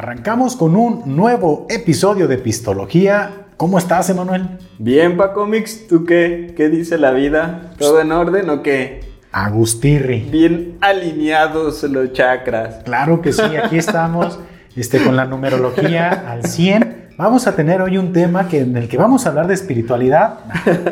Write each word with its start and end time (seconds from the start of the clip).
arrancamos 0.00 0.56
con 0.56 0.76
un 0.76 1.02
nuevo 1.14 1.66
episodio 1.68 2.26
de 2.26 2.38
Pistología. 2.38 3.48
¿Cómo 3.58 3.76
estás, 3.76 4.08
Emanuel? 4.08 4.48
Bien, 4.78 5.18
Paco 5.18 5.44
Mix, 5.44 5.86
¿tú 5.88 6.06
qué? 6.06 6.54
¿Qué 6.56 6.70
dice 6.70 6.96
la 6.96 7.10
vida? 7.10 7.72
¿Todo 7.78 8.00
en 8.00 8.10
orden 8.10 8.48
o 8.48 8.62
qué? 8.62 9.02
Agustirri. 9.30 10.20
Bien 10.20 10.78
alineados 10.80 11.82
los 11.82 12.14
chakras. 12.14 12.82
Claro 12.82 13.20
que 13.20 13.34
sí, 13.34 13.42
aquí 13.62 13.76
estamos 13.76 14.38
este, 14.74 15.04
con 15.04 15.16
la 15.16 15.26
numerología 15.26 16.24
al 16.32 16.46
100. 16.46 17.10
Vamos 17.18 17.46
a 17.46 17.54
tener 17.54 17.82
hoy 17.82 17.98
un 17.98 18.14
tema 18.14 18.48
que, 18.48 18.60
en 18.60 18.78
el 18.78 18.88
que 18.88 18.96
vamos 18.96 19.26
a 19.26 19.28
hablar 19.28 19.48
de 19.48 19.52
espiritualidad. 19.52 20.38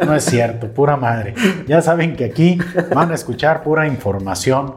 No 0.04 0.14
es 0.14 0.24
cierto, 0.24 0.68
pura 0.68 0.98
madre. 0.98 1.34
Ya 1.66 1.80
saben 1.80 2.14
que 2.14 2.26
aquí 2.26 2.58
van 2.94 3.10
a 3.10 3.14
escuchar 3.14 3.62
pura 3.62 3.86
información 3.86 4.74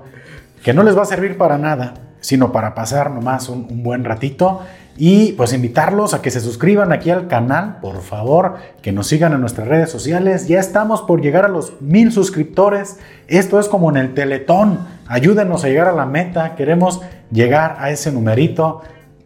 que 0.63 0.73
no 0.73 0.84
les 0.84 0.98
va 0.98 1.02
a 1.02 1.05
servir 1.05 1.38
para 1.38 1.57
nada, 1.57 1.95
sino 2.21 2.52
para 2.52 2.73
pasar 2.73 3.11
nomás 3.11 3.49
un, 3.49 3.67
un 3.70 3.84
buen 3.84 4.05
ratito 4.05 4.62
y 4.98 5.31
pues 5.34 5.53
invitarlos 5.53 6.13
a 6.13 6.21
que 6.21 6.31
se 6.31 6.41
suscriban 6.41 6.91
aquí 6.91 7.09
al 7.09 7.27
canal, 7.27 7.77
por 7.81 8.02
favor, 8.02 8.57
que 8.81 8.91
nos 8.91 9.07
sigan 9.07 9.34
en 9.34 9.41
nuestras 9.41 9.67
redes 9.67 9.89
sociales. 9.89 10.48
Ya 10.48 10.59
estamos 10.59 11.02
por 11.02 11.21
llegar 11.21 11.45
a 11.45 11.48
los 11.48 11.81
mil 11.81 12.12
suscriptores. 12.12 12.99
Esto 13.27 13.59
es 13.59 13.67
como 13.67 13.89
en 13.89 13.98
el 13.98 14.13
Teletón. 14.13 14.79
Ayúdenos 15.07 15.63
a 15.63 15.70
llegar 15.70 15.88
a 15.88 15.93
la 15.93 16.05
meta. 16.05 16.55
Queremos 16.55 17.02
llegar 17.31 17.77
a 17.79 17.89
ese 17.89 18.12
numerito. 18.12 18.81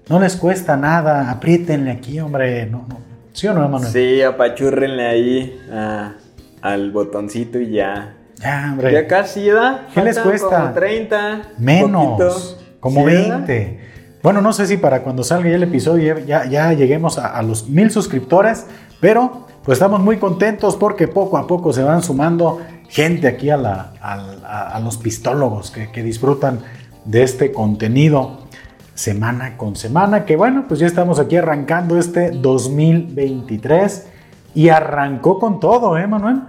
No 0.08 0.20
les 0.20 0.36
cuesta 0.36 0.78
nada. 0.78 1.32
Apriétenle 1.32 1.92
aquí, 1.92 2.20
hombre. 2.20 2.68
No, 2.68 2.86
no. 2.88 3.00
¿Sí 3.34 3.48
o 3.48 3.54
no, 3.54 3.68
Manuel? 3.68 3.92
Sí, 3.92 4.22
apachúrrenle 4.22 5.08
ahí 5.08 5.62
ah, 5.74 6.14
al 6.62 6.92
botoncito 6.92 7.60
y 7.60 7.72
ya. 7.72 8.14
Ya, 8.36 8.70
hombre. 8.72 8.94
Ya 8.94 9.08
casi, 9.08 9.50
¿da? 9.50 9.88
¿Qué 9.94 10.02
les 10.04 10.20
cuesta? 10.20 10.62
Como 10.62 10.74
30. 10.74 11.42
Menos. 11.58 12.20
poquito. 12.20 12.65
Como 12.86 13.00
¿Sí, 13.02 13.06
verdad? 13.08 13.38
20. 13.48 13.80
Bueno, 14.22 14.42
no 14.42 14.54
sé 14.54 14.68
si 14.68 14.78
para 14.78 15.02
cuando 15.02 15.24
salga 15.24 15.50
ya 15.50 15.56
el 15.56 15.64
episodio 15.64 16.20
ya, 16.20 16.46
ya 16.46 16.72
lleguemos 16.74 17.18
a, 17.18 17.36
a 17.36 17.42
los 17.42 17.68
mil 17.68 17.90
suscriptores, 17.90 18.68
pero 19.00 19.48
pues 19.64 19.78
estamos 19.78 20.02
muy 20.02 20.18
contentos 20.18 20.76
porque 20.76 21.08
poco 21.08 21.38
a 21.40 21.48
poco 21.48 21.74
se 21.74 21.82
van 21.82 22.04
sumando 22.04 22.60
gente 22.88 23.28
aquí 23.28 23.50
a, 23.50 23.58
la- 23.58 23.94
a- 24.00 24.70
a 24.76 24.80
los 24.82 24.98
pistólogos 24.98 25.72
que, 25.72 25.92
que 25.92 26.04
disfrutan 26.04 26.60
de 27.06 27.24
este 27.24 27.52
contenido 27.52 28.42
semana 28.94 29.58
con 29.58 29.76
semana, 29.76 30.24
que 30.26 30.36
bueno, 30.36 30.66
pues 30.68 30.80
ya 30.80 30.86
estamos 30.86 31.18
aquí 31.20 31.38
arrancando 31.38 31.98
este 31.98 32.30
2023 32.32 34.08
y 34.54 34.70
arrancó 34.70 35.40
con 35.40 35.60
todo, 35.60 35.98
¿eh, 35.98 36.06
Manuel? 36.08 36.42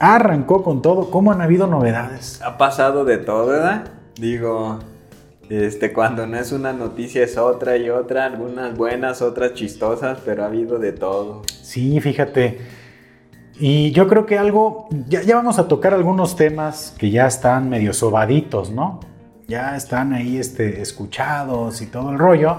Arrancó 0.00 0.62
con 0.64 0.82
todo. 0.82 1.10
¿Cómo 1.10 1.30
han 1.32 1.40
habido 1.40 1.66
novedades? 1.68 2.42
Ha 2.42 2.58
pasado 2.58 3.04
de 3.04 3.18
todo, 3.18 3.46
¿verdad? 3.46 3.84
Digo, 4.16 4.80
este, 5.50 5.92
cuando 5.92 6.26
no 6.26 6.38
es 6.38 6.52
una 6.52 6.72
noticia 6.72 7.22
es 7.22 7.36
otra 7.36 7.76
y 7.76 7.90
otra, 7.90 8.24
algunas 8.24 8.76
buenas, 8.76 9.22
otras 9.22 9.54
chistosas, 9.54 10.18
pero 10.24 10.44
ha 10.44 10.46
habido 10.46 10.78
de 10.78 10.92
todo. 10.92 11.42
Sí, 11.62 12.00
fíjate. 12.00 12.58
Y 13.58 13.92
yo 13.92 14.08
creo 14.08 14.26
que 14.26 14.36
algo, 14.36 14.88
ya, 15.08 15.22
vamos 15.36 15.58
a 15.58 15.68
tocar 15.68 15.94
algunos 15.94 16.34
temas 16.36 16.94
que 16.98 17.10
ya 17.10 17.26
están 17.26 17.68
medio 17.68 17.92
sobaditos, 17.92 18.70
¿no? 18.70 19.00
Ya 19.46 19.76
están 19.76 20.12
ahí 20.12 20.38
este, 20.38 20.80
escuchados 20.80 21.80
y 21.82 21.86
todo 21.86 22.10
el 22.10 22.18
rollo. 22.18 22.56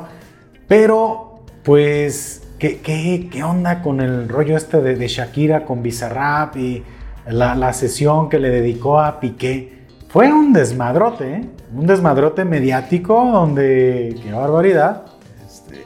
Pero, 0.67 1.41
pues, 1.63 2.47
¿qué, 2.59 2.79
qué, 2.79 3.27
qué 3.31 3.43
onda 3.43 3.81
con 3.81 3.99
el 3.99 4.29
rollo 4.29 4.55
este 4.55 4.79
de, 4.81 5.07
Shakira 5.07 5.65
con 5.65 5.83
Bizarrap 5.83 6.55
y 6.55 6.83
la 7.27 7.73
sesión 7.73 8.29
que 8.29 8.39
le 8.39 8.49
dedicó 8.49 8.99
a 9.01 9.19
Piqué? 9.19 9.74
Fue 10.15 10.31
un 10.31 10.53
desmadrote, 10.53 11.29
¿eh? 11.29 11.45
Un 11.75 11.87
desmadrote 11.87 12.45
mediático 12.45 13.29
donde, 13.33 14.17
qué 14.23 14.31
barbaridad, 14.31 15.07
este, 15.45 15.85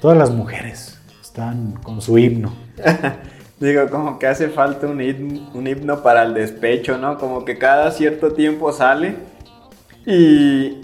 todas 0.00 0.16
las 0.16 0.30
mujeres 0.30 0.98
están 1.20 1.72
con 1.82 2.00
su 2.00 2.16
himno. 2.16 2.54
Digo, 3.60 3.90
como 3.90 4.18
que 4.18 4.28
hace 4.28 4.48
falta 4.48 4.86
un 4.86 5.02
himno, 5.02 5.50
un 5.52 5.66
himno 5.66 6.02
para 6.02 6.22
el 6.22 6.32
despecho, 6.32 6.96
¿no? 6.96 7.18
Como 7.18 7.44
que 7.44 7.58
cada 7.58 7.90
cierto 7.90 8.32
tiempo 8.32 8.72
sale. 8.72 9.16
Y 10.06 10.80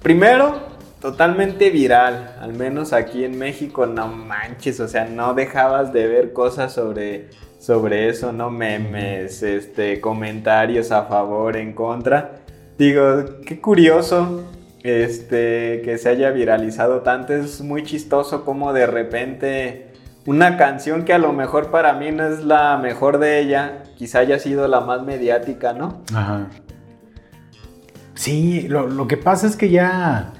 primero, 0.00 0.54
totalmente 1.02 1.68
viral. 1.68 2.36
Al 2.40 2.54
menos 2.54 2.94
aquí 2.94 3.24
en 3.24 3.38
México, 3.38 3.84
no 3.84 4.08
manches. 4.08 4.80
O 4.80 4.88
sea, 4.88 5.04
no 5.04 5.34
dejabas 5.34 5.92
de 5.92 6.06
ver 6.06 6.32
cosas 6.32 6.72
sobre, 6.72 7.28
sobre 7.62 8.08
eso, 8.08 8.32
¿no? 8.32 8.50
Memes, 8.50 9.44
este, 9.44 10.00
comentarios 10.00 10.90
a 10.90 11.04
favor, 11.04 11.56
en 11.56 11.74
contra. 11.74 12.40
Digo, 12.76 13.24
qué 13.46 13.60
curioso 13.60 14.42
este, 14.82 15.80
que 15.84 15.96
se 15.96 16.08
haya 16.08 16.32
viralizado 16.32 17.02
tanto. 17.02 17.32
Es 17.32 17.60
muy 17.60 17.84
chistoso 17.84 18.44
como 18.44 18.72
de 18.72 18.88
repente 18.88 19.92
una 20.26 20.56
canción 20.56 21.04
que 21.04 21.12
a 21.12 21.18
lo 21.18 21.32
mejor 21.32 21.70
para 21.70 21.92
mí 21.92 22.10
no 22.10 22.26
es 22.26 22.44
la 22.44 22.78
mejor 22.78 23.18
de 23.18 23.38
ella, 23.38 23.84
quizá 23.96 24.18
haya 24.18 24.40
sido 24.40 24.66
la 24.66 24.80
más 24.80 25.04
mediática, 25.04 25.72
¿no? 25.72 26.02
Ajá. 26.12 26.48
Sí, 28.14 28.66
lo, 28.66 28.88
lo 28.88 29.06
que 29.06 29.16
pasa 29.16 29.46
es 29.46 29.54
que 29.54 29.70
ya 29.70 30.32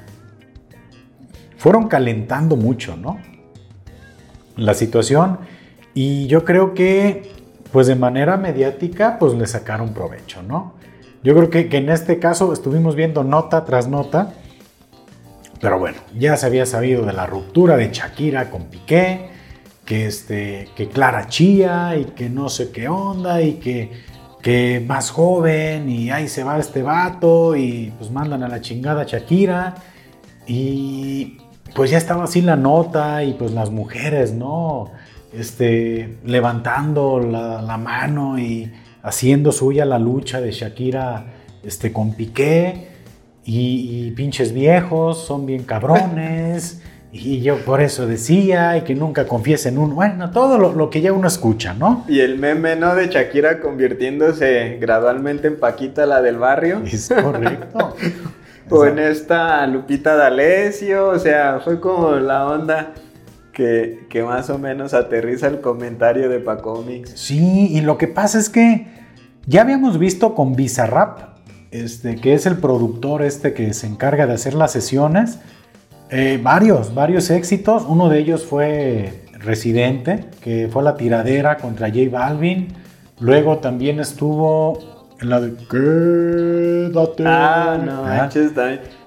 fueron 1.56 1.86
calentando 1.86 2.56
mucho, 2.56 2.96
¿no? 2.96 3.18
La 4.56 4.74
situación. 4.74 5.38
Y 5.94 6.26
yo 6.26 6.44
creo 6.44 6.74
que, 6.74 7.30
pues 7.70 7.86
de 7.86 7.94
manera 7.94 8.36
mediática, 8.36 9.18
pues 9.18 9.34
le 9.34 9.46
sacaron 9.46 9.92
provecho, 9.92 10.42
¿no? 10.42 10.74
Yo 11.22 11.34
creo 11.34 11.50
que, 11.50 11.68
que 11.68 11.76
en 11.78 11.90
este 11.90 12.18
caso 12.18 12.52
estuvimos 12.52 12.96
viendo 12.96 13.22
nota 13.22 13.64
tras 13.64 13.88
nota. 13.88 14.34
Pero 15.60 15.78
bueno, 15.78 15.98
ya 16.18 16.36
se 16.36 16.46
había 16.46 16.66
sabido 16.66 17.04
de 17.04 17.12
la 17.12 17.26
ruptura 17.26 17.76
de 17.76 17.90
Shakira 17.92 18.50
con 18.50 18.64
Piqué, 18.64 19.30
que, 19.84 20.06
este, 20.06 20.68
que 20.74 20.88
Clara 20.88 21.28
Chía 21.28 21.96
y 21.96 22.06
que 22.06 22.28
no 22.28 22.48
sé 22.48 22.72
qué 22.72 22.88
onda 22.88 23.42
y 23.42 23.54
que, 23.54 23.92
que 24.42 24.84
más 24.84 25.10
joven 25.10 25.88
y 25.88 26.10
ahí 26.10 26.28
se 26.28 26.42
va 26.42 26.58
este 26.58 26.82
vato 26.82 27.54
y 27.54 27.92
pues 27.98 28.10
mandan 28.10 28.42
a 28.42 28.48
la 28.48 28.60
chingada 28.60 29.02
a 29.02 29.04
Shakira 29.04 29.74
y 30.46 31.38
pues 31.74 31.90
ya 31.90 31.98
estaba 31.98 32.24
así 32.24 32.42
la 32.42 32.56
nota 32.56 33.22
y 33.22 33.34
pues 33.34 33.52
las 33.52 33.70
mujeres, 33.70 34.32
¿no? 34.32 34.90
Este, 35.32 36.18
levantando 36.24 37.18
la, 37.20 37.62
la 37.62 37.76
mano 37.78 38.38
y 38.38 38.70
haciendo 39.02 39.50
suya 39.52 39.84
la 39.84 39.98
lucha 39.98 40.40
de 40.40 40.52
Shakira 40.52 41.24
este, 41.62 41.92
con 41.92 42.14
Piqué 42.14 42.88
y, 43.44 44.06
y 44.06 44.10
pinches 44.12 44.52
viejos, 44.52 45.24
son 45.24 45.46
bien 45.46 45.64
cabrones. 45.64 46.80
Y 47.14 47.42
yo 47.42 47.58
por 47.58 47.82
eso 47.82 48.06
decía, 48.06 48.74
y 48.78 48.80
que 48.84 48.94
nunca 48.94 49.26
confiesen 49.26 49.76
uno. 49.76 49.94
Bueno, 49.94 50.30
todo 50.30 50.56
lo, 50.56 50.72
lo 50.72 50.88
que 50.88 51.02
ya 51.02 51.12
uno 51.12 51.28
escucha, 51.28 51.74
¿no? 51.74 52.06
Y 52.08 52.20
el 52.20 52.38
meme, 52.38 52.74
¿no? 52.74 52.94
De 52.94 53.08
Shakira 53.08 53.60
convirtiéndose 53.60 54.78
gradualmente 54.80 55.48
en 55.48 55.60
Paquita, 55.60 56.06
la 56.06 56.22
del 56.22 56.38
barrio. 56.38 56.80
Es 56.86 57.12
correcto. 57.22 57.96
O 58.70 58.86
en 58.86 58.98
esta 58.98 59.66
Lupita 59.66 60.16
D'Alessio, 60.16 61.08
o 61.08 61.18
sea, 61.18 61.60
fue 61.62 61.78
como 61.78 62.12
la 62.12 62.46
onda 62.46 62.94
que, 63.52 64.06
que 64.08 64.22
más 64.22 64.50
o 64.50 64.58
menos 64.58 64.94
aterriza 64.94 65.46
el 65.46 65.60
comentario 65.60 66.28
de 66.28 66.40
Paco 66.40 66.82
Mix. 66.86 67.12
Sí, 67.14 67.68
y 67.70 67.80
lo 67.80 67.98
que 67.98 68.08
pasa 68.08 68.38
es 68.38 68.48
que 68.48 68.86
ya 69.46 69.62
habíamos 69.62 69.98
visto 69.98 70.34
con 70.34 70.54
Bizarrap, 70.54 71.32
este, 71.70 72.16
que 72.16 72.34
es 72.34 72.46
el 72.46 72.58
productor 72.58 73.22
este 73.22 73.54
que 73.54 73.72
se 73.72 73.86
encarga 73.86 74.26
de 74.26 74.34
hacer 74.34 74.54
las 74.54 74.72
sesiones, 74.72 75.38
eh, 76.10 76.38
varios, 76.42 76.94
varios 76.94 77.30
éxitos. 77.30 77.84
Uno 77.88 78.08
de 78.08 78.18
ellos 78.18 78.44
fue 78.44 79.22
Residente, 79.38 80.26
que 80.40 80.68
fue 80.70 80.82
la 80.82 80.96
tiradera 80.96 81.56
contra 81.56 81.88
J 81.88 82.02
Balvin. 82.10 82.68
Luego 83.18 83.58
también 83.58 83.98
estuvo 83.98 84.78
en 85.20 85.30
la 85.30 85.40
de 85.40 85.54
Quédate. 85.70 87.24
Ah, 87.26 87.80
no, 87.82 88.04
Ah, 88.04 88.28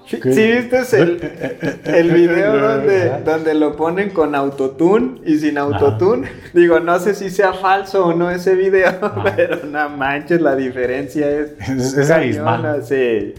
¿Sí 0.06 0.20
¿Qué? 0.20 0.28
viste 0.28 0.78
el, 1.00 1.82
el 1.84 2.10
video 2.12 2.56
donde, 2.58 3.22
donde 3.24 3.54
lo 3.54 3.74
ponen 3.76 4.10
con 4.10 4.34
autotune 4.34 5.20
y 5.26 5.36
sin 5.38 5.58
autotune? 5.58 6.28
Digo, 6.54 6.78
no 6.80 6.98
sé 7.00 7.14
si 7.14 7.28
sea 7.30 7.52
falso 7.52 8.06
o 8.06 8.14
no 8.14 8.30
ese 8.30 8.54
video, 8.54 8.92
pero 9.36 9.66
no 9.66 9.88
manches, 9.90 10.40
la 10.40 10.54
diferencia 10.54 11.28
es, 11.28 11.50
Es- 11.68 11.96
es 11.96 12.10
abismal. 12.10 12.62
cañona, 12.62 12.82
sí, 12.84 13.34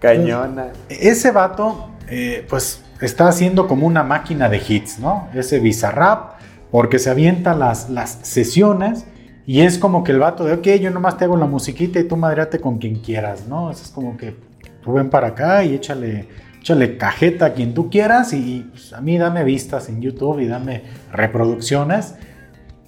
cañona. 0.00 0.66
Ese 0.88 1.30
vato, 1.30 1.90
eh, 2.08 2.44
pues, 2.48 2.82
está 3.00 3.28
haciendo 3.28 3.68
como 3.68 3.86
una 3.86 4.02
máquina 4.02 4.48
de 4.48 4.60
hits, 4.66 4.98
¿no? 4.98 5.28
Ese 5.34 5.60
Bizarrap, 5.60 6.32
porque 6.70 6.98
se 6.98 7.10
avienta 7.10 7.54
las, 7.54 7.90
las 7.90 8.18
sesiones 8.22 9.06
y 9.46 9.60
es 9.60 9.78
como 9.78 10.02
que 10.04 10.12
el 10.12 10.18
vato 10.18 10.44
de, 10.44 10.54
ok, 10.54 10.66
yo 10.80 10.90
nomás 10.90 11.16
te 11.16 11.24
hago 11.24 11.36
la 11.36 11.46
musiquita 11.46 11.98
y 12.00 12.04
tú 12.04 12.16
madreate 12.16 12.58
con 12.60 12.78
quien 12.78 12.96
quieras, 12.96 13.46
¿no? 13.48 13.70
Eso 13.70 13.84
es 13.84 13.90
como 13.90 14.16
que 14.16 14.34
tú 14.82 14.92
ven 14.92 15.10
para 15.10 15.28
acá 15.28 15.64
y 15.64 15.74
échale, 15.74 16.28
échale 16.60 16.96
cajeta 16.96 17.46
a 17.46 17.52
quien 17.52 17.74
tú 17.74 17.90
quieras 17.90 18.32
y 18.32 18.66
pues, 18.70 18.92
a 18.92 19.00
mí 19.00 19.18
dame 19.18 19.44
vistas 19.44 19.88
en 19.88 20.00
YouTube 20.00 20.40
y 20.40 20.46
dame 20.46 20.82
reproducciones. 21.12 22.14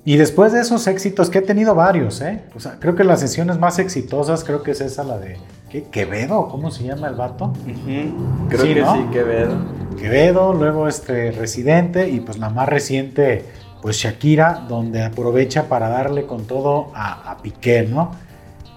Y 0.05 0.17
después 0.17 0.53
de 0.53 0.61
esos 0.61 0.87
éxitos, 0.87 1.29
que 1.29 1.39
he 1.39 1.43
tenido 1.43 1.75
varios, 1.75 2.23
¿eh? 2.23 2.41
O 2.57 2.61
sea, 2.61 2.79
creo 2.81 2.95
que 2.95 3.05
las 3.05 3.21
sesiones 3.21 3.59
más 3.59 3.79
exitosas, 3.79 4.45
creo 4.45 4.63
que 4.63 4.71
es 4.71 4.81
esa, 4.81 5.05
la 5.05 5.19
de 5.19 5.37
¿qué? 5.69 5.85
Quevedo, 5.85 6.49
¿cómo 6.49 6.71
se 6.71 6.85
llama 6.85 7.09
el 7.09 7.17
vato? 7.17 7.53
Creo 8.49 8.63
que 8.63 8.85
sí, 8.85 9.07
Quevedo. 9.13 9.59
Quevedo, 9.99 10.55
luego 10.55 10.89
este 10.89 11.33
Residente 11.33 12.09
y 12.09 12.21
pues 12.21 12.39
la 12.39 12.49
más 12.49 12.69
reciente, 12.69 13.45
pues 13.83 13.97
Shakira, 13.97 14.65
donde 14.69 15.03
aprovecha 15.03 15.69
para 15.69 15.91
darle 15.91 16.25
con 16.27 16.47
todo 16.47 16.91
a, 16.95 17.37
Piqué, 17.43 17.83
¿no? 17.83 18.13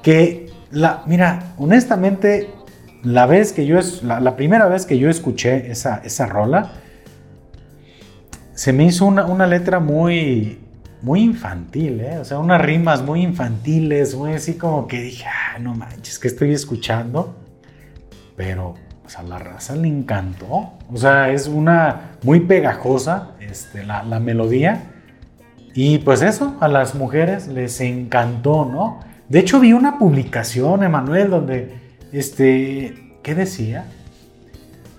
Que 0.01 0.51
la, 0.71 1.03
mira, 1.05 1.53
honestamente, 1.57 2.49
la 3.03 3.25
vez 3.25 3.53
que 3.53 3.65
yo, 3.65 3.77
es, 3.77 4.03
la, 4.03 4.35
primera 4.35 4.67
vez 4.67 4.85
que 4.85 4.97
yo 4.97 5.09
escuché 5.09 5.71
esa, 5.71 6.01
esa 6.03 6.25
rola, 6.25 6.71
se 8.53 8.71
me 8.73 8.85
hizo 8.85 9.05
una, 9.05 9.25
una 9.25 9.45
letra 9.47 9.79
muy, 9.79 10.59
muy 11.03 11.21
infantil, 11.21 11.99
¿eh? 11.99 12.17
O 12.19 12.25
sea, 12.25 12.39
unas 12.39 12.61
rimas 12.61 13.01
muy 13.01 13.21
infantiles, 13.21 14.15
muy 14.15 14.33
así 14.33 14.55
como 14.55 14.87
que 14.87 15.01
dije, 15.01 15.25
ah, 15.27 15.59
no 15.59 15.75
manches, 15.75 16.17
que 16.17 16.29
estoy 16.29 16.53
escuchando. 16.53 17.35
Pero, 18.37 18.75
pues 19.01 19.17
a 19.17 19.23
la 19.23 19.37
raza 19.37 19.75
le 19.75 19.89
encantó. 19.89 20.71
O 20.91 20.97
sea, 20.97 21.29
es 21.29 21.47
una 21.47 22.11
muy 22.23 22.39
pegajosa 22.39 23.31
este, 23.41 23.83
la, 23.83 24.03
melodía. 24.21 24.91
Y 25.75 25.97
pues 25.99 26.21
eso, 26.21 26.55
a 26.61 26.69
las 26.69 26.95
mujeres 26.95 27.47
les 27.47 27.81
encantó, 27.81 28.63
¿no? 28.65 29.01
De 29.27 29.39
hecho, 29.39 29.59
vi 29.59 29.73
una 29.73 29.97
publicación, 29.99 30.83
Emanuel, 30.83 31.29
donde, 31.29 31.82
este, 32.13 33.17
¿qué 33.23 33.35
decía? 33.35 33.85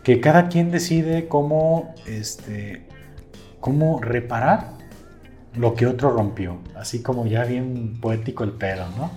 Que 0.02 0.20
cada 0.20 0.48
quien 0.48 0.70
decide 0.70 1.28
cómo, 1.28 1.94
este, 2.06 2.86
cómo 3.60 4.00
reparar 4.00 4.72
lo 5.54 5.74
que 5.74 5.86
otro 5.86 6.10
rompió. 6.10 6.58
Así 6.74 7.02
como 7.02 7.26
ya 7.26 7.44
bien 7.44 7.98
poético 8.00 8.44
el 8.44 8.50
pedo, 8.50 8.86
¿no? 8.98 9.10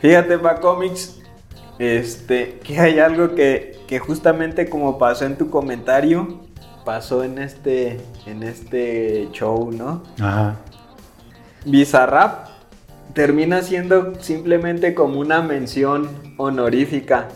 Fíjate, 0.00 0.38
pa 0.38 0.60
cómics, 0.60 1.20
este, 1.78 2.60
que 2.60 2.78
hay 2.78 2.98
algo 3.00 3.34
que, 3.34 3.78
que, 3.86 3.98
justamente 3.98 4.68
como 4.70 4.98
pasó 4.98 5.26
en 5.26 5.36
tu 5.36 5.50
comentario, 5.50 6.40
pasó 6.84 7.24
en 7.24 7.38
este, 7.38 8.00
en 8.26 8.42
este 8.42 9.28
show, 9.32 9.70
¿no? 9.72 10.04
Ajá. 10.20 10.56
Bizarrap 11.64 12.51
termina 13.14 13.62
siendo 13.62 14.14
simplemente 14.20 14.94
como 14.94 15.20
una 15.20 15.42
mención 15.42 16.08
honorífica. 16.36 17.28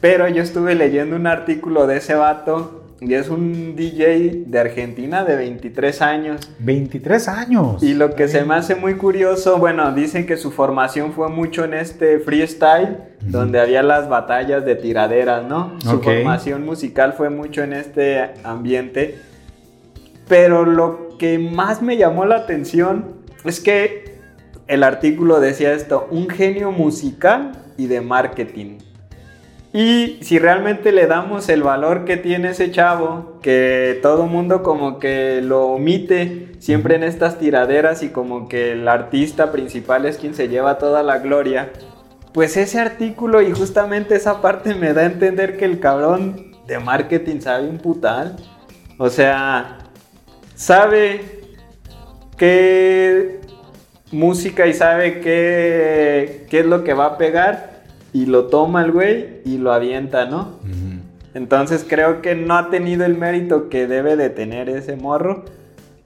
Pero 0.00 0.28
yo 0.28 0.42
estuve 0.42 0.74
leyendo 0.74 1.16
un 1.16 1.26
artículo 1.26 1.86
de 1.86 1.96
ese 1.96 2.14
vato 2.14 2.82
y 3.00 3.12
es 3.14 3.28
un 3.28 3.76
DJ 3.76 4.44
de 4.46 4.58
Argentina 4.58 5.24
de 5.24 5.36
23 5.36 6.02
años. 6.02 6.50
23 6.60 7.28
años. 7.28 7.82
Y 7.82 7.94
lo 7.94 8.14
que 8.14 8.28
se 8.28 8.44
me 8.44 8.54
hace 8.54 8.74
muy 8.74 8.94
curioso, 8.94 9.58
bueno, 9.58 9.92
dicen 9.92 10.26
que 10.26 10.36
su 10.36 10.50
formación 10.50 11.12
fue 11.12 11.28
mucho 11.28 11.64
en 11.64 11.74
este 11.74 12.20
freestyle, 12.20 12.98
donde 13.20 13.60
había 13.60 13.82
las 13.82 14.08
batallas 14.08 14.64
de 14.64 14.76
tiraderas, 14.76 15.44
¿no? 15.44 15.78
Su 15.80 16.00
formación 16.00 16.64
musical 16.64 17.12
fue 17.12 17.28
mucho 17.28 17.62
en 17.62 17.74
este 17.74 18.30
ambiente. 18.44 19.18
Pero 20.28 20.64
lo 20.64 21.18
que 21.18 21.38
más 21.38 21.82
me 21.82 21.96
llamó 21.96 22.24
la 22.24 22.36
atención 22.36 23.16
es 23.44 23.60
que 23.60 24.05
el 24.68 24.82
artículo 24.82 25.40
decía 25.40 25.72
esto, 25.72 26.08
un 26.10 26.28
genio 26.28 26.72
musical 26.72 27.52
y 27.76 27.86
de 27.86 28.00
marketing. 28.00 28.78
Y 29.72 30.18
si 30.22 30.38
realmente 30.38 30.90
le 30.90 31.06
damos 31.06 31.48
el 31.50 31.62
valor 31.62 32.06
que 32.06 32.16
tiene 32.16 32.50
ese 32.50 32.70
chavo, 32.70 33.38
que 33.42 33.98
todo 34.00 34.26
mundo 34.26 34.62
como 34.62 34.98
que 34.98 35.42
lo 35.42 35.66
omite 35.66 36.52
siempre 36.60 36.96
en 36.96 37.02
estas 37.02 37.38
tiraderas 37.38 38.02
y 38.02 38.08
como 38.08 38.48
que 38.48 38.72
el 38.72 38.88
artista 38.88 39.52
principal 39.52 40.06
es 40.06 40.16
quien 40.16 40.34
se 40.34 40.48
lleva 40.48 40.78
toda 40.78 41.02
la 41.02 41.18
gloria, 41.18 41.72
pues 42.32 42.56
ese 42.56 42.80
artículo 42.80 43.42
y 43.42 43.52
justamente 43.52 44.16
esa 44.16 44.40
parte 44.40 44.74
me 44.74 44.94
da 44.94 45.02
a 45.02 45.06
entender 45.06 45.58
que 45.58 45.66
el 45.66 45.78
cabrón 45.78 46.52
de 46.66 46.78
marketing 46.78 47.40
sabe 47.40 47.68
un 47.68 47.78
putal. 47.78 48.36
O 48.98 49.10
sea, 49.10 49.78
sabe 50.54 51.20
qué 52.38 53.40
música 54.12 54.66
y 54.66 54.74
sabe 54.74 55.20
qué, 55.20 56.46
qué 56.48 56.60
es 56.60 56.66
lo 56.66 56.84
que 56.84 56.94
va 56.94 57.06
a 57.06 57.18
pegar 57.18 57.82
y 58.12 58.26
lo 58.26 58.46
toma 58.46 58.82
el 58.84 58.92
güey 58.92 59.40
y 59.44 59.58
lo 59.58 59.72
avienta, 59.72 60.26
¿no? 60.26 60.58
Entonces 61.34 61.84
creo 61.86 62.22
que 62.22 62.34
no 62.34 62.56
ha 62.56 62.70
tenido 62.70 63.04
el 63.04 63.18
mérito 63.18 63.68
que 63.68 63.86
debe 63.86 64.16
de 64.16 64.30
tener 64.30 64.70
ese 64.70 64.96
morro, 64.96 65.44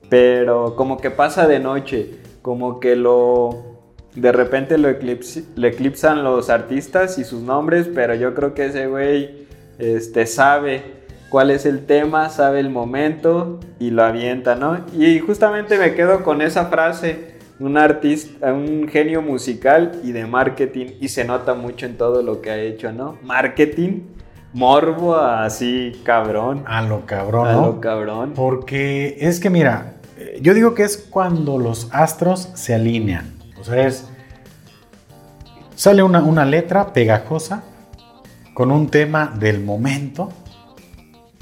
pero 0.08 0.75
como 0.75 0.99
que 0.99 1.11
pasa 1.11 1.47
de 1.47 1.61
noche, 1.61 2.11
como 2.43 2.81
que 2.81 2.97
lo... 2.97 3.79
De 4.17 4.32
repente 4.32 4.76
lo 4.76 4.88
eclipsan 4.88 6.25
los 6.25 6.50
artistas 6.50 7.17
y 7.17 7.23
sus 7.23 7.43
nombres, 7.43 7.88
pero 7.94 8.17
yo 8.17 8.35
creo 8.35 8.55
que 8.55 8.67
ese 8.67 8.88
güey 8.88 9.47
este, 9.79 10.26
sabe 10.26 10.82
cuál 11.29 11.52
es 11.52 11.64
el 11.64 11.87
tema, 11.87 12.29
sabe 12.29 12.58
el 12.58 12.70
momento 12.70 13.61
y 13.79 13.91
lo 13.91 14.02
avienta, 14.02 14.56
¿no? 14.56 14.85
Y 14.99 15.20
justamente 15.20 15.79
me 15.79 15.94
quedo 15.94 16.25
con 16.25 16.43
esa 16.43 16.67
frase 16.67 17.30
un 17.61 17.77
artista, 17.77 18.53
un 18.55 18.89
genio 18.89 19.21
musical 19.21 20.01
y 20.03 20.12
de 20.12 20.27
marketing 20.27 20.87
y 20.99 21.09
se 21.09 21.25
nota 21.25 21.55
mucho 21.55 21.85
en 21.85 21.97
todo 21.99 22.23
lo 22.23 22.41
que 22.41 22.51
ha 22.51 22.59
hecho, 22.59 22.91
¿no? 22.91 23.19
Marketing, 23.23 24.01
morbo 24.55 25.15
así 25.17 26.01
cabrón. 26.03 26.65
A 26.67 26.81
lo 26.81 27.05
cabrón. 27.05 27.49
A 27.49 27.53
lo 27.53 27.81
cabrón. 27.81 28.33
Porque 28.35 29.19
es 29.21 29.41
que 29.41 29.51
mira, 29.51 29.93
yo 30.41 30.55
digo 30.55 30.75
que 30.75 30.85
es 30.85 30.97
cuando 30.97 31.59
los 31.59 31.89
astros 31.93 32.49
se 32.55 32.75
alinean. 32.75 33.35
O 33.61 33.65
sea, 33.65 33.87
es... 33.87 34.09
Sale 35.75 36.03
una, 36.03 36.45
letra 36.45 36.93
pegajosa 36.93 37.62
con 38.55 38.71
un 38.71 38.89
tema 38.89 39.35
del 39.39 39.62
momento. 39.62 40.31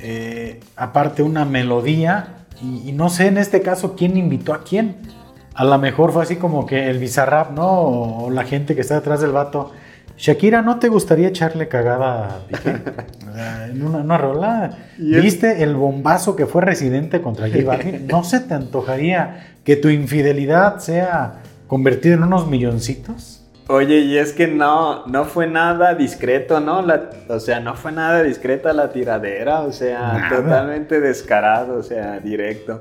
Eh, 0.00 0.60
aparte 0.76 1.22
una 1.22 1.44
melodía 1.44 2.46
y, 2.62 2.88
y 2.88 2.92
no 2.92 3.08
sé 3.08 3.26
en 3.26 3.38
este 3.38 3.62
caso 3.62 3.96
quién 3.96 4.16
invitó 4.16 4.54
a 4.54 4.62
quién 4.62 4.96
a 5.58 5.64
lo 5.64 5.76
mejor 5.76 6.12
fue 6.12 6.22
así 6.22 6.36
como 6.36 6.66
que 6.66 6.88
el 6.88 6.98
bizarrap, 6.98 7.50
¿no? 7.50 7.66
O, 7.66 8.30
la 8.30 8.44
gente 8.44 8.76
que 8.76 8.80
está 8.80 8.94
detrás 8.94 9.20
del 9.20 9.32
vato. 9.32 9.72
Shakira, 10.16 10.62
¿no 10.62 10.78
te 10.78 10.88
gustaría 10.88 11.26
echarle 11.26 11.66
cagada 11.66 12.26
a 12.26 12.46
Piqué? 12.46 12.76
en 13.68 13.84
una, 13.84 14.16
rola. 14.16 14.78
¿Viste 14.96 15.64
el 15.64 15.74
bombazo 15.74 16.36
que 16.36 16.46
fue 16.46 16.62
residente 16.62 17.20
contra 17.20 17.48
J 17.48 17.64
Balvin? 17.64 18.06
¿No 18.08 18.22
se 18.22 18.38
te 18.38 18.54
antojaría 18.54 19.56
que 19.64 19.74
tu 19.74 19.88
infidelidad 19.88 20.78
sea 20.78 21.40
convertida 21.66 22.14
en 22.14 22.22
unos 22.22 22.46
milloncitos? 22.46 23.44
Oye, 23.66 23.98
y 23.98 24.16
es 24.16 24.32
que 24.32 24.46
no, 24.46 25.06
no 25.06 25.24
fue 25.24 25.48
nada 25.48 25.96
discreto, 25.96 26.60
¿no? 26.60 26.86
o 27.28 27.40
sea, 27.40 27.58
no 27.58 27.74
fue 27.74 27.90
nada 27.90 28.22
discreta 28.22 28.72
la 28.72 28.92
tiradera, 28.92 29.62
o 29.62 29.72
sea, 29.72 30.28
totalmente 30.30 31.00
descarado, 31.00 31.74
o 31.74 31.82
sea, 31.82 32.20
directo. 32.20 32.78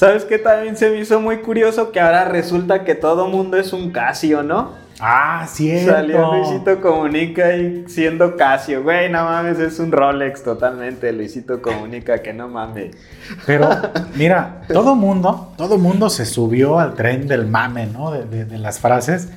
¿Sabes 0.00 0.24
qué 0.24 0.38
también 0.38 0.78
se 0.78 0.88
me 0.88 0.98
hizo 0.98 1.20
muy 1.20 1.40
curioso? 1.42 1.92
Que 1.92 2.00
ahora 2.00 2.24
resulta 2.24 2.84
que 2.84 2.94
todo 2.94 3.28
mundo 3.28 3.58
es 3.58 3.74
un 3.74 3.90
Casio, 3.90 4.42
¿no? 4.42 4.70
Ah, 4.98 5.46
cierto. 5.46 5.92
Salió 5.92 6.32
Luisito 6.32 6.80
Comunica 6.80 7.54
y 7.54 7.84
siendo 7.86 8.34
Casio. 8.34 8.82
Güey, 8.82 9.10
no 9.10 9.24
mames, 9.24 9.58
es 9.58 9.78
un 9.78 9.92
Rolex 9.92 10.42
totalmente. 10.42 11.12
Luisito 11.12 11.60
Comunica, 11.60 12.22
que 12.22 12.32
no 12.32 12.48
mames. 12.48 12.96
Pero, 13.44 13.68
mira, 14.14 14.62
todo 14.72 14.94
mundo, 14.94 15.52
todo 15.58 15.76
mundo 15.76 16.08
se 16.08 16.24
subió 16.24 16.78
al 16.78 16.94
tren 16.94 17.28
del 17.28 17.46
mame, 17.46 17.84
¿no? 17.84 18.10
De, 18.10 18.46
de 18.46 18.56
las 18.56 18.78
frases. 18.80 19.28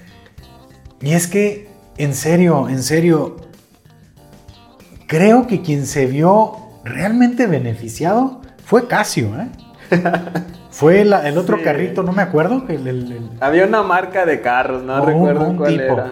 Y 1.01 1.11
es 1.11 1.27
que, 1.27 1.67
en 1.97 2.13
serio, 2.13 2.69
en 2.69 2.83
serio, 2.83 3.35
creo 5.07 5.45
que 5.45 5.61
quien 5.61 5.85
se 5.85 6.05
vio 6.05 6.55
realmente 6.85 7.47
beneficiado 7.47 8.39
fue 8.63 8.87
Casio, 8.87 9.27
¿eh? 9.41 9.49
Fue 10.71 11.01
el 11.01 11.37
otro 11.37 11.61
carrito, 11.61 12.03
no 12.03 12.11
me 12.11 12.21
acuerdo. 12.21 12.63
Había 13.39 13.65
una 13.65 13.83
marca 13.83 14.25
de 14.25 14.41
carros, 14.41 14.83
no 14.83 15.05
recuerdo 15.05 15.55
cuál 15.55 15.79
era. 15.79 16.11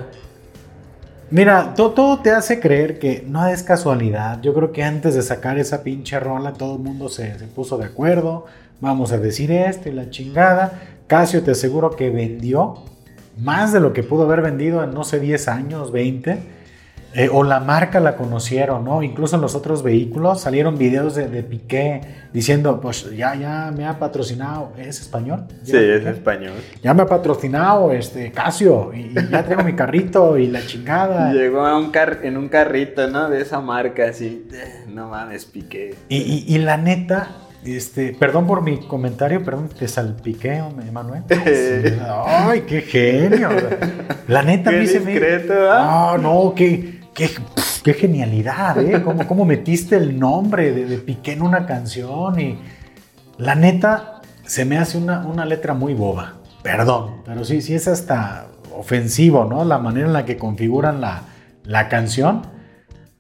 Mira, 1.30 1.74
todo, 1.74 2.20
te 2.20 2.32
hace 2.32 2.60
creer 2.60 3.00
que 3.00 3.24
no 3.26 3.48
es 3.48 3.64
casualidad. 3.64 4.42
Yo 4.42 4.54
creo 4.54 4.72
que 4.72 4.84
antes 4.84 5.16
de 5.16 5.22
sacar 5.22 5.58
esa 5.58 5.82
pinche 5.82 6.20
rola, 6.20 6.54
todo 6.54 6.76
el 6.76 6.82
mundo 6.82 7.08
se, 7.08 7.40
se 7.40 7.46
puso 7.48 7.78
de 7.78 7.86
acuerdo. 7.86 8.46
Vamos 8.82 9.14
a 9.14 9.18
decir 9.18 9.52
esto 9.52 9.88
y 9.88 9.94
la 9.94 10.10
chingada. 10.10 10.74
Casio 11.08 11.42
te 11.42 11.52
aseguro 11.52 11.92
que 11.92 12.10
vendió 12.10 12.84
más 13.38 13.72
de 13.72 13.80
lo 13.80 13.94
que 13.94 14.04
pudo 14.04 14.24
haber 14.24 14.42
vendido 14.42 14.84
en 14.84 14.94
no 14.94 15.04
sé 15.04 15.20
10 15.20 15.48
años, 15.48 15.92
20 15.92 16.61
eh, 17.14 17.28
o 17.30 17.44
la 17.44 17.60
marca 17.60 18.00
la 18.00 18.16
conocieron, 18.16 18.86
¿no? 18.86 19.04
Incluso 19.04 19.36
en 19.36 19.42
los 19.42 19.54
otros 19.54 19.84
vehículos 19.84 20.40
salieron 20.40 20.78
videos 20.78 21.16
de, 21.16 21.44
Piqué 21.44 22.02
diciendo, 22.32 22.80
pues 22.80 23.10
ya, 23.18 23.36
ya 23.36 23.74
me 23.76 23.86
ha 23.86 24.00
patrocinado, 24.00 24.72
¿es 24.78 25.02
español? 25.02 25.46
Sí, 25.64 25.76
es 25.76 26.06
español. 26.06 26.54
Ya 26.82 26.94
me 26.94 27.02
ha 27.02 27.08
patrocinado 27.08 27.92
este 27.92 28.32
Casio 28.32 28.94
y, 28.94 29.14
ya 29.30 29.44
tengo 29.44 29.64
mi 29.64 29.74
carrito 29.74 30.38
y 30.38 30.48
la 30.48 30.66
chingada. 30.66 31.34
Llegó 31.34 31.66
a 31.66 31.78
un 31.78 31.92
en 32.24 32.38
un 32.38 32.48
carrito, 32.48 33.06
¿no? 33.10 33.30
De 33.30 33.42
esa 33.42 33.60
marca, 33.60 34.06
así, 34.06 34.48
eh, 34.54 34.86
no 34.88 35.10
mames, 35.10 35.44
Piqué. 35.44 35.96
Y, 36.08 36.58
la 36.60 36.78
neta, 36.78 37.28
este, 37.66 38.16
perdón 38.18 38.48
por 38.48 38.62
mi 38.62 38.80
comentario, 38.88 39.44
perdón, 39.44 39.68
te 39.68 39.90
salpiqué, 39.90 40.64
Emanuel. 40.88 41.24
Ay, 42.26 42.62
qué 42.62 42.82
genio. 42.84 43.50
La 44.30 44.44
neta, 44.44 44.72
qué 44.72 44.80
discreto, 44.80 45.54
¿ah? 45.70 46.14
Ah, 46.14 46.18
no, 46.18 46.54
qué 46.56 47.01
qué 47.14 47.94
genialidad, 47.94 48.80
¿eh? 48.80 49.02
¿Cómo, 49.04 49.28
cómo 49.28 49.46
metiste 49.46 49.98
el 49.98 50.20
nombre 50.20 50.72
de, 50.72 50.98
Piqué 50.98 51.34
en 51.34 51.42
una 51.42 51.66
canción? 51.66 52.40
Y 52.40 52.60
la 53.38 53.56
neta, 53.56 54.22
se 54.46 54.66
me 54.66 54.78
hace 54.78 54.98
una, 54.98 55.26
una 55.26 55.46
letra 55.46 55.74
muy 55.74 55.94
boba. 55.94 56.36
Perdón, 56.64 57.22
pero 57.26 57.44
sí, 57.44 57.62
sí 57.62 57.74
es 57.74 57.88
hasta 57.88 58.48
ofensivo, 58.76 59.46
¿no? 59.46 59.66
La 59.66 59.80
manera 59.80 60.08
en 60.08 60.14
la 60.14 60.26
que 60.26 60.38
configuran 60.38 61.02
la, 61.02 61.24
la 61.64 61.90
canción. 61.90 62.44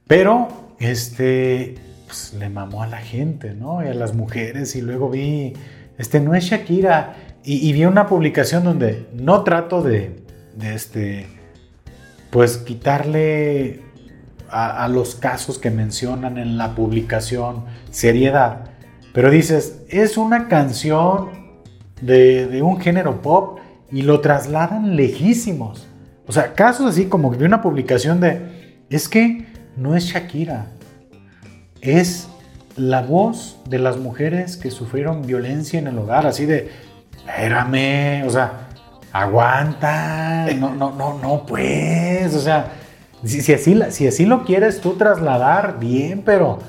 Pero, 0.07 0.47
este, 0.79 1.75
pues, 2.05 2.33
le 2.33 2.49
mamó 2.49 2.83
a 2.83 2.87
la 2.87 2.99
gente, 2.99 3.53
¿no? 3.53 3.83
Y 3.83 3.87
a 3.87 3.93
las 3.93 4.13
mujeres. 4.13 4.75
Y 4.75 4.81
luego 4.81 5.09
vi, 5.09 5.53
este, 5.97 6.19
no 6.19 6.35
es 6.35 6.45
Shakira. 6.45 7.15
Y, 7.43 7.67
y 7.67 7.73
vi 7.73 7.85
una 7.85 8.05
publicación 8.05 8.63
donde 8.63 9.07
no 9.13 9.43
trato 9.43 9.81
de, 9.81 10.23
de 10.55 10.75
este, 10.75 11.40
pues 12.31 12.57
quitarle 12.57 13.81
a, 14.49 14.87
los 14.87 15.15
casos 15.15 15.57
que 15.57 15.69
mencionan 15.71 16.37
en 16.37 16.57
la 16.57 16.75
publicación 16.75 17.65
seriedad. 17.89 18.71
Pero 19.13 19.29
dices, 19.29 19.83
es 19.89 20.17
una 20.17 20.47
canción 20.47 21.29
de, 22.01 22.47
de 22.47 22.61
un 22.61 22.79
género 22.79 23.21
pop 23.21 23.59
y 23.91 24.01
lo 24.01 24.21
trasladan 24.21 24.95
lejísimos. 24.95 25.87
O 26.27 26.31
sea, 26.31 26.53
casos 26.53 26.87
así 26.87 27.05
como 27.05 27.29
vi 27.31 27.45
una 27.45 27.61
publicación 27.61 28.19
de, 28.19 28.85
es 28.89 29.09
que 29.09 29.45
no 29.75 29.95
es 29.95 30.05
Shakira, 30.05 30.67
es 31.81 32.27
la 32.77 33.01
voz 33.01 33.59
de 33.67 33.79
las 33.79 33.97
mujeres 33.97 34.57
que 34.57 34.71
sufrieron 34.71 35.25
violencia 35.25 35.79
en 35.79 35.87
el 35.87 35.97
hogar, 35.97 36.25
así 36.25 36.45
de, 36.45 36.69
espérame, 37.17 38.25
o 38.25 38.29
sea, 38.29 38.69
aguanta, 39.13 40.47
no, 40.57 40.73
no, 40.73 40.91
no, 40.91 41.17
no, 41.19 41.45
pues, 41.45 42.33
o 42.35 42.39
sea, 42.39 42.73
si, 43.23 43.39
así, 43.53 43.79
si 43.89 44.07
así 44.07 44.25
lo 44.25 44.45
quieres 44.45 44.81
tú 44.81 44.93
trasladar, 44.93 45.79
bien, 45.79 46.23
pero 46.25 46.59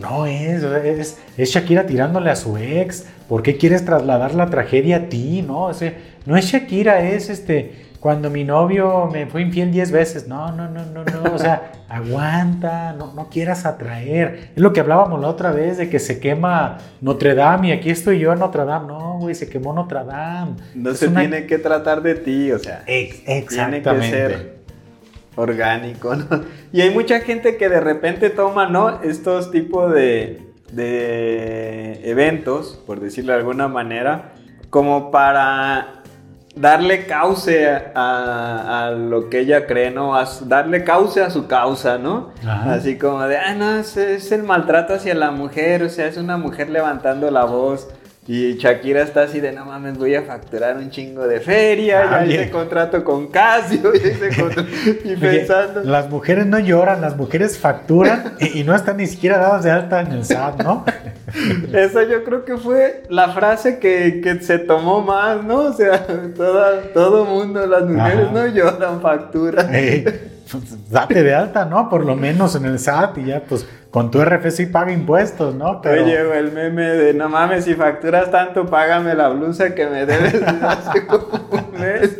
no 0.00 0.26
es, 0.26 0.62
es, 0.62 1.18
es 1.36 1.50
Shakira 1.50 1.86
tirándole 1.86 2.30
a 2.30 2.36
su 2.36 2.56
ex, 2.56 3.06
¿por 3.28 3.42
qué 3.42 3.56
quieres 3.56 3.84
trasladar 3.84 4.34
la 4.34 4.50
tragedia 4.50 4.96
a 4.96 5.08
ti? 5.08 5.42
No, 5.42 5.70
Ese, 5.70 5.94
no 6.26 6.36
es 6.36 6.46
Shakira, 6.46 7.00
es 7.08 7.28
este, 7.28 7.85
cuando 8.00 8.30
mi 8.30 8.44
novio 8.44 9.08
me 9.10 9.26
fue 9.26 9.42
infiel 9.42 9.72
10 9.72 9.90
veces, 9.90 10.28
no, 10.28 10.52
no, 10.52 10.68
no, 10.68 10.84
no, 10.86 11.04
no, 11.04 11.34
o 11.34 11.38
sea, 11.38 11.72
aguanta, 11.88 12.92
no, 12.92 13.12
no 13.14 13.28
quieras 13.28 13.66
atraer. 13.66 14.50
Es 14.54 14.62
lo 14.62 14.72
que 14.72 14.80
hablábamos 14.80 15.20
la 15.20 15.28
otra 15.28 15.50
vez 15.50 15.78
de 15.78 15.88
que 15.88 15.98
se 15.98 16.20
quema 16.20 16.78
Notre 17.00 17.34
Dame 17.34 17.68
y 17.68 17.72
aquí 17.72 17.90
estoy 17.90 18.18
yo 18.18 18.32
en 18.32 18.38
Notre 18.38 18.64
Dame. 18.64 18.88
No, 18.88 19.18
güey, 19.18 19.34
se 19.34 19.48
quemó 19.48 19.72
Notre 19.72 20.04
Dame. 20.04 20.56
No 20.74 20.90
es 20.90 20.98
se 20.98 21.08
una... 21.08 21.20
tiene 21.20 21.46
que 21.46 21.58
tratar 21.58 22.02
de 22.02 22.14
ti, 22.14 22.52
o 22.52 22.58
sea, 22.58 22.82
Ex 22.86 23.22
exactamente. 23.26 23.90
tiene 23.90 24.00
que 24.00 24.10
ser 24.10 24.56
orgánico, 25.36 26.16
¿no? 26.16 26.26
Y 26.72 26.80
hay 26.80 26.90
mucha 26.90 27.20
gente 27.20 27.56
que 27.56 27.68
de 27.68 27.80
repente 27.80 28.30
toma, 28.30 28.68
¿no? 28.68 29.02
Estos 29.02 29.50
tipos 29.50 29.92
de, 29.92 30.42
de 30.72 32.10
eventos, 32.10 32.82
por 32.86 33.00
decirlo 33.00 33.32
de 33.32 33.38
alguna 33.38 33.68
manera, 33.68 34.32
como 34.70 35.10
para 35.10 35.95
darle 36.56 37.06
cauce 37.06 37.68
a, 37.68 38.86
a, 38.86 38.90
lo 38.90 39.28
que 39.28 39.40
ella 39.40 39.66
cree, 39.66 39.90
¿no? 39.90 40.16
A 40.16 40.26
su, 40.26 40.46
darle 40.46 40.82
cauce 40.82 41.22
a 41.22 41.30
su 41.30 41.46
causa, 41.46 41.98
¿no? 41.98 42.30
Ajá. 42.44 42.72
Así 42.72 42.98
como 42.98 43.22
de, 43.24 43.36
ah, 43.36 43.54
no, 43.54 43.76
es, 43.76 43.96
es, 43.96 44.32
el 44.32 44.42
maltrato 44.42 44.94
hacia 44.94 45.14
la 45.14 45.30
mujer, 45.30 45.82
o 45.82 45.88
sea, 45.90 46.06
es 46.06 46.16
una 46.16 46.38
mujer 46.38 46.70
levantando 46.70 47.30
la 47.30 47.44
voz. 47.44 47.88
Y 48.28 48.56
Shakira 48.56 49.02
está 49.02 49.22
así 49.22 49.38
de, 49.38 49.52
no 49.52 49.66
mames, 49.66 49.98
voy 49.98 50.16
a 50.16 50.22
facturar 50.22 50.76
un 50.76 50.90
chingo 50.90 51.28
de 51.28 51.38
feria, 51.38 52.08
ah, 52.10 52.24
ya 52.24 52.42
hice 52.42 52.50
contrato 52.50 53.04
con 53.04 53.28
Casio, 53.28 53.94
ya 53.94 54.08
hice 54.08 54.40
contrato, 54.40 54.68
y 55.04 55.14
pensando... 55.14 55.80
Oye, 55.80 55.90
las 55.90 56.10
mujeres 56.10 56.44
no 56.46 56.58
lloran, 56.58 57.00
las 57.00 57.16
mujeres 57.16 57.56
facturan 57.56 58.34
y, 58.40 58.60
y 58.60 58.64
no 58.64 58.74
están 58.74 58.96
ni 58.96 59.06
siquiera 59.06 59.38
dadas 59.38 59.62
de 59.62 59.70
alta 59.70 60.00
en 60.00 60.10
el 60.10 60.24
SAT, 60.24 60.62
¿no? 60.64 60.84
Esa 61.72 62.02
yo 62.04 62.24
creo 62.24 62.44
que 62.44 62.56
fue 62.56 63.04
la 63.08 63.28
frase 63.28 63.78
que, 63.78 64.20
que 64.22 64.40
se 64.40 64.58
tomó 64.58 65.02
más, 65.02 65.44
¿no? 65.44 65.58
O 65.58 65.72
sea, 65.72 66.04
toda, 66.36 66.82
todo 66.92 67.24
mundo, 67.24 67.64
las 67.66 67.84
mujeres 67.84 68.26
Ajá. 68.26 68.32
no 68.32 68.46
lloran 68.48 69.00
factura. 69.00 69.68
Eh, 69.72 70.30
pues, 70.50 70.90
date 70.90 71.22
de 71.22 71.34
alta, 71.34 71.64
¿no? 71.64 71.88
Por 71.88 72.04
lo 72.04 72.16
menos 72.16 72.54
en 72.54 72.64
el 72.66 72.78
SAT 72.78 73.18
y 73.18 73.24
ya, 73.26 73.42
pues 73.42 73.66
con 73.96 74.10
tu 74.10 74.22
RFC 74.22 74.70
paga 74.70 74.92
impuestos, 74.92 75.54
¿no? 75.54 75.80
Pero... 75.80 76.04
Oye, 76.04 76.38
el 76.38 76.52
meme 76.52 76.82
de 76.84 77.14
no 77.14 77.30
mames, 77.30 77.64
si 77.64 77.74
facturas 77.74 78.30
tanto, 78.30 78.66
págame 78.66 79.14
la 79.14 79.30
blusa 79.30 79.74
que 79.74 79.86
me 79.86 80.04
debes 80.04 80.34
desde 80.34 80.66
hace 80.66 81.06
como 81.06 81.48
un 81.50 81.80
mes. 81.80 82.18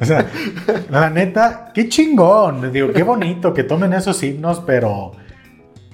O 0.00 0.04
sea, 0.06 0.24
la 0.88 1.10
neta, 1.10 1.70
qué 1.74 1.86
chingón. 1.86 2.72
Digo, 2.72 2.94
qué 2.94 3.02
bonito 3.02 3.52
que 3.52 3.62
tomen 3.62 3.92
esos 3.92 4.22
himnos, 4.22 4.60
pero 4.60 5.12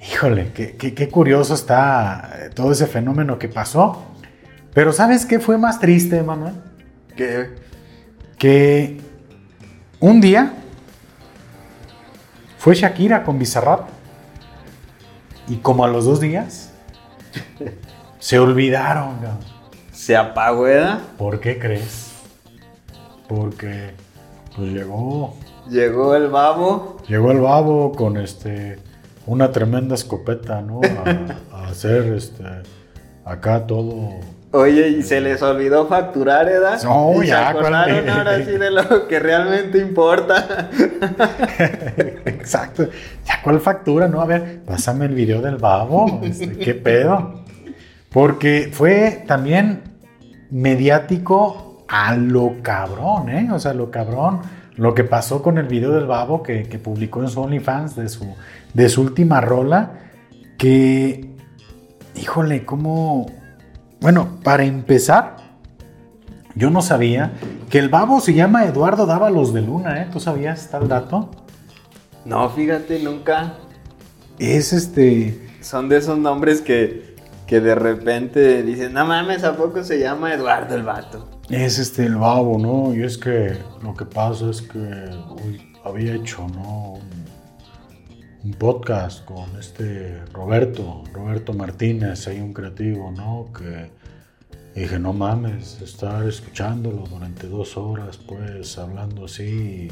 híjole, 0.09 0.53
qué, 0.53 0.77
qué, 0.77 0.93
qué, 0.93 1.09
curioso 1.09 1.53
está 1.53 2.49
todo 2.53 2.71
ese 2.71 2.87
fenómeno 2.87 3.37
que 3.37 3.49
pasó. 3.49 4.05
Pero 4.73 4.93
¿sabes 4.93 5.25
qué 5.25 5.41
fue 5.41 5.57
más 5.57 5.81
triste, 5.81 6.23
Manuel? 6.23 6.53
¿Qué? 7.17 7.49
Que 8.37 9.01
un 9.99 10.21
día 10.21 10.53
fue 12.65 12.73
Shakira 12.73 13.23
con 13.23 13.37
Bizarrap 13.37 13.81
y 15.47 15.57
como 15.57 15.85
a 15.85 15.87
los 15.87 16.05
dos 16.05 16.19
días 16.19 16.73
se 18.19 18.39
olvidaron. 18.39 19.17
¿Se 19.91 20.17
apagó, 20.17 20.67
¿eh? 20.67 20.97
¿Por 21.15 21.39
qué 21.39 21.59
crees? 21.59 22.13
Porque 23.29 23.91
pues 24.55 24.71
llegó. 24.71 25.35
Llegó 25.69 26.15
el 26.15 26.29
babo. 26.29 26.97
Llegó 27.07 27.31
el 27.31 27.39
babo 27.39 27.91
con 27.91 28.17
este 28.17 28.79
una 29.27 29.51
tremenda 29.51 29.93
escopeta, 29.93 30.63
¿no? 30.63 30.81
A, 30.81 31.55
a 31.55 31.67
hacer 31.67 32.13
este 32.13 32.43
acá 33.25 33.67
todo. 33.67 34.09
Oye, 34.55 34.87
y 34.87 35.03
se 35.03 35.19
les 35.19 35.41
olvidó 35.41 35.85
facturar, 35.85 36.47
¿edad? 36.47 36.81
No, 36.83 37.21
y 37.21 37.27
ya. 37.27 37.51
Se 37.51 37.57
acordaron 37.57 38.05
cuál... 38.05 38.17
ahora 38.17 38.37
sí 38.37 38.51
de 38.51 38.71
lo 38.71 39.05
que 39.05 39.19
realmente 39.19 39.79
importa. 39.79 40.69
Exacto. 42.25 42.87
Ya, 43.25 43.41
¿cuál 43.43 43.59
factura? 43.59 44.07
No, 44.07 44.21
a 44.21 44.25
ver, 44.25 44.61
pásame 44.65 45.07
el 45.07 45.13
video 45.13 45.41
del 45.41 45.57
babo. 45.57 46.21
Este, 46.23 46.53
¿Qué 46.57 46.73
pedo? 46.73 47.43
Porque 48.13 48.69
fue 48.71 49.25
también 49.27 49.81
mediático 50.51 51.83
a 51.89 52.15
lo 52.15 52.53
cabrón, 52.61 53.27
¿eh? 53.27 53.49
O 53.51 53.59
sea, 53.59 53.73
lo 53.73 53.91
cabrón. 53.91 54.39
Lo 54.77 54.93
que 54.93 55.03
pasó 55.03 55.43
con 55.43 55.57
el 55.57 55.67
video 55.67 55.91
del 55.91 56.05
babo 56.05 56.43
que, 56.43 56.63
que 56.63 56.79
publicó 56.79 57.21
en 57.21 57.27
su 57.27 57.41
OnlyFans 57.41 57.97
de 57.97 58.07
su, 58.07 58.25
de 58.73 58.87
su 58.87 59.01
última 59.01 59.41
rola. 59.41 59.99
Que, 60.57 61.35
híjole, 62.15 62.63
cómo 62.63 63.25
bueno, 64.05 64.37
para 64.43 64.65
empezar, 64.65 65.37
yo 66.53 66.69
no 66.69 66.83
sabía 66.83 67.31
que 67.71 67.79
el 67.79 67.89
babo 67.89 68.21
se 68.21 68.35
llama 68.35 68.65
Eduardo 68.65 69.07
Dávalos 69.07 69.51
de 69.51 69.63
Luna, 69.63 70.03
¿eh? 70.03 70.07
¿Tú 70.13 70.19
sabías 70.19 70.69
tal 70.69 70.87
dato? 70.87 71.31
No, 72.23 72.47
fíjate, 72.51 72.99
nunca. 72.99 73.55
Es 74.37 74.73
este. 74.73 75.49
Son 75.59 75.89
de 75.89 75.97
esos 75.97 76.19
nombres 76.19 76.61
que, 76.61 77.15
que 77.47 77.59
de 77.59 77.73
repente 77.73 78.61
dicen, 78.61 78.93
no 78.93 79.07
mames, 79.07 79.43
¿a 79.43 79.57
poco 79.57 79.83
se 79.83 79.99
llama 79.99 80.35
Eduardo 80.35 80.75
el 80.75 80.83
vato? 80.83 81.27
Es 81.49 81.79
este 81.79 82.05
el 82.05 82.17
babo, 82.17 82.59
¿no? 82.59 82.93
Y 82.93 83.01
es 83.01 83.17
que 83.17 83.57
lo 83.81 83.95
que 83.95 84.05
pasa 84.05 84.51
es 84.51 84.61
que 84.61 84.77
uy, 85.47 85.73
había 85.83 86.13
hecho, 86.13 86.45
¿no? 86.49 86.91
Un, 86.91 87.25
un 88.45 88.53
podcast 88.53 89.25
con 89.25 89.57
este 89.59 90.23
Roberto, 90.31 91.03
Roberto 91.11 91.53
Martínez, 91.53 92.27
hay 92.27 92.39
un 92.39 92.53
creativo, 92.53 93.11
¿no? 93.11 93.47
Que 93.51 93.94
dije, 94.81 94.99
no 94.99 95.13
mames, 95.13 95.81
estar 95.81 96.27
escuchándolo 96.27 97.05
durante 97.09 97.47
dos 97.47 97.77
horas, 97.77 98.17
pues, 98.17 98.77
hablando 98.77 99.25
así, 99.25 99.87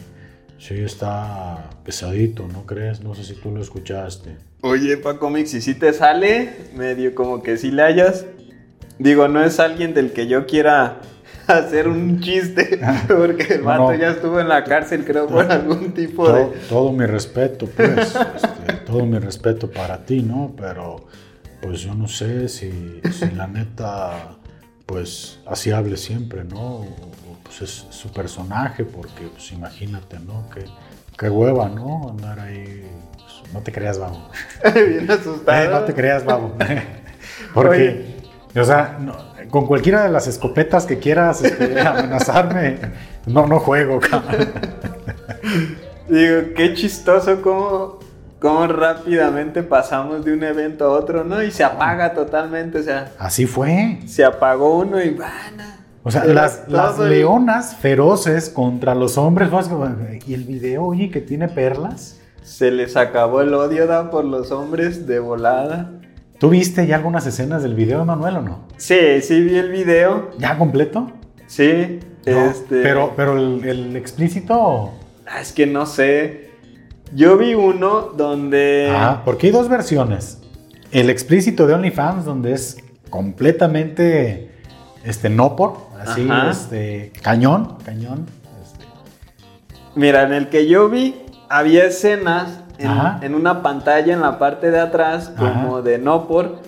sí 0.59 0.75
está 0.75 1.69
pesadito, 1.85 2.47
¿no 2.47 2.65
crees? 2.65 3.01
No 3.01 3.15
sé 3.15 3.23
si 3.23 3.33
tú 3.35 3.51
lo 3.51 3.61
escuchaste. 3.61 4.37
Oye, 4.61 4.97
Pacomics, 4.97 5.53
¿y 5.53 5.61
si 5.61 5.73
te 5.75 5.93
sale? 5.93 6.53
Medio 6.75 7.15
como 7.15 7.41
que 7.41 7.57
si 7.57 7.71
le 7.71 7.83
hayas... 7.83 8.25
Digo, 8.99 9.27
no 9.27 9.43
es 9.43 9.59
alguien 9.59 9.93
del 9.93 10.13
que 10.13 10.27
yo 10.27 10.45
quiera 10.45 11.01
hacer 11.47 11.87
un 11.87 12.19
chiste, 12.19 12.79
porque 13.07 13.55
el 13.55 13.61
vato 13.61 13.91
no. 13.91 13.95
ya 13.95 14.11
estuvo 14.11 14.39
en 14.39 14.47
la 14.47 14.63
cárcel, 14.63 15.03
creo, 15.05 15.27
por 15.27 15.51
algún 15.51 15.93
tipo 15.93 16.25
todo, 16.25 16.35
de... 16.35 16.59
Todo 16.69 16.91
mi 16.91 17.05
respeto, 17.05 17.67
pues, 17.67 18.15
este, 18.15 18.73
todo 18.85 19.05
mi 19.05 19.17
respeto 19.19 19.69
para 19.69 20.05
ti, 20.05 20.21
¿no? 20.21 20.53
Pero, 20.57 21.07
pues 21.61 21.81
yo 21.81 21.95
no 21.95 22.07
sé 22.07 22.47
si, 22.47 23.01
si 23.11 23.31
la 23.31 23.47
neta, 23.47 24.37
pues, 24.85 25.39
así 25.45 25.71
hable 25.71 25.97
siempre, 25.97 26.43
¿no? 26.43 26.85
Pues 27.43 27.61
es 27.61 27.85
su 27.89 28.11
personaje, 28.11 28.83
porque, 28.83 29.27
pues, 29.31 29.51
imagínate, 29.51 30.19
¿no? 30.19 30.49
Que, 30.49 30.65
qué 31.17 31.29
hueva, 31.29 31.69
¿no? 31.69 32.09
Andar 32.09 32.39
ahí... 32.39 32.87
Pues, 33.13 33.53
no 33.53 33.61
te 33.61 33.71
creas, 33.71 33.99
babo. 33.99 34.29
Bien 34.73 35.09
asustado. 35.09 35.63
Eh, 35.63 35.69
no 35.69 35.81
te 35.81 35.93
creas, 35.93 36.25
babo. 36.25 36.55
porque... 37.53 37.69
Oye. 37.69 38.23
O 38.55 38.63
sea, 38.63 38.97
no, 38.99 39.15
con 39.49 39.65
cualquiera 39.65 40.03
de 40.03 40.11
las 40.11 40.27
escopetas 40.27 40.85
que 40.85 40.99
quieras 40.99 41.43
este, 41.43 41.79
amenazarme, 41.87 42.77
no, 43.25 43.47
no 43.47 43.59
juego, 43.59 43.99
cabrón. 43.99 44.47
Digo, 46.07 46.41
qué 46.55 46.73
chistoso 46.75 47.41
cómo, 47.41 47.99
cómo 48.43 48.67
rápidamente 48.67 49.63
pasamos 49.63 50.25
de 50.25 50.33
un 50.33 50.43
evento 50.43 50.83
a 50.83 50.89
otro, 50.89 51.23
¿no? 51.23 51.41
Y 51.41 51.49
se 51.49 51.63
apaga 51.63 52.13
totalmente, 52.13 52.79
o 52.79 52.83
sea. 52.83 53.13
Así 53.17 53.45
fue. 53.45 53.99
Se 54.05 54.25
apagó 54.25 54.79
uno 54.79 55.01
y 55.01 55.11
bueno. 55.11 55.63
O 56.03 56.11
sea, 56.11 56.25
las, 56.25 56.65
las 56.67 56.99
leonas 56.99 57.77
feroces 57.77 58.49
contra 58.49 58.95
los 58.95 59.17
hombres. 59.17 59.49
Y 60.27 60.33
el 60.33 60.43
video, 60.43 60.83
oye, 60.83 61.09
que 61.09 61.21
tiene 61.21 61.47
perlas. 61.47 62.19
Se 62.43 62.69
les 62.69 62.97
acabó 62.97 63.39
el 63.39 63.53
odio 63.53 63.87
¿da? 63.87 64.11
por 64.11 64.25
los 64.25 64.51
hombres 64.51 65.07
de 65.07 65.19
volada. 65.19 65.91
¿Tú 66.37 66.49
viste 66.49 66.85
ya 66.85 66.97
algunas 66.97 67.25
escenas 67.25 67.63
del 67.63 67.75
video, 67.75 68.03
Manuel, 68.03 68.35
o 68.35 68.41
no? 68.41 68.67
Sí, 68.75 69.21
sí 69.21 69.39
vi 69.39 69.55
el 69.55 69.71
video. 69.71 70.31
¿Ya 70.37 70.57
completo? 70.57 71.09
Sí. 71.47 72.01
este... 72.25 72.83
Pero, 72.83 73.13
pero 73.15 73.37
el, 73.37 73.95
explícito. 73.95 74.91
Ah, 75.25 75.39
es 75.39 75.53
que 75.53 75.65
no 75.65 75.85
sé. 75.85 76.51
Yo 77.15 77.37
vi 77.37 77.53
uno 77.53 78.11
donde. 78.15 78.91
Ah, 78.95 79.21
porque 79.23 79.47
hay 79.47 79.53
dos 79.53 79.69
versiones. 79.69 80.39
El 80.91 81.09
explícito 81.09 81.67
de 81.67 81.73
OnlyFans, 81.73 82.25
donde 82.25 82.53
es 82.53 82.77
completamente 83.09 84.51
este, 85.03 85.29
no 85.29 85.55
por, 85.55 85.77
así, 85.99 86.27
este, 86.49 87.11
cañón, 87.21 87.77
cañón. 87.85 88.25
Este. 88.63 88.85
Mira, 89.95 90.23
en 90.23 90.33
el 90.33 90.49
que 90.49 90.67
yo 90.67 90.89
vi, 90.89 91.21
había 91.49 91.85
escenas 91.85 92.61
en, 92.77 93.35
una 93.35 93.61
pantalla 93.61 94.13
en 94.13 94.21
la 94.21 94.39
parte 94.39 94.71
de 94.71 94.79
atrás, 94.79 95.31
como 95.37 95.81
de 95.81 95.99
no 95.99 96.27
por. 96.27 96.61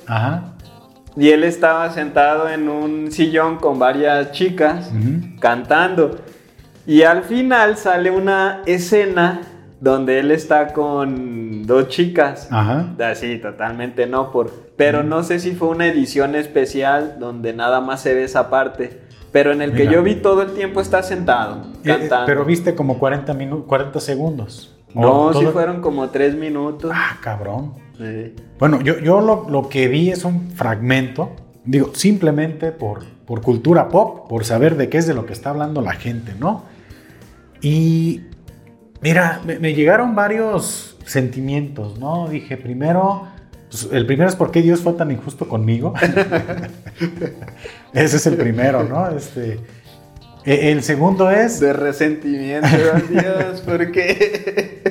Y 1.17 1.29
él 1.29 1.43
estaba 1.43 1.89
sentado 1.91 2.49
en 2.49 2.67
un 2.67 3.11
sillón 3.11 3.57
con 3.57 3.79
varias 3.79 4.31
chicas 4.31 4.91
cantando. 5.39 6.17
Y 6.85 7.01
al 7.01 7.23
final 7.23 7.77
sale 7.77 8.11
una 8.11 8.61
escena 8.65 9.41
donde 9.85 10.17
él 10.17 10.31
está 10.31 10.73
con 10.73 11.67
dos 11.67 11.89
chicas. 11.89 12.49
Así, 12.51 13.37
totalmente 13.37 14.07
no 14.07 14.31
por. 14.31 14.51
Pero 14.75 15.03
no 15.03 15.21
sé 15.21 15.39
si 15.39 15.53
fue 15.53 15.67
una 15.67 15.85
edición 15.85 16.33
especial 16.33 17.17
donde 17.19 17.53
nada 17.53 17.81
más 17.81 18.01
se 18.01 18.15
ve 18.15 18.23
esa 18.23 18.49
parte. 18.49 19.01
Pero 19.31 19.51
en 19.51 19.61
el 19.61 19.73
que 19.73 19.85
yo 19.87 20.01
vi 20.01 20.15
todo 20.15 20.41
el 20.41 20.53
tiempo 20.53 20.81
está 20.81 21.03
sentado, 21.03 21.57
eh, 21.57 21.67
eh, 21.83 21.97
cantando. 21.99 22.25
pero 22.25 22.45
viste 22.45 22.73
como 22.73 22.97
40, 22.97 23.35
40 23.67 23.99
segundos. 23.99 24.75
No, 24.95 25.31
sí 25.33 25.45
fueron 25.53 25.81
como 25.81 26.09
tres 26.09 26.35
minutos. 26.35 26.91
Ah, 26.91 27.19
cabrón. 27.21 27.73
Bueno, 28.57 28.81
yo, 28.81 28.97
yo 28.97 29.21
lo, 29.21 29.69
que 29.69 29.87
vi 29.87 30.09
es 30.09 30.25
un 30.25 30.49
fragmento, 30.49 31.35
digo, 31.63 31.91
simplemente 31.93 32.71
por, 32.71 33.05
por 33.27 33.41
cultura 33.41 33.89
pop, 33.89 34.27
por 34.27 34.45
saber 34.45 34.77
de 34.77 34.89
qué 34.89 34.97
es 34.97 35.05
de 35.05 35.13
lo 35.13 35.27
que 35.27 35.33
está 35.33 35.51
hablando 35.51 35.81
la 35.81 35.93
gente, 35.93 36.33
¿no? 36.39 36.63
Y 37.61 38.21
mira, 39.01 39.41
me, 39.45 39.73
llegaron 39.73 40.15
varios 40.15 40.97
sentimientos, 41.05 41.99
¿no? 41.99 42.27
Dije, 42.27 42.57
primero, 42.57 43.27
pues, 43.69 43.89
el 43.91 44.05
primero 44.05 44.29
es 44.29 44.35
por 44.35 44.51
qué 44.51 44.61
Dios 44.61 44.81
fue 44.81 44.93
tan 44.93 45.11
injusto 45.11 45.47
conmigo. 45.47 45.93
Ese 47.93 48.17
es 48.17 48.27
el 48.27 48.35
primero, 48.35 48.83
¿no? 48.83 49.09
Este, 49.09 49.59
e, 50.45 50.71
el 50.71 50.83
segundo 50.83 51.29
es... 51.29 51.59
De 51.59 51.73
resentimiento, 51.73 52.67
Dios, 53.09 53.61
¿por 53.61 53.91
qué? 53.91 54.81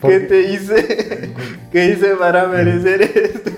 ¿Qué 0.02 0.20
te 0.20 0.52
hice? 0.52 1.34
¿Qué 1.72 1.86
hice 1.86 2.14
para 2.14 2.46
merecer 2.46 3.02
esto? 3.02 3.50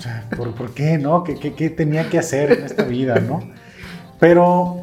Sea, 0.00 0.28
¿por, 0.36 0.74
qué, 0.74 0.98
no? 0.98 1.22
¿Qué, 1.24 1.36
¿Qué, 1.36 1.70
tenía 1.70 2.08
que 2.10 2.18
hacer 2.18 2.52
en 2.52 2.64
esta 2.64 2.82
vida, 2.82 3.20
no? 3.20 3.40
Pero 4.18 4.80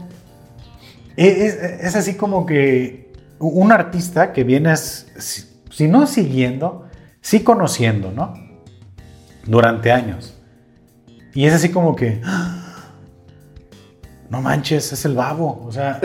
e, 1.17 1.45
es, 1.45 1.55
es, 1.55 1.95
así 1.95 2.15
como 2.15 2.45
que 2.45 3.00
un 3.41 3.71
artista 3.71 4.33
que 4.33 4.43
vienes, 4.43 5.07
si 5.70 5.87
no 5.87 6.07
siguiendo, 6.07 6.87
sí 7.22 7.42
conociendo, 7.42 8.11
¿no? 8.11 8.33
Durante 9.46 9.92
años. 9.92 10.37
Y 11.33 11.46
es 11.46 11.53
así 11.53 11.70
como 11.70 11.96
que, 11.96 12.22
no 14.29 14.42
manches, 14.42 14.92
es 14.94 15.05
el 15.05 15.15
babo. 15.15 15.63
O 15.65 15.72
sea, 15.72 16.00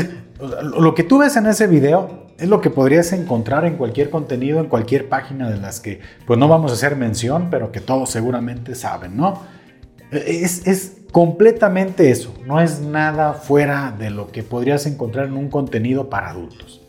lo 0.79 0.95
que 0.95 1.03
tú 1.03 1.19
ves 1.19 1.37
en 1.37 1.47
ese 1.47 1.67
video 1.67 2.27
es 2.39 2.49
lo 2.49 2.61
que 2.61 2.71
podrías 2.71 3.13
encontrar 3.13 3.65
en 3.65 3.77
cualquier 3.77 4.11
contenido, 4.11 4.61
en 4.61 4.67
cualquier 4.67 5.09
página 5.09 5.49
de 5.51 5.59
las 5.59 5.81
que, 5.81 6.01
pues 6.27 6.39
no 6.39 6.49
vamos 6.49 6.71
a 6.71 6.75
hacer 6.75 6.97
mención, 6.97 7.49
pero 7.51 7.73
que 7.73 7.81
todos 7.81 8.11
seguramente 8.11 8.75
saben, 8.75 9.17
¿no? 9.17 9.43
Es, 10.11 10.67
es 10.67 10.99
completamente 11.11 12.11
eso, 12.11 12.35
no 12.47 12.61
es 12.61 12.81
nada 12.81 13.33
fuera 13.33 13.95
de 13.99 14.11
lo 14.11 14.31
que 14.31 14.43
podrías 14.43 14.87
encontrar 14.87 15.27
en 15.27 15.37
un 15.37 15.49
contenido 15.49 16.11
para 16.11 16.31
adultos. 16.31 16.86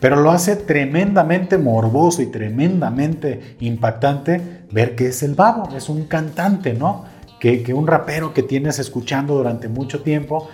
Pero 0.00 0.16
lo 0.16 0.30
hace 0.30 0.56
tremendamente 0.56 1.58
morboso 1.58 2.22
y 2.22 2.26
tremendamente 2.26 3.56
impactante 3.60 4.64
ver 4.70 4.94
que 4.94 5.06
es 5.08 5.22
el 5.22 5.34
babo, 5.34 5.74
es 5.74 5.88
un 5.88 6.04
cantante, 6.04 6.74
¿no? 6.74 7.04
Que, 7.40 7.62
que 7.62 7.74
un 7.74 7.86
rapero 7.86 8.34
que 8.34 8.42
tienes 8.42 8.78
escuchando 8.78 9.34
durante 9.34 9.68
mucho 9.68 10.02
tiempo 10.02 10.48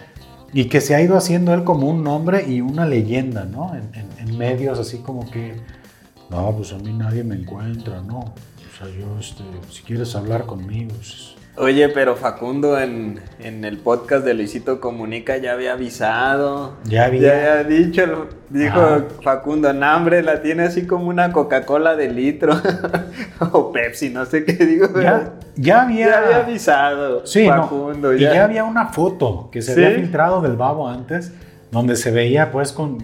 y 0.53 0.67
que 0.67 0.81
se 0.81 0.95
ha 0.95 1.01
ido 1.01 1.17
haciendo 1.17 1.55
él 1.55 1.65
como 1.65 1.89
un 1.89 2.05
nombre 2.05 2.45
y 2.47 2.61
una 2.61 2.85
leyenda, 2.87 3.45
¿no? 3.45 3.73
En, 3.75 4.13
medios 4.37 4.79
así 4.79 4.99
como 4.99 5.31
que, 5.31 5.57
no, 6.31 6.53
pues 6.57 6.73
a 6.73 6.79
mí 6.79 6.93
nadie 6.93 7.23
me 7.23 7.35
encuentra, 7.35 8.01
¿no? 8.01 8.21
O 8.21 8.79
sea, 8.79 8.89
yo, 8.89 9.19
este, 9.19 9.45
si 9.71 9.83
quieres 9.83 10.15
hablar 10.15 10.47
conmigo, 10.47 10.95
pues, 10.97 11.35
Oye, 11.57 11.91
pero 11.91 12.17
Facundo 12.17 12.81
en, 12.81 13.21
el 13.39 13.77
podcast 13.77 14.25
de 14.25 14.33
Luisito 14.33 14.81
Comunica 14.81 15.37
ya 15.37 15.53
había 15.53 15.75
avisado. 15.75 16.77
Ya 16.85 17.05
había. 17.05 17.21
Ya 17.21 17.61
había 17.61 17.65
dicho, 17.65 18.29
dijo 18.49 19.09
Facundo, 19.23 19.69
hambre 19.69 20.23
la 20.23 20.41
tiene 20.41 20.63
así 20.63 20.87
como 20.87 21.09
una 21.09 21.31
Coca-Cola 21.31 21.95
de 21.95 22.09
litro. 22.09 22.55
o 23.53 23.71
Pepsi, 23.71 24.09
no 24.09 24.25
sé 24.25 24.47
qué 24.47 24.55
digo. 24.65 24.89
Ya, 24.99 25.35
ya 25.55 25.83
había. 25.83 26.07
Ya 26.07 26.19
había 26.19 26.37
avisado. 26.39 27.27
Sí, 27.27 27.47
Facundo. 27.47 28.15
Y 28.15 28.21
ya. 28.21 28.45
había 28.45 28.65
una 28.65 28.87
foto 28.87 29.51
que 29.53 29.61
se 29.61 29.73
había 29.73 29.91
filtrado 29.91 30.41
del 30.41 30.57
babo 30.57 30.89
antes, 30.89 31.33
donde 31.71 31.97
se 31.97 32.11
veía 32.11 32.51
pues 32.51 32.73
con 32.73 32.99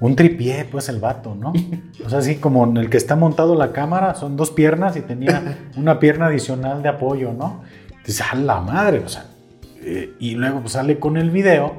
un 0.00 0.16
tripié, 0.16 0.64
pues 0.64 0.88
el 0.88 0.98
vato, 0.98 1.34
¿no? 1.34 1.52
O 2.04 2.08
sea, 2.08 2.18
así 2.20 2.36
como 2.36 2.64
en 2.64 2.78
el 2.78 2.88
que 2.88 2.96
está 2.96 3.16
montado 3.16 3.54
la 3.54 3.72
cámara, 3.72 4.14
son 4.14 4.36
dos 4.36 4.50
piernas 4.50 4.96
y 4.96 5.02
tenía 5.02 5.58
una 5.76 5.98
pierna 5.98 6.26
adicional 6.26 6.82
de 6.82 6.88
apoyo, 6.88 7.32
¿no? 7.32 7.62
Dices, 8.04 8.24
a 8.32 8.34
la 8.34 8.60
madre, 8.60 9.00
o 9.00 9.08
sea. 9.08 9.26
Eh, 9.82 10.14
y 10.18 10.34
luego 10.34 10.60
pues, 10.60 10.72
sale 10.72 10.98
con 10.98 11.16
el 11.16 11.30
video 11.30 11.74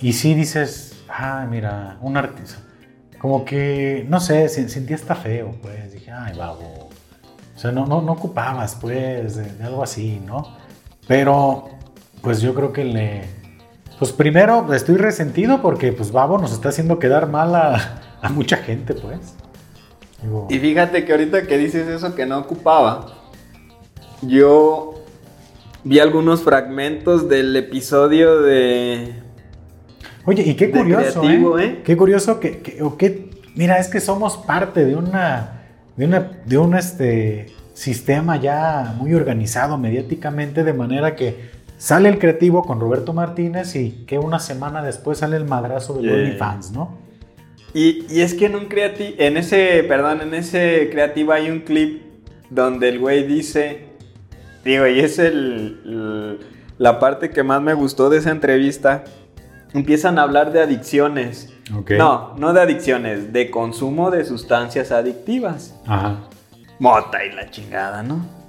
y 0.00 0.12
sí 0.12 0.34
dices, 0.34 1.02
ah, 1.08 1.46
mira, 1.50 1.98
un 2.02 2.16
artista. 2.16 2.58
Como 3.18 3.44
que, 3.44 4.06
no 4.08 4.20
sé, 4.20 4.48
sentía 4.48 4.96
hasta 4.96 5.16
feo, 5.16 5.56
pues. 5.60 5.92
Dije, 5.92 6.12
ay, 6.12 6.36
babo. 6.38 6.88
O 7.54 7.58
sea, 7.58 7.72
no, 7.72 7.84
no, 7.84 8.00
no 8.00 8.12
ocupabas, 8.12 8.76
pues, 8.80 9.36
de 9.36 9.64
algo 9.64 9.82
así, 9.82 10.22
¿no? 10.24 10.56
Pero, 11.06 11.68
pues 12.22 12.40
yo 12.40 12.54
creo 12.54 12.72
que 12.72 12.84
le 12.84 13.39
pues 14.00 14.12
primero 14.12 14.72
estoy 14.72 14.96
resentido 14.96 15.60
porque 15.60 15.92
pues 15.92 16.10
Babo 16.10 16.38
nos 16.38 16.52
está 16.52 16.70
haciendo 16.70 16.98
quedar 16.98 17.28
mal 17.28 17.54
a, 17.54 18.28
mucha 18.30 18.56
gente, 18.56 18.94
pues. 18.94 19.34
y 20.48 20.58
fíjate 20.58 21.04
que 21.04 21.12
ahorita 21.12 21.46
que 21.46 21.58
dices 21.58 21.86
eso 21.86 22.14
que 22.14 22.24
no 22.24 22.38
ocupaba, 22.38 23.14
yo 24.22 25.04
vi 25.84 25.98
algunos 25.98 26.42
fragmentos 26.42 27.28
del 27.28 27.54
episodio 27.54 28.40
de... 28.40 29.16
Oye, 30.24 30.44
y 30.44 30.54
qué 30.54 30.70
curioso, 30.70 31.22
¿eh? 31.28 31.64
¿eh? 31.64 31.82
Qué 31.84 31.94
curioso 31.94 32.40
que, 32.40 32.60
que, 32.60 33.30
mira, 33.54 33.78
es 33.78 33.88
que 33.88 34.00
somos 34.00 34.38
parte 34.38 34.86
de 34.86 34.96
una, 34.96 35.62
de 35.96 36.06
una, 36.06 36.40
de 36.46 36.56
un 36.56 36.74
este, 36.74 37.48
sistema 37.74 38.38
ya 38.38 38.94
muy 38.96 39.12
organizado 39.12 39.76
mediáticamente, 39.76 40.64
de 40.64 40.72
manera 40.72 41.16
que 41.16 41.59
Sale 41.80 42.10
el 42.10 42.18
creativo 42.18 42.62
con 42.62 42.78
Roberto 42.78 43.14
Martínez 43.14 43.74
y 43.74 44.04
que 44.06 44.18
una 44.18 44.38
semana 44.38 44.82
después 44.82 45.16
sale 45.16 45.38
el 45.38 45.46
madrazo 45.46 45.94
de 45.94 46.02
los 46.02 46.36
fans, 46.36 46.72
¿no? 46.72 46.98
Y, 47.72 48.20
es 48.20 48.34
que 48.34 48.44
en 48.44 48.56
un 48.56 48.66
creativo, 48.66 49.14
en 49.16 49.38
ese, 49.38 49.82
perdón, 49.88 50.20
en 50.20 50.34
ese 50.34 50.90
creativo 50.92 51.32
hay 51.32 51.48
un 51.48 51.60
clip 51.60 52.02
donde 52.50 52.90
el 52.90 52.98
güey 52.98 53.26
dice, 53.26 53.86
digo, 54.62 54.86
y 54.88 55.00
es 55.00 55.18
el, 55.18 56.38
la 56.76 56.98
parte 56.98 57.30
que 57.30 57.42
más 57.42 57.62
me 57.62 57.72
gustó 57.72 58.10
de 58.10 58.18
esa 58.18 58.30
entrevista, 58.30 59.04
empiezan 59.72 60.18
a 60.18 60.24
hablar 60.24 60.52
de 60.52 60.60
adicciones. 60.60 61.50
No, 61.96 62.34
no 62.36 62.52
de 62.52 62.60
adicciones, 62.60 63.32
de 63.32 63.50
consumo 63.50 64.10
de 64.10 64.26
sustancias 64.26 64.92
adictivas. 64.92 65.80
Ajá. 65.86 66.28
Mota 66.78 67.24
y 67.24 67.32
la 67.32 67.50
chingada, 67.50 68.02
¿no? 68.02 68.39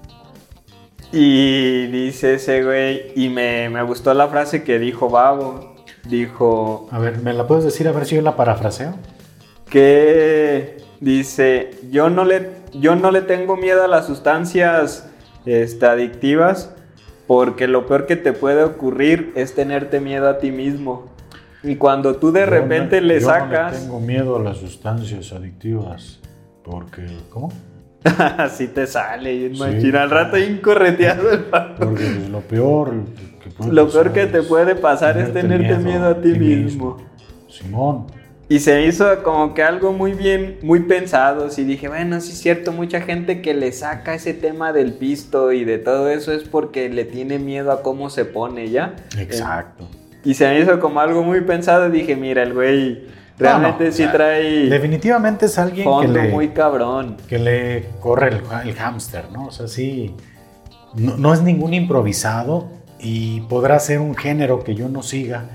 Y 1.14 1.88
dice 1.88 2.36
ese 2.36 2.64
güey, 2.64 3.12
y 3.16 3.30
me, 3.30 3.82
gustó 3.84 4.14
la 4.14 4.28
frase 4.28 4.64
que 4.64 4.80
dijo 4.80 5.10
Babo. 5.10 5.76
Dijo. 6.08 6.88
A 6.92 7.00
ver, 7.00 7.20
¿me 7.20 7.34
la 7.34 7.46
puedes 7.48 7.64
decir 7.66 7.88
a 7.88 7.92
ver 7.92 8.06
si 8.06 8.16
yo 8.16 8.22
la 8.22 8.36
parafraseo? 8.36 8.96
Que 9.70 10.78
dice: 11.00 11.72
Yo 11.92 12.10
no 12.10 12.26
le, 12.26 12.50
yo 12.74 12.96
no 12.96 13.12
le 13.12 13.22
tengo 13.22 13.56
miedo 13.58 13.84
a 13.84 13.88
las 13.88 14.08
sustancias 14.08 15.10
este, 15.46 15.86
adictivas 15.86 16.74
porque 17.28 17.68
lo 17.68 17.86
peor 17.88 18.08
que 18.08 18.16
te 18.18 18.34
puede 18.34 18.64
ocurrir 18.64 19.32
es 19.36 19.54
tenerte 19.56 20.00
miedo 20.00 20.28
a 20.30 20.40
ti 20.40 20.52
mismo. 20.52 21.06
Y 21.64 21.76
cuando 21.76 22.16
tú 22.16 22.32
de 22.32 22.42
Yo 22.42 22.46
repente 22.48 23.00
no- 23.00 23.08
le 23.08 23.20
yo 23.20 23.28
no 23.28 23.34
sacas, 23.34 23.80
tengo 23.82 24.00
miedo 24.00 24.36
a 24.38 24.40
las 24.42 24.58
sustancias 24.58 25.32
adictivas. 25.32 26.20
Porque, 26.64 27.06
¿cómo? 27.30 27.52
así 28.38 28.68
te 28.68 28.88
sale, 28.88 29.34
y 29.34 29.56
Sí. 29.56 29.92
al 29.96 30.10
rato 30.10 30.38
bien 30.38 30.58
correteado 30.58 31.32
el 31.32 31.44
vato. 31.52 31.86
Porque 31.86 32.10
lo 32.30 32.40
peor 32.42 32.94
que 33.44 33.50
puede 33.50 33.74
Lo 33.74 33.90
peor 33.90 34.12
que 34.14 34.26
te 34.26 34.44
puede 34.44 34.76
pasar 34.76 35.18
es 35.18 35.34
tenerte 35.34 35.78
miedo 35.78 36.08
a 36.08 36.22
ti 36.22 36.30
mismo. 36.30 36.98
Simón. 37.48 38.08
Y 38.50 38.60
se 38.60 38.86
hizo 38.86 39.24
como 39.24 39.54
que 39.54 39.64
algo 39.64 39.94
muy 39.94 40.12
bien, 40.12 40.58
muy 40.62 40.82
pensado. 40.82 41.50
Sí 41.50 41.64
dije, 41.64 41.88
bueno, 41.88 42.20
sí 42.20 42.32
es 42.32 42.40
cierto, 42.40 42.74
mucha 42.74 43.00
gente 43.00 43.42
que 43.42 43.54
le 43.54 43.72
saca 43.72 44.14
ese 44.14 44.34
tema 44.34 44.74
del 44.74 44.92
pisto 44.94 45.54
y 45.54 45.64
de 45.64 45.78
todo 45.78 46.10
eso 46.10 46.34
es 46.34 46.44
porque 46.44 46.90
le 46.90 47.06
tiene 47.06 47.40
miedo 47.40 47.72
a 47.72 47.82
cómo 47.82 48.10
se 48.10 48.26
pone 48.26 48.70
ya. 48.70 48.96
Exacto. 49.18 49.88
Y 50.26 50.34
se 50.34 50.48
me 50.50 50.60
hizo 50.60 50.80
como 50.82 51.00
algo 51.00 51.24
muy 51.24 51.42
pensado. 51.42 51.90
Dije, 51.90 52.18
mira, 52.18 52.44
el 52.44 52.54
güey 52.54 53.06
realmente 53.42 53.84
No, 53.86 53.90
no, 53.90 53.96
sí 53.96 54.04
o 54.04 54.06
sea, 54.06 54.12
trae 54.14 54.70
Definitivamente 54.70 55.46
es 55.48 55.58
alguien 55.58 55.88
que 56.02 56.08
le, 56.08 56.30
muy 56.30 56.50
cabrón. 56.50 57.18
que 57.28 57.40
le 57.40 57.86
corre 58.00 58.30
el, 58.30 58.42
el 58.70 58.76
hámster, 58.76 59.32
¿no? 59.32 59.48
O 59.48 59.52
sea, 59.52 59.68
sí, 59.68 60.16
no, 60.96 61.18
no 61.18 61.34
es 61.34 61.42
ningún 61.42 61.74
improvisado 61.74 62.68
y 63.00 63.42
podrá 63.42 63.80
ser 63.80 64.00
un 64.00 64.16
género 64.16 64.64
que 64.64 64.76
yo 64.76 64.88
no 64.90 65.02
siga 65.04 65.46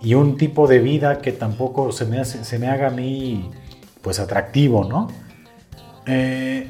y 0.00 0.14
un 0.14 0.36
tipo 0.36 0.66
de 0.66 0.78
vida 0.78 1.18
que 1.18 1.32
tampoco 1.32 1.92
se 1.92 2.04
me, 2.06 2.18
hace- 2.20 2.44
se 2.44 2.58
me 2.58 2.68
haga 2.68 2.88
a 2.88 2.90
mí, 2.90 3.50
pues, 4.02 4.18
atractivo, 4.20 4.84
¿no? 4.84 5.08
Eh, 6.06 6.66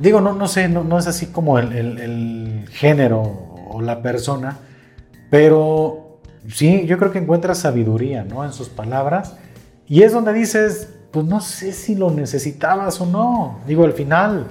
digo, 0.00 0.20
no, 0.20 0.32
no 0.32 0.46
sé, 0.48 0.68
no, 0.68 0.84
no 0.84 0.98
es 0.98 1.06
así 1.06 1.26
como 1.26 1.58
el, 1.58 1.72
el- 1.72 1.98
el 1.98 2.68
género 2.70 3.22
o 3.70 3.80
la 3.80 4.02
persona, 4.02 4.58
pero 5.30 6.18
sí, 6.48 6.84
yo 6.86 6.98
creo 6.98 7.10
que 7.12 7.18
encuentras 7.20 7.58
sabiduría, 7.58 8.24
¿no? 8.24 8.44
En 8.44 8.52
sus 8.52 8.68
palabras. 8.68 9.36
Y 9.88 10.02
es 10.02 10.12
donde 10.12 10.32
dices, 10.32 10.88
pues 11.10 11.26
no 11.26 11.40
sé 11.40 11.72
si 11.72 11.94
lo 11.94 12.10
necesitabas 12.10 13.00
o 13.00 13.06
no. 13.06 13.60
Digo, 13.66 13.84
al 13.84 13.92
final, 13.92 14.46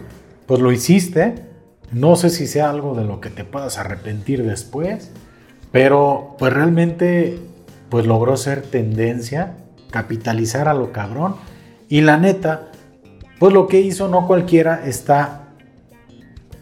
pues 0.45 0.61
lo 0.61 0.71
hiciste. 0.71 1.35
No 1.91 2.15
sé 2.15 2.29
si 2.29 2.47
sea 2.47 2.69
algo 2.69 2.95
de 2.95 3.03
lo 3.03 3.19
que 3.19 3.29
te 3.29 3.43
puedas 3.43 3.77
arrepentir 3.77 4.45
después. 4.45 5.11
Pero 5.71 6.35
pues 6.37 6.53
realmente, 6.53 7.39
pues 7.89 8.05
logró 8.05 8.37
ser 8.37 8.61
tendencia, 8.61 9.57
capitalizar 9.89 10.67
a 10.67 10.73
lo 10.73 10.91
cabrón. 10.91 11.35
Y 11.89 12.01
la 12.01 12.17
neta, 12.17 12.71
pues 13.39 13.53
lo 13.53 13.67
que 13.67 13.81
hizo 13.81 14.07
no 14.07 14.27
cualquiera 14.27 14.85
está 14.85 15.37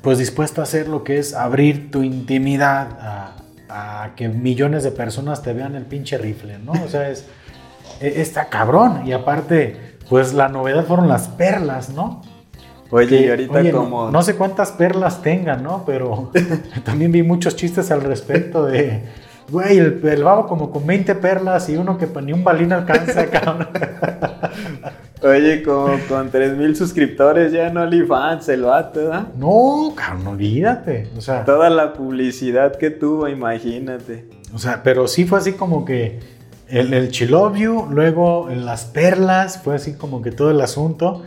pues 0.01 0.17
dispuesto 0.17 0.62
a 0.62 0.63
hacer 0.63 0.88
lo 0.88 1.03
que 1.03 1.19
es 1.19 1.34
abrir 1.34 1.91
tu 1.91 2.03
intimidad 2.03 2.88
a, 3.01 3.36
a 3.69 4.15
que 4.15 4.29
millones 4.29 4.84
de 4.84 4.91
personas 4.91 5.43
te 5.43 5.51
vean 5.51 5.75
el 5.75 5.86
pinche 5.86 6.17
rifle, 6.17 6.58
¿no? 6.60 6.71
O 6.71 6.88
sea, 6.88 7.10
es, 7.10 7.25
está 8.02 8.46
cabrón. 8.50 9.02
Y 9.06 9.12
aparte, 9.14 9.98
pues 10.10 10.34
la 10.34 10.48
novedad 10.50 10.86
fueron 10.86 11.08
las 11.08 11.28
perlas, 11.28 11.90
¿no? 11.90 12.22
Oye, 12.92 13.08
Que, 13.08 13.22
y 13.26 13.30
ahorita 13.30 13.60
oye, 13.60 13.72
no- 13.72 13.78
como... 13.80 14.12
No, 14.12 14.22
sé 14.24 14.36
cuántas 14.36 14.72
perlas 14.72 15.22
tengan, 15.22 15.62
¿no? 15.64 15.84
Pero 15.86 16.32
también 16.84 17.12
vi 17.12 17.22
muchos 17.24 17.56
chistes 17.56 17.92
al 17.92 18.02
respecto 18.02 18.66
de, 18.66 19.04
güey, 19.52 19.78
el, 19.78 20.02
el 20.04 20.24
babo 20.24 20.48
como 20.48 20.72
con 20.72 20.88
20 20.88 21.14
perlas 21.16 21.70
y 21.70 21.78
uno 21.78 21.98
que 22.00 22.08
ni 22.24 22.34
un 22.34 22.44
balín 22.44 22.74
alcanza, 22.74 23.26
cabrón. 23.32 23.68
Oye, 25.22 25.62
como 25.64 25.98
con 26.08 26.32
3000 26.32 26.76
suscriptores 26.78 27.52
ya 27.52 27.68
en 27.68 27.78
OnlyFans, 27.78 28.48
el 28.50 28.64
vato, 28.64 29.02
¿verdad? 29.02 29.28
No, 29.38 29.94
cabrón, 29.96 30.28
olvídate. 30.28 31.10
O 31.18 31.22
sea, 31.22 31.44
Toda 31.44 31.70
la 31.70 31.92
publicidad 31.94 32.76
que 32.78 32.90
tuvo, 32.90 33.28
imagínate. 33.28 34.30
o 34.56 34.58
sea, 34.58 34.82
pero 34.82 35.08
sí 35.08 35.26
fue 35.26 35.40
así 35.40 35.52
como 35.54 35.84
que 35.84 36.20
el, 36.69 36.93
el 36.93 37.12
luego 37.89 38.49
las 38.65 38.86
perlas, 38.86 39.62
fue 39.62 39.75
así 39.75 39.93
como 39.93 40.21
que 40.21 40.32
todo 40.32 40.51
el 40.51 40.62
asunto. 40.62 41.23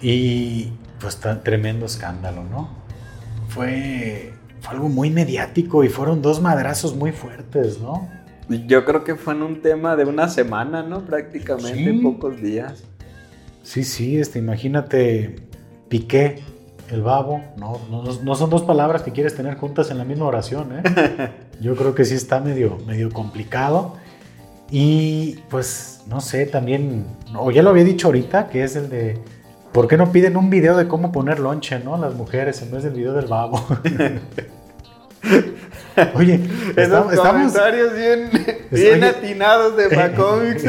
Y 0.00 0.72
pues 1.00 1.18
tremendo 1.42 1.86
escándalo, 1.86 2.44
¿no? 2.44 2.68
Fue, 3.48 4.32
fue 4.60 4.74
algo 4.74 4.88
muy 4.88 5.10
mediático 5.10 5.84
y 5.84 5.88
fueron 5.88 6.22
dos 6.22 6.40
madrazos 6.40 6.94
muy 6.96 7.12
fuertes, 7.12 7.80
¿no? 7.80 8.08
Yo 8.48 8.84
creo 8.84 9.04
que 9.04 9.14
fue 9.14 9.34
en 9.34 9.42
un 9.42 9.62
tema 9.62 9.96
de 9.96 10.04
una 10.04 10.28
semana, 10.28 10.82
¿no? 10.82 11.04
Prácticamente, 11.04 11.92
Sí. 11.92 11.98
pocos 11.98 12.40
días. 12.40 12.84
Sí, 13.62 13.84
sí, 13.84 14.18
este, 14.18 14.38
imagínate 14.40 15.36
Piqué, 15.88 16.42
el 16.90 17.02
babo, 17.02 17.42
no, 17.56 17.78
no, 17.90 18.02
no 18.02 18.34
son 18.34 18.50
dos 18.50 18.62
palabras 18.62 19.02
que 19.02 19.12
quieres 19.12 19.34
tener 19.34 19.56
juntas 19.56 19.90
en 19.90 19.98
la 19.98 20.04
misma 20.04 20.26
oración, 20.26 20.68
¿eh? 20.78 21.30
Yo 21.60 21.76
creo 21.76 21.94
que 21.94 22.04
sí 22.04 22.14
está 22.14 22.40
medio, 22.40 22.78
medio 22.86 23.10
complicado. 23.10 23.94
Y 24.74 25.38
pues, 25.50 26.00
no 26.08 26.22
sé, 26.22 26.46
también, 26.46 27.04
o 27.36 27.50
ya 27.50 27.62
lo 27.62 27.68
había 27.70 27.84
dicho 27.84 28.06
ahorita, 28.08 28.48
que 28.48 28.64
es 28.64 28.74
el 28.74 28.88
de, 28.88 29.18
¿por 29.70 29.86
qué 29.86 29.98
no 29.98 30.10
piden 30.10 30.38
un 30.38 30.48
video 30.48 30.78
de 30.78 30.88
cómo 30.88 31.12
poner 31.12 31.40
lonche, 31.40 31.78
¿no? 31.78 31.98
Las 31.98 32.14
mujeres 32.14 32.62
en 32.62 32.70
vez 32.70 32.82
del 32.82 32.94
video 32.94 33.12
del 33.12 33.26
babo. 33.26 33.62
Oye, 36.14 36.34
Esos 36.36 36.78
estamos, 36.78 37.12
estamos, 37.12 37.52
comentarios 37.52 37.94
bien, 37.94 38.30
bien 38.70 38.94
oye. 38.94 39.06
atinados 39.08 39.76
de 39.76 39.94
Macomics. 39.94 40.64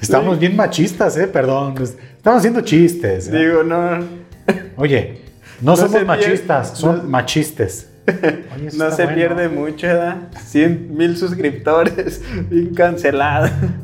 estamos 0.00 0.38
bien 0.38 0.54
machistas, 0.54 1.16
¿eh? 1.16 1.26
Perdón, 1.26 1.74
estamos 1.82 2.40
haciendo 2.40 2.60
chistes. 2.60 3.28
¿eh? 3.28 3.38
Digo, 3.38 3.62
no, 3.62 3.98
Oye, 4.76 5.22
no, 5.62 5.70
No 5.70 5.76
somos 5.78 6.04
machistas, 6.04 6.76
son 6.78 6.98
no- 6.98 7.02
machistes. 7.04 7.88
Oye, 8.54 8.68
no 8.76 8.90
se 8.90 9.02
bueno. 9.04 9.14
pierde 9.16 9.48
mucho, 9.48 9.86
¿verdad? 9.86 10.16
100 10.44 10.96
mil 10.96 11.16
suscriptores, 11.16 12.22
bien. 12.50 12.74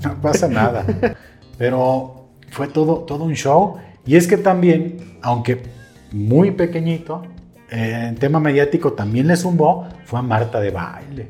No 0.05 0.21
pasa 0.21 0.49
nada. 0.49 0.85
Pero 1.59 2.29
fue 2.51 2.69
todo, 2.69 2.99
todo 3.01 3.25
un 3.25 3.35
show. 3.35 3.77
Y 4.07 4.17
es 4.17 4.27
que 4.27 4.37
también, 4.37 5.19
aunque 5.23 5.63
muy 6.13 6.51
pequeñito, 6.53 7.23
eh, 7.71 8.07
en 8.09 8.17
tema 8.17 8.39
mediático 8.41 8.93
también 8.93 9.27
le 9.29 9.37
zumbó, 9.37 9.87
fue 10.05 10.19
a 10.19 10.23
Marta 10.23 10.61
de 10.61 10.71
Baile. 10.71 11.29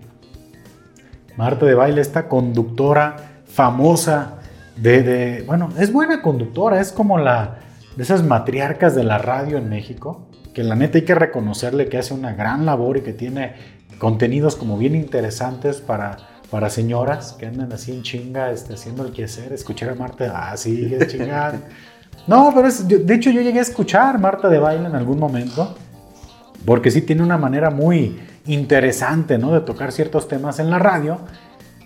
Marta 1.37 1.65
de 1.67 1.75
Baile, 1.75 2.01
esta 2.01 2.29
conductora 2.29 3.17
famosa 3.47 4.39
de, 4.77 5.03
de- 5.03 5.43
bueno, 5.43 5.69
es 5.79 5.93
buena 5.93 6.21
conductora, 6.23 6.81
es 6.81 6.93
como 6.93 7.19
la 7.19 7.59
de 7.97 8.03
esas 8.03 8.23
matriarcas 8.23 8.95
de 8.95 9.05
la 9.05 9.19
radio 9.19 9.59
en 9.59 9.69
México, 9.69 10.27
que 10.55 10.63
la 10.63 10.75
neta 10.75 10.99
hay 10.99 11.05
que 11.05 11.15
reconocerle 11.15 11.89
que 11.89 11.99
hace 11.99 12.15
una 12.15 12.35
gran 12.35 12.67
labor 12.67 12.99
y 12.99 13.01
que 13.03 13.13
tiene 13.13 13.55
contenidos 13.99 14.57
como 14.57 14.79
bien 14.79 14.95
interesantes 14.95 15.81
para, 15.81 16.17
para 16.51 16.71
señoras 16.71 17.35
que 17.39 17.47
andan 17.47 17.73
así 17.73 17.93
en 17.93 18.03
chinga, 18.03 18.51
este, 18.51 18.75
haciendo 18.75 19.05
el 19.05 19.13
quehacer, 19.13 19.53
escuchar 19.53 19.91
a 19.91 19.95
Marta, 19.95 20.33
ah, 20.35 20.57
sí, 20.57 20.95
es 20.95 21.09
chingar. 21.09 21.59
No, 22.27 22.53
pero 22.55 22.69
es, 22.69 22.87
de 22.87 23.15
hecho 23.15 23.31
yo 23.31 23.41
llegué 23.41 23.59
a 23.59 23.63
escuchar 23.63 24.21
Marta 24.21 24.49
de 24.49 24.59
Baile 24.59 24.87
en 24.87 24.95
algún 24.95 25.19
momento, 25.19 25.75
porque 26.65 26.91
sí 26.93 27.03
tiene 27.03 27.23
una 27.23 27.37
manera 27.37 27.71
muy 27.71 28.21
interesante, 28.47 29.39
¿no? 29.39 29.53
De 29.53 29.61
tocar 29.61 29.91
ciertos 29.91 30.29
temas 30.29 30.61
en 30.61 30.71
la 30.71 30.79
radio, 30.79 31.19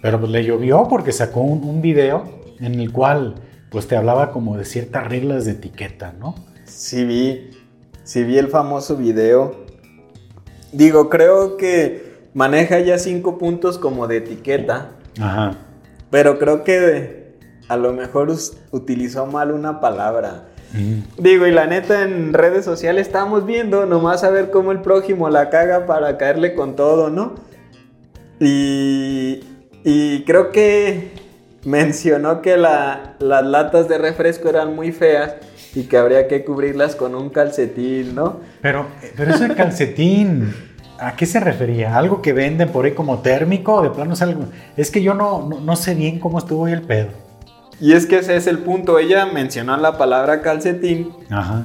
pero 0.02 0.18
pues 0.20 0.30
le 0.30 0.44
llovió 0.44 0.88
porque 0.88 1.12
sacó 1.12 1.40
un, 1.40 1.64
un 1.64 1.80
video 1.80 2.24
en 2.60 2.74
el 2.78 2.92
cual 2.92 3.36
pues 3.76 3.88
te 3.88 3.94
hablaba 3.94 4.32
como 4.32 4.56
de 4.56 4.64
ciertas 4.64 5.06
reglas 5.06 5.44
de 5.44 5.50
etiqueta, 5.50 6.14
¿no? 6.18 6.34
Sí 6.64 7.04
vi, 7.04 7.50
sí 8.04 8.24
vi 8.24 8.38
el 8.38 8.48
famoso 8.48 8.96
video. 8.96 9.66
Digo, 10.72 11.10
creo 11.10 11.58
que 11.58 12.16
maneja 12.32 12.78
ya 12.80 12.98
cinco 12.98 13.36
puntos 13.36 13.76
como 13.76 14.06
de 14.06 14.16
etiqueta, 14.16 14.92
Ajá. 15.20 15.58
pero 16.08 16.38
creo 16.38 16.64
que 16.64 17.34
a 17.68 17.76
lo 17.76 17.92
mejor 17.92 18.34
utilizó 18.70 19.26
mal 19.26 19.50
una 19.50 19.78
palabra. 19.78 20.48
Mm. 20.72 21.22
Digo, 21.22 21.46
y 21.46 21.50
la 21.50 21.66
neta 21.66 22.00
en 22.00 22.32
redes 22.32 22.64
sociales 22.64 23.06
estamos 23.06 23.44
viendo 23.44 23.84
nomás 23.84 24.24
a 24.24 24.30
ver 24.30 24.50
cómo 24.50 24.72
el 24.72 24.80
prójimo 24.80 25.28
la 25.28 25.50
caga 25.50 25.84
para 25.84 26.16
caerle 26.16 26.54
con 26.54 26.76
todo, 26.76 27.10
¿no? 27.10 27.34
Y, 28.40 29.40
y 29.84 30.24
creo 30.24 30.50
que 30.50 31.25
mencionó 31.66 32.40
que 32.42 32.56
la- 32.56 33.14
las 33.18 33.44
latas 33.44 33.88
de 33.88 33.98
refresco 33.98 34.48
eran 34.48 34.74
muy 34.74 34.92
feas 34.92 35.34
y 35.74 35.82
que 35.84 35.98
habría 35.98 36.28
que 36.28 36.44
cubrirlas 36.44 36.94
con 36.96 37.14
un 37.14 37.28
calcetín, 37.28 38.14
¿no? 38.14 38.36
Pero, 38.62 38.86
pero 39.16 39.34
ese 39.34 39.52
calcetín, 39.54 40.54
¿a 40.98 41.16
qué 41.16 41.26
se 41.26 41.40
refería? 41.40 41.96
¿Algo 41.98 42.22
que 42.22 42.32
venden 42.32 42.68
por 42.70 42.84
ahí 42.84 42.92
como 42.92 43.18
térmico? 43.18 43.82
De 43.82 43.90
plano 43.90 44.14
es 44.14 44.22
algo. 44.22 44.44
Es 44.76 44.90
que 44.90 45.02
yo 45.02 45.12
no, 45.12 45.46
no, 45.48 45.60
no 45.60 45.76
sé 45.76 45.94
bien 45.94 46.18
cómo 46.20 46.38
estuvo 46.38 46.66
ahí 46.66 46.72
el 46.72 46.82
pedo. 46.82 47.08
Y 47.80 47.92
es 47.92 48.06
que 48.06 48.18
ese 48.20 48.36
es 48.36 48.46
el 48.46 48.60
punto. 48.60 48.98
Ella 48.98 49.26
mencionó 49.26 49.76
la 49.76 49.98
palabra 49.98 50.40
calcetín, 50.40 51.10
Ajá. 51.28 51.64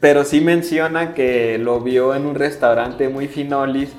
pero 0.00 0.24
sí 0.24 0.40
menciona 0.40 1.12
que 1.14 1.58
lo 1.58 1.78
vio 1.80 2.14
en 2.16 2.26
un 2.26 2.34
restaurante 2.34 3.08
muy 3.10 3.28
finolis, 3.28 3.90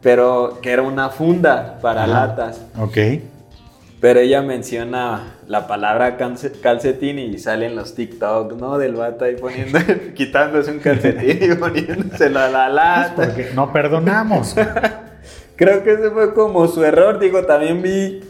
pero 0.00 0.58
que 0.62 0.72
era 0.72 0.82
una 0.82 1.10
funda 1.10 1.78
para 1.82 2.04
Ajá. 2.04 2.12
latas. 2.12 2.62
Ok. 2.76 2.96
Pero 4.02 4.18
ella 4.20 4.42
menciona 4.42 5.36
la 5.46 5.66
palabra 5.68 6.18
calce- 6.18 6.50
calcetín 6.60 7.18
y 7.20 7.38
salen 7.38 7.76
los 7.76 7.94
TikTok, 7.94 8.54
¿no? 8.60 8.76
Del 8.76 8.96
vato 8.96 9.24
ahí 9.24 9.36
poniendo, 9.36 9.78
quitándose 10.14 10.72
un 10.72 10.80
calcetín 10.80 11.52
y 11.52 11.54
poniéndoselo 11.54 12.40
a 12.40 12.48
la 12.48 12.68
lata. 12.68 13.14
Porque 13.14 13.50
no 13.54 13.72
perdonamos. 13.72 14.56
Creo 15.56 15.84
que 15.84 15.92
ese 15.92 16.10
fue 16.10 16.34
como 16.34 16.66
su 16.66 16.84
error. 16.84 17.20
Digo, 17.20 17.44
también 17.46 17.80
vi 17.80 18.20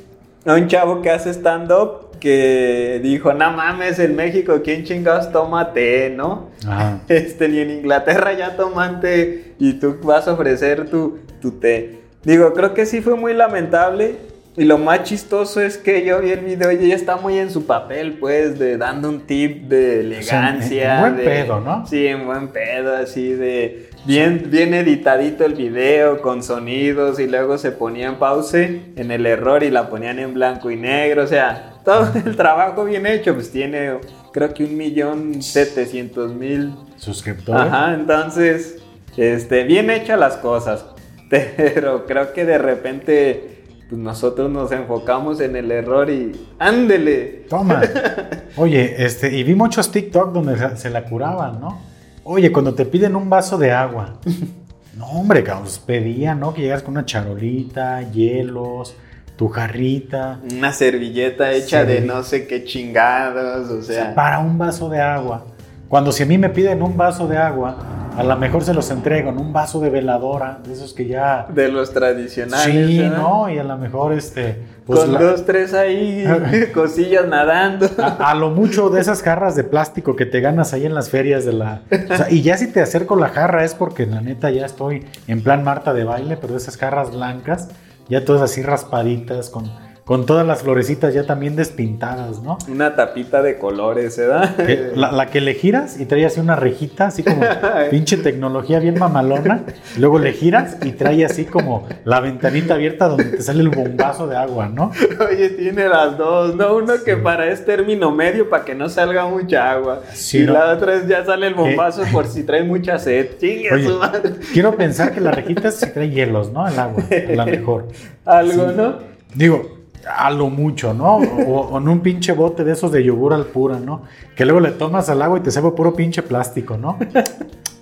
a 0.44 0.54
un 0.54 0.68
chavo 0.68 1.00
que 1.00 1.10
hace 1.10 1.30
stand-up 1.30 2.18
que 2.20 3.00
dijo, 3.02 3.32
no 3.32 3.50
mames, 3.52 3.98
en 3.98 4.14
México, 4.14 4.60
¿quién 4.62 4.84
chingados 4.84 5.32
toma 5.32 5.72
té, 5.72 6.12
no? 6.14 6.50
Ajá. 6.68 7.00
Este, 7.08 7.48
ni 7.48 7.58
en 7.60 7.70
Inglaterra 7.70 8.32
ya 8.34 8.56
toman 8.56 9.00
té 9.00 9.54
y 9.58 9.72
tú 9.80 9.96
vas 10.02 10.28
a 10.28 10.34
ofrecer 10.34 10.88
tu, 10.90 11.18
tu 11.40 11.52
té. 11.52 11.98
Digo, 12.24 12.52
creo 12.52 12.74
que 12.74 12.84
sí 12.86 13.00
fue 13.00 13.16
muy 13.16 13.32
lamentable. 13.32 14.16
Y 14.54 14.64
lo 14.64 14.76
más 14.76 15.04
chistoso 15.04 15.62
es 15.62 15.78
que 15.78 16.04
yo 16.04 16.20
vi 16.20 16.30
el 16.30 16.40
video 16.40 16.70
y 16.72 16.76
ella 16.84 16.94
está 16.94 17.16
muy 17.16 17.38
en 17.38 17.50
su 17.50 17.64
papel, 17.66 18.18
pues, 18.20 18.58
de 18.58 18.76
dando 18.76 19.08
un 19.08 19.20
tip 19.22 19.62
de 19.68 20.00
elegancia. 20.00 20.94
en 20.96 21.00
buen 21.00 21.16
de- 21.16 21.24
pedo, 21.24 21.60
¿no? 21.60 21.86
Sí, 21.86 22.06
en 22.06 22.26
buen 22.26 22.48
pedo, 22.48 22.94
así 22.94 23.32
de 23.32 23.88
bien, 24.04 24.48
bien 24.50 24.74
editadito 24.74 25.46
el 25.46 25.54
video 25.54 26.20
con 26.20 26.42
sonidos 26.42 27.18
y 27.18 27.28
luego 27.28 27.56
se 27.56 27.72
ponía 27.72 28.08
en 28.08 28.16
pause 28.16 28.54
en 28.96 29.10
el 29.10 29.24
error 29.24 29.62
y 29.62 29.70
la 29.70 29.88
ponían 29.88 30.18
en 30.18 30.34
blanco 30.34 30.70
y 30.70 30.76
negro. 30.76 31.24
O 31.24 31.26
sea, 31.26 31.76
todo 31.82 32.08
el 32.26 32.36
trabajo 32.36 32.84
bien 32.84 33.06
hecho, 33.06 33.32
pues 33.34 33.50
tiene 33.50 33.92
creo 34.34 34.52
que 34.52 34.64
un 34.64 34.76
millón 34.76 35.42
setecientos 35.42 36.34
mil 36.34 36.74
Suscriptores. 36.96 37.62
Ajá, 37.62 37.94
entonces, 37.94 38.82
este, 39.16 39.64
bien 39.64 39.88
hechas 39.88 40.18
las 40.18 40.36
cosas, 40.36 40.84
pero 41.30 42.04
creo 42.06 42.34
que 42.34 42.44
de 42.44 42.58
repente 42.58 43.48
pues 43.92 44.00
nosotros 44.02 44.50
nos 44.50 44.72
enfocamos 44.72 45.38
en 45.42 45.54
el 45.54 45.70
error 45.70 46.08
y 46.08 46.32
ándele. 46.58 47.44
Toma. 47.50 47.82
Oye, 48.56 49.04
este, 49.04 49.36
y 49.36 49.42
vi 49.44 49.54
muchos 49.54 49.90
TikTok 49.92 50.32
donde 50.32 50.76
se- 50.78 50.88
la 50.88 51.04
curaban, 51.04 51.60
¿no? 51.60 51.78
Oye, 52.24 52.50
cuando 52.50 52.72
te 52.72 52.86
piden 52.86 53.14
un 53.16 53.28
vaso 53.28 53.58
de 53.58 53.70
agua. 53.72 54.14
No, 54.96 55.06
hombre, 55.06 55.42
cabrón, 55.42 55.64
pues 55.64 55.78
pedían, 55.78 56.38
¿no? 56.38 56.52
Que 56.52 56.60
llegas 56.60 56.82
con 56.82 56.92
una 56.92 57.06
charolita, 57.06 58.02
hielos, 58.12 58.94
tu 59.36 59.48
jarrita. 59.48 60.38
Una 60.54 60.70
servilleta 60.70 61.50
hecha 61.52 61.80
Sí. 61.80 61.86
de 61.88 62.00
no 62.02 62.22
sé 62.22 62.46
qué 62.46 62.64
chingados, 62.64 63.70
o 63.70 63.82
sea, 63.82 64.14
para 64.14 64.38
un 64.40 64.58
vaso 64.58 64.90
de 64.90 65.00
agua. 65.00 65.46
Cuando 65.92 66.10
si 66.10 66.22
a 66.22 66.26
mí 66.26 66.38
me 66.38 66.48
piden 66.48 66.82
un 66.82 66.96
vaso 66.96 67.28
de 67.28 67.36
agua, 67.36 67.76
a 68.16 68.22
lo 68.22 68.34
mejor 68.38 68.64
se 68.64 68.72
los 68.72 68.90
entrego 68.90 69.28
en 69.28 69.36
un 69.36 69.52
vaso 69.52 69.78
de 69.78 69.90
veladora, 69.90 70.58
de 70.66 70.72
esos 70.72 70.94
que 70.94 71.06
ya... 71.06 71.44
de 71.54 71.68
los 71.68 71.92
tradicionales. 71.92 72.86
Sí, 72.88 72.98
¿verdad? 72.98 73.18
¿no? 73.18 73.50
Y 73.50 73.58
a 73.58 73.62
lo 73.64 73.76
mejor 73.76 74.14
este... 74.14 74.58
pues, 74.86 75.00
Con 75.00 75.12
la- 75.12 75.20
dos, 75.20 75.44
tres 75.44 75.74
ahí, 75.74 76.24
cosillas 76.72 77.26
nadando. 77.28 77.90
a, 77.98 78.30
a 78.30 78.34
lo 78.34 78.48
mucho 78.48 78.88
de 78.88 79.02
esas 79.02 79.22
jarras 79.22 79.54
de 79.54 79.64
plástico 79.64 80.16
que 80.16 80.24
te 80.24 80.40
ganas 80.40 80.72
ahí 80.72 80.86
en 80.86 80.94
las 80.94 81.10
ferias 81.10 81.44
de 81.44 81.52
la... 81.52 81.82
o 82.10 82.16
sea, 82.16 82.30
y 82.30 82.40
ya 82.40 82.56
si 82.56 82.68
te 82.72 82.80
acerco 82.80 83.14
la 83.14 83.28
jarra 83.28 83.62
es 83.62 83.74
porque 83.74 84.06
la 84.06 84.22
neta 84.22 84.48
ya 84.48 84.64
estoy 84.64 85.04
en 85.26 85.42
plan 85.42 85.62
Marta 85.62 85.92
de 85.92 86.04
baile, 86.04 86.38
pero 86.38 86.56
esas 86.56 86.78
jarras 86.78 87.10
blancas, 87.14 87.68
ya 88.08 88.24
todas 88.24 88.40
así 88.40 88.62
raspaditas, 88.62 89.50
con, 89.50 89.70
con 90.04 90.26
todas 90.26 90.44
las 90.44 90.62
florecitas 90.62 91.14
ya 91.14 91.24
también 91.24 91.54
despintadas, 91.54 92.42
¿no? 92.42 92.58
Una 92.68 92.96
tapita 92.96 93.40
de 93.40 93.56
colores, 93.56 94.16
¿verdad? 94.18 94.56
Que- 94.56 94.90
la, 94.96 95.12
la 95.12 95.26
que 95.26 95.40
le 95.40 95.54
giras 95.54 96.00
y 96.00 96.06
trae 96.06 96.26
así 96.26 96.40
una 96.40 96.56
rejita, 96.56 97.06
así 97.06 97.22
como 97.22 97.40
pinche 97.90 98.16
tecnología 98.16 98.80
bien 98.80 98.98
mamalona. 98.98 99.62
Luego 99.98 100.18
le 100.18 100.32
giras 100.32 100.76
y 100.82 100.90
trae 100.92 101.24
así 101.24 101.44
como 101.44 101.86
la 102.04 102.18
ventanita 102.18 102.74
abierta 102.74 103.06
donde 103.06 103.24
te 103.24 103.42
sale 103.42 103.60
el 103.60 103.68
bombazo 103.68 104.26
de 104.26 104.36
agua, 104.36 104.68
¿no? 104.68 104.90
Oye, 105.30 105.50
tiene 105.50 105.88
las 105.88 106.18
dos, 106.18 106.56
¿no? 106.56 106.74
Uno 106.76 106.94
que 107.04 107.16
para 107.16 107.46
es 107.50 107.64
término 107.64 108.10
medio 108.10 108.50
para 108.50 108.64
que 108.64 108.74
no 108.74 108.88
salga 108.88 109.26
mucha 109.28 109.70
agua. 109.70 110.00
Sí, 110.12 110.38
y 110.38 110.46
¿no? 110.46 110.54
la 110.54 110.72
otra 110.72 110.94
es 110.96 111.06
ya 111.06 111.24
sale 111.24 111.46
el 111.46 111.54
bombazo 111.54 112.02
por 112.12 112.26
si 112.26 112.42
trae 112.42 112.64
mucha 112.64 112.98
sed. 112.98 113.28
Chingue 113.40 113.72
Oye, 113.72 113.86
su 113.86 113.98
madre. 113.98 114.32
quiero 114.52 114.74
pensar 114.76 115.12
que 115.14 115.20
la 115.20 115.30
rejita 115.30 115.70
sí 115.70 115.86
trae 115.94 116.10
hielos, 116.10 116.50
¿no? 116.50 116.66
El 116.66 116.76
agua, 116.78 117.04
a 117.08 117.34
lo 117.36 117.46
mejor. 117.46 117.88
Algo, 118.24 118.68
Sí. 118.70 118.74
¿no? 118.76 119.12
Digo, 119.34 119.71
a 120.06 120.30
lo 120.30 120.50
mucho, 120.50 120.94
¿no? 120.94 121.16
O, 121.16 121.60
o 121.60 121.78
en 121.78 121.88
un 121.88 122.00
pinche 122.00 122.32
bote 122.32 122.64
de 122.64 122.72
esos 122.72 122.90
de 122.92 123.02
yogur 123.04 123.34
al 123.34 123.46
pura, 123.46 123.78
¿no? 123.78 124.02
Que 124.34 124.44
luego 124.44 124.60
le 124.60 124.70
tomas 124.70 125.08
al 125.08 125.22
agua 125.22 125.38
y 125.38 125.42
te 125.42 125.50
sabe 125.50 125.70
puro 125.72 125.94
pinche 125.94 126.22
plástico, 126.22 126.76
¿no? 126.76 126.98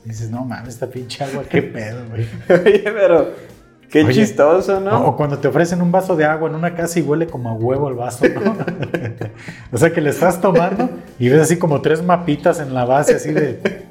dices, 0.05 0.31
no 0.31 0.45
mames, 0.45 0.75
esta 0.75 0.87
pinche 0.87 1.25
agua, 1.25 1.45
qué 1.49 1.63
pedo, 1.63 2.05
güey. 2.09 2.27
Oye, 2.49 2.85
pero 2.85 3.33
qué 3.89 4.05
Oye, 4.05 4.15
chistoso, 4.15 4.81
¿no? 4.81 5.07
O 5.07 5.17
cuando 5.17 5.39
te 5.39 5.49
ofrecen 5.49 5.83
un 5.83 5.93
vaso 5.93 6.17
de 6.17 6.25
agua 6.25 6.49
en 6.49 6.55
una 6.55 6.75
casa 6.75 6.99
y 6.99 7.03
huele 7.03 7.27
como 7.27 7.51
a 7.51 7.55
huevo 7.55 7.89
el 7.89 7.95
vaso, 7.95 8.27
¿no? 8.29 8.57
o 9.73 9.79
sea 9.79 9.93
que 9.93 10.01
le 10.01 10.11
estás 10.11 10.41
tomando 10.41 10.91
y 11.19 11.29
ves 11.29 11.43
así 11.43 11.59
como 11.59 11.81
tres 11.81 12.03
mapitas 12.03 12.61
en 12.61 12.75
la 12.75 12.85
base, 12.85 13.15
así 13.15 13.33
de. 13.33 13.87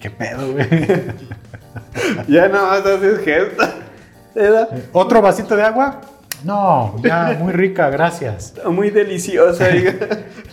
¿Qué 0.00 0.10
pedo, 0.10 0.52
güey? 0.52 0.66
Ya 2.28 2.48
nada 2.48 2.68
más 2.68 2.86
haces. 2.86 3.24
¿verdad? 4.34 4.68
¿Otro 4.92 5.20
vasito 5.20 5.56
de 5.56 5.62
agua? 5.62 6.00
No, 6.44 6.94
ya, 7.02 7.36
muy 7.40 7.52
rica, 7.52 7.90
gracias. 7.90 8.54
Muy 8.70 8.90
delicioso. 8.90 9.64
diga. 9.72 9.94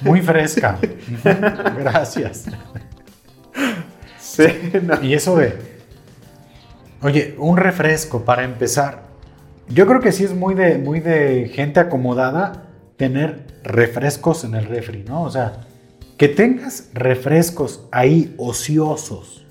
Muy 0.02 0.22
fresca. 0.22 0.78
Gracias. 1.80 2.46
sí, 4.20 4.44
no. 4.82 5.02
Y 5.02 5.14
eso 5.14 5.38
de. 5.38 5.58
Oye, 7.02 7.36
un 7.38 7.58
refresco 7.58 8.26
para 8.26 8.44
empezar. 8.44 9.04
Yo 9.68 9.88
creo 9.88 10.00
que 10.00 10.12
sí 10.12 10.24
es 10.24 10.34
muy 10.34 10.54
de, 10.54 10.78
muy 10.78 11.00
de 11.00 11.52
gente 11.54 11.80
acomodada 11.80 12.64
tener 12.98 13.48
refrescos 13.64 14.44
en 14.44 14.56
el 14.56 14.66
refri, 14.66 15.04
¿no? 15.04 15.24
O 15.24 15.32
sea, 15.32 15.54
que 16.18 16.28
tengas 16.28 16.90
refrescos 16.94 17.88
ahí 17.92 18.34
ociosos 18.38 19.46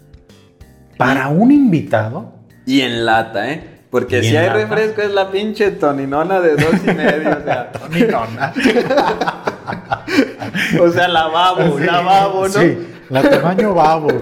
para 0.97 1.29
un 1.29 1.51
invitado. 1.51 2.33
Y 2.67 2.81
en 2.81 3.05
lata, 3.05 3.51
¿eh? 3.51 3.74
Porque 3.95 4.25
si 4.25 4.37
hay 4.37 4.49
refresco 4.49 5.03
es 5.03 5.13
la 5.13 5.31
pinche 5.31 5.71
toninona 5.71 6.41
de 6.41 6.57
dos 6.57 6.75
y 6.85 6.91
medio. 6.95 7.31
o 7.31 7.45
sea, 7.45 7.71
Toninona. 7.73 8.53
o 10.81 10.91
sea 10.91 11.07
lavabo, 11.07 11.79
Sí, 11.79 11.85
lavabo, 11.85 12.43
¿no? 12.49 12.55
Sí, 12.55 12.77
la 13.09 13.23
tamaño 13.23 13.73
babo. 13.73 14.09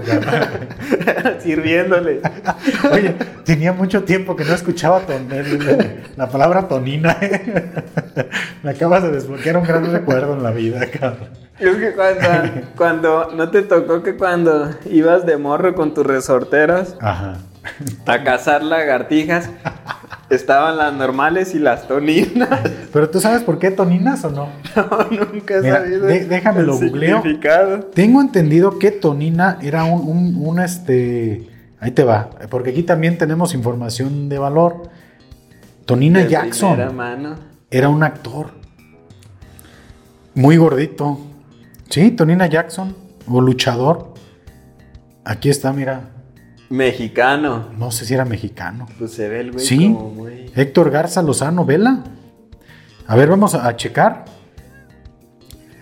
Sirviéndole. 1.39 2.21
Oye, 2.91 3.15
tenía 3.45 3.73
mucho 3.73 4.03
tiempo 4.03 4.35
que 4.35 4.45
no 4.45 4.53
escuchaba 4.53 4.99
ton- 5.07 5.27
la 6.17 6.29
palabra 6.29 6.67
tonina. 6.67 7.17
¿eh? 7.21 7.71
Me 8.61 8.69
acabas 8.69 9.01
de 9.01 9.09
desbloquear 9.09 9.57
un 9.57 9.63
gran 9.63 9.91
recuerdo 9.91 10.33
en 10.35 10.43
la 10.43 10.51
vida, 10.51 10.85
cabrón. 10.85 11.29
Es 11.59 11.75
que 11.77 11.93
cuando, 11.93 12.61
cuando 12.77 13.31
no 13.35 13.49
te 13.49 13.61
tocó 13.61 14.01
que 14.03 14.15
cuando 14.17 14.69
ibas 14.89 15.25
de 15.25 15.37
morro 15.37 15.75
con 15.75 15.93
tus 15.93 16.05
resorteras 16.05 16.95
Ajá. 16.99 17.37
a 18.05 18.23
cazar 18.23 18.63
lagartijas, 18.63 19.49
estaban 20.29 20.77
las 20.77 20.93
normales 20.93 21.53
y 21.53 21.59
las 21.59 21.87
toninas. 21.87 22.59
Pero 22.91 23.09
tú 23.09 23.19
sabes 23.21 23.43
por 23.43 23.59
qué 23.59 23.69
toninas 23.71 24.23
o 24.25 24.31
no? 24.31 24.49
No, 24.75 25.25
nunca 25.31 25.55
he 25.57 25.61
Mira, 25.61 25.77
sabido. 25.81 26.07
de- 26.07 26.25
déjame 26.25 26.61
el 26.61 26.65
lo 26.65 26.73
googleo. 26.77 27.21
Tengo 27.93 28.19
entendido 28.21 28.79
que 28.79 28.89
tonina 28.91 29.59
era 29.61 29.83
un, 29.83 30.01
un, 30.07 30.35
un, 30.47 30.59
este. 30.59 31.47
Ahí 31.79 31.91
te 31.91 32.03
va, 32.03 32.29
porque 32.49 32.71
aquí 32.71 32.81
también 32.83 33.17
tenemos 33.17 33.53
información 33.53 34.27
de 34.29 34.39
valor. 34.39 34.89
Tonina 35.85 36.19
De 36.21 36.29
Jackson 36.29 36.95
mano. 36.95 37.35
era 37.69 37.89
un 37.89 38.01
actor 38.03 38.51
muy 40.33 40.57
gordito. 40.57 41.19
Sí, 41.89 42.11
Tonina 42.11 42.47
Jackson, 42.47 42.95
o 43.27 43.41
luchador. 43.41 44.13
Aquí 45.25 45.49
está, 45.49 45.71
mira. 45.73 46.09
Mexicano. 46.69 47.67
No 47.77 47.91
sé 47.91 48.05
si 48.05 48.13
era 48.13 48.25
mexicano. 48.25 48.87
Pues 48.97 49.11
se 49.13 49.29
ve 49.29 49.41
el 49.41 49.51
güey 49.51 49.63
Sí. 49.65 49.93
como 49.93 50.09
muy... 50.09 50.51
Héctor 50.55 50.89
Garza 50.89 51.21
Lozano, 51.21 51.65
vela. 51.65 52.03
A 53.07 53.15
ver, 53.15 53.29
vamos 53.29 53.53
a, 53.53 53.67
a 53.67 53.75
checar. 53.75 54.25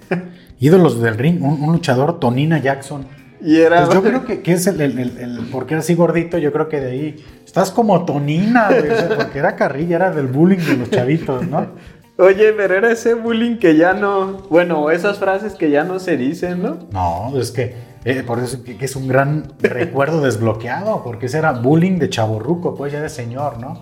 Ídolos 0.60 1.02
del 1.02 1.18
ring, 1.18 1.42
un, 1.42 1.62
un 1.62 1.72
luchador, 1.74 2.20
Tonina 2.20 2.58
Jackson. 2.60 3.06
Y 3.42 3.58
era... 3.58 3.86
Pues 3.86 3.94
yo 3.96 4.04
creo 4.08 4.26
que, 4.26 4.42
que 4.42 4.54
es 4.54 4.68
el, 4.68 4.82
el- 4.82 5.00
el- 5.00 5.18
el- 5.18 5.40
porque 5.52 5.76
era 5.76 5.82
así 5.82 5.96
gordito, 5.96 6.38
yo 6.38 6.52
creo 6.52 6.68
que 6.68 6.80
de 6.82 6.92
ahí. 6.92 7.26
Estás 7.46 7.72
como 7.72 8.04
Tonina, 8.06 8.68
güey, 8.70 8.84
porque 9.16 9.40
era 9.40 9.56
carrilla, 9.56 9.96
era 9.96 10.12
del 10.12 10.28
bullying 10.28 10.60
de 10.60 10.78
los 10.78 10.90
chavitos, 10.90 11.48
¿no? 11.48 11.68
Oye, 12.22 12.54
pero 12.54 12.76
era 12.76 12.92
ese 12.92 13.16
bullying 13.16 13.58
que 13.58 13.76
ya 13.76 13.94
no... 13.94 14.44
Bueno, 14.48 14.92
esas 14.92 15.18
frases 15.18 15.56
que 15.56 15.72
ya 15.72 15.84
no 15.84 16.00
se 16.00 16.18
dicen, 16.18 16.62
¿no? 16.62 16.78
No, 16.92 17.36
es 17.36 17.50
que 17.50 17.74
eh, 18.06 18.22
por 18.22 18.38
eso 18.38 18.64
que, 18.64 18.78
es 18.80 18.96
un 18.96 19.08
gran 19.08 19.54
recuerdo 19.60 20.22
desbloqueado, 20.22 21.04
porque 21.04 21.26
ese 21.26 21.40
era 21.40 21.52
bullying 21.54 21.98
de 21.98 22.12
chaborruco, 22.12 22.76
pues 22.76 22.94
ya 22.94 23.02
de 23.02 23.10
señor, 23.10 23.60
¿no? 23.60 23.82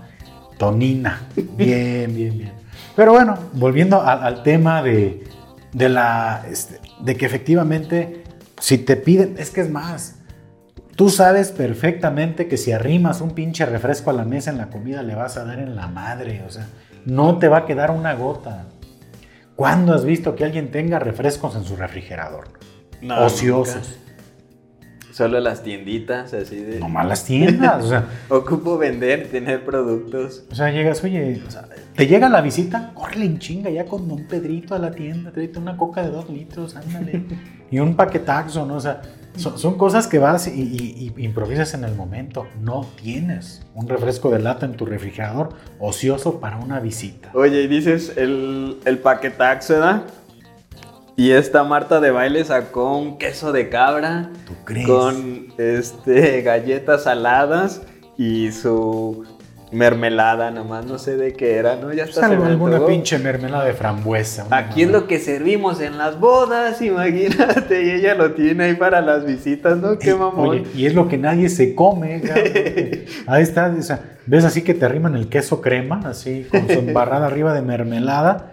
Tonina. 0.58 1.28
Bien, 1.36 2.16
bien, 2.16 2.38
bien. 2.38 2.54
Pero 2.96 3.12
bueno, 3.12 3.38
volviendo 3.52 4.02
al 4.02 4.42
tema 4.42 4.82
de, 4.84 5.22
de 5.74 5.90
la 5.90 6.46
este, 6.50 6.80
de 7.02 7.18
que 7.18 7.26
efectivamente, 7.26 8.24
si 8.58 8.78
te 8.78 8.96
piden, 8.96 9.36
es 9.38 9.52
que 9.52 9.60
es 9.62 9.70
más. 9.70 10.16
Tú 10.96 11.10
sabes 11.10 11.52
perfectamente 11.52 12.48
que 12.48 12.56
si 12.56 12.72
arrimas 12.72 13.20
un 13.20 13.32
pinche 13.32 13.66
refresco 13.66 14.12
a 14.12 14.14
la 14.14 14.24
mesa 14.24 14.52
en 14.52 14.58
la 14.58 14.70
comida 14.70 15.04
le 15.04 15.16
vas 15.16 15.36
a 15.36 15.44
dar 15.44 15.60
en 15.60 15.76
la 15.76 15.88
madre, 15.88 16.44
o 16.46 16.50
sea, 16.50 16.68
no 17.06 17.38
te 17.38 17.48
va 17.48 17.60
a 17.60 17.66
quedar 17.66 17.92
una 17.92 18.14
gota. 18.14 18.66
¿Cuándo 19.56 19.94
has 19.94 20.06
visto 20.06 20.36
que 20.36 20.46
alguien 20.46 20.72
tenga 20.72 21.00
refrescos 21.00 21.56
en 21.56 21.64
su 21.64 21.76
refrigerador? 21.76 22.48
No, 23.02 23.26
ociosos. 23.26 23.76
nunca. 23.76 24.10
Solo 25.12 25.40
las 25.42 25.64
tienditas, 25.64 26.34
así 26.34 26.56
de. 26.56 26.80
Nomás 26.80 27.06
las 27.06 27.26
tiendas, 27.26 27.84
o 27.84 27.90
sea. 27.90 28.06
Ocupo 28.30 28.78
vender, 28.78 29.28
tener 29.30 29.66
productos. 29.66 30.46
O 30.50 30.56
sea, 30.56 30.72
llegas, 30.72 31.04
oye, 31.04 31.42
o 31.46 31.52
sea, 31.52 31.68
te 31.94 32.08
llega 32.08 32.30
la 32.30 32.40
visita, 32.40 32.92
córrele 32.94 33.26
en 33.26 33.40
chinga 33.40 33.70
ya 33.70 33.84
con 33.84 34.08
Don 34.08 34.28
Pedrito 34.28 34.76
a 34.76 34.80
la 34.80 34.92
tienda, 34.92 35.32
tráete 35.32 35.60
una 35.60 35.76
coca 35.76 36.04
de 36.04 36.12
dos 36.12 36.30
litros, 36.30 36.78
ándale. 36.78 37.26
y 37.72 37.80
un 37.80 37.96
paquetaxo, 37.96 38.66
¿no? 38.66 38.76
O 38.76 38.80
sea, 38.80 39.02
son, 39.36 39.58
son 39.58 39.78
cosas 39.78 40.08
que 40.08 40.20
vas 40.20 40.48
y, 40.48 40.52
y- 40.62 41.14
y 41.18 41.24
improvisas 41.26 41.74
en 41.74 41.84
el 41.84 41.96
momento. 41.96 42.48
No 42.62 42.86
tienes 43.02 43.66
un 43.76 43.88
refresco 43.88 44.30
de 44.32 44.40
lata 44.40 44.66
en 44.66 44.74
tu 44.76 44.86
refrigerador 44.86 45.50
ocioso 45.80 46.40
para 46.40 46.58
una 46.58 46.80
visita. 46.80 47.30
Oye, 47.34 47.62
y 47.64 47.68
dices 47.68 48.14
el, 48.18 48.78
el 48.86 48.98
paquetaxo, 49.00 49.74
¿verdad? 49.74 50.04
Y 51.16 51.32
esta 51.32 51.64
Marta 51.66 52.00
de 52.00 52.12
baile 52.12 52.46
sacó 52.46 52.98
un 52.98 53.18
queso 53.18 53.52
de 53.52 53.68
cabra 53.70 54.30
¿Tú 54.48 54.54
crees? 54.64 54.88
con 54.88 55.48
este 55.58 56.42
galletas 56.44 57.04
saladas 57.04 57.82
y 58.18 58.52
su 58.54 59.26
mermelada, 59.72 60.50
nomás 60.52 60.86
no 60.86 60.98
sé 60.98 61.16
de 61.16 61.34
qué 61.34 61.56
era, 61.58 61.76
¿no? 61.76 61.94
Ya 61.94 62.04
Pues 62.06 62.16
está 62.16 62.26
algo- 62.26 62.44
me 62.46 62.50
alguna 62.50 62.86
pinche 62.86 63.20
mermelada 63.20 63.66
de 63.66 63.74
frambuesa. 63.74 64.48
Aquí 64.50 64.82
es 64.84 64.90
lo 64.92 65.06
que 65.08 65.20
servimos 65.20 65.80
en 65.80 65.98
las 65.98 66.20
bodas, 66.20 66.82
imagínate, 66.82 67.84
y 67.84 67.92
ella 67.92 68.16
lo 68.16 68.34
tiene 68.34 68.64
ahí 68.66 68.74
para 68.76 69.02
las 69.02 69.26
visitas, 69.26 69.78
¿no? 69.78 70.00
Qué 70.00 70.12
Eh, 70.12 70.16
mamón. 70.16 70.50
Oye, 70.50 70.64
y 70.76 70.86
es 70.88 70.96
lo 70.96 71.08
que 71.08 71.18
nadie 71.18 71.50
se 71.50 71.76
come. 71.76 72.22
Ahí 73.28 73.44
está, 73.44 73.74
o 73.78 73.82
sea, 73.82 74.18
ves 74.26 74.44
así 74.46 74.64
que 74.64 74.74
te 74.74 74.86
arriman 74.86 75.16
el 75.16 75.30
queso 75.30 75.62
crema, 75.62 76.02
así 76.06 76.48
con 76.50 76.68
su 76.68 76.80
embarrada 76.80 77.28
arriba 77.28 77.54
de 77.54 77.62
mermelada. 77.62 78.52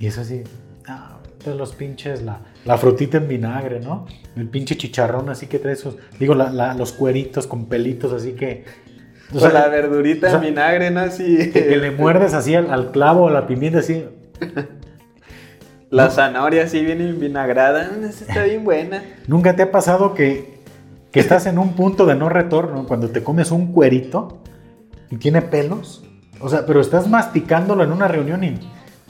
Y 0.00 0.06
es 0.08 0.18
así, 0.18 0.42
ah, 0.88 1.18
de 1.44 1.54
los 1.54 1.74
pinches, 1.74 2.22
la, 2.22 2.40
la 2.64 2.76
frutita 2.76 3.18
en 3.18 3.28
vinagre, 3.28 3.78
¿no? 3.80 4.06
El 4.36 4.48
pinche 4.48 4.76
chicharrón 4.76 5.28
así 5.28 5.46
que 5.46 5.60
trae 5.60 5.74
esos, 5.74 5.96
digo, 6.18 6.34
la- 6.34 6.50
la- 6.50 6.74
los 6.74 6.92
cueritos 6.92 7.46
con 7.46 7.66
pelitos, 7.66 8.12
así 8.12 8.32
que... 8.32 8.64
o 9.32 9.40
sea, 9.40 9.50
la 9.50 9.68
verdurita 9.68 10.26
o 10.26 10.30
sea, 10.30 10.38
en 10.38 10.44
vinagre, 10.44 10.90
¿no? 10.90 11.00
Así. 11.00 11.50
que, 11.52 11.66
que 11.66 11.76
le 11.76 11.90
muerdes 11.90 12.34
así 12.34 12.54
al, 12.54 12.70
al 12.72 12.90
clavo 12.90 13.24
o 13.24 13.30
la 13.30 13.46
pimienta, 13.46 13.78
así. 13.80 14.04
La 15.90 16.10
zanahoria 16.10 16.64
así 16.64 16.84
bien 16.84 17.20
vinagrada, 17.20 17.88
esa 18.02 18.24
está 18.24 18.42
bien 18.42 18.64
buena. 18.64 19.04
¿Nunca 19.28 19.54
te 19.54 19.62
ha 19.62 19.70
pasado 19.70 20.12
que, 20.12 20.60
que 21.12 21.20
estás 21.20 21.46
en 21.46 21.56
un 21.56 21.74
punto 21.74 22.04
de 22.04 22.16
no 22.16 22.28
retorno 22.28 22.86
cuando 22.88 23.10
te 23.10 23.22
comes 23.22 23.52
un 23.52 23.72
cuerito 23.72 24.42
y 25.08 25.16
tiene 25.18 25.40
pelos? 25.40 26.04
O 26.40 26.48
sea, 26.48 26.66
pero 26.66 26.80
estás 26.80 27.06
masticándolo 27.08 27.84
en 27.84 27.92
una 27.92 28.08
reunión 28.08 28.42
y 28.42 28.58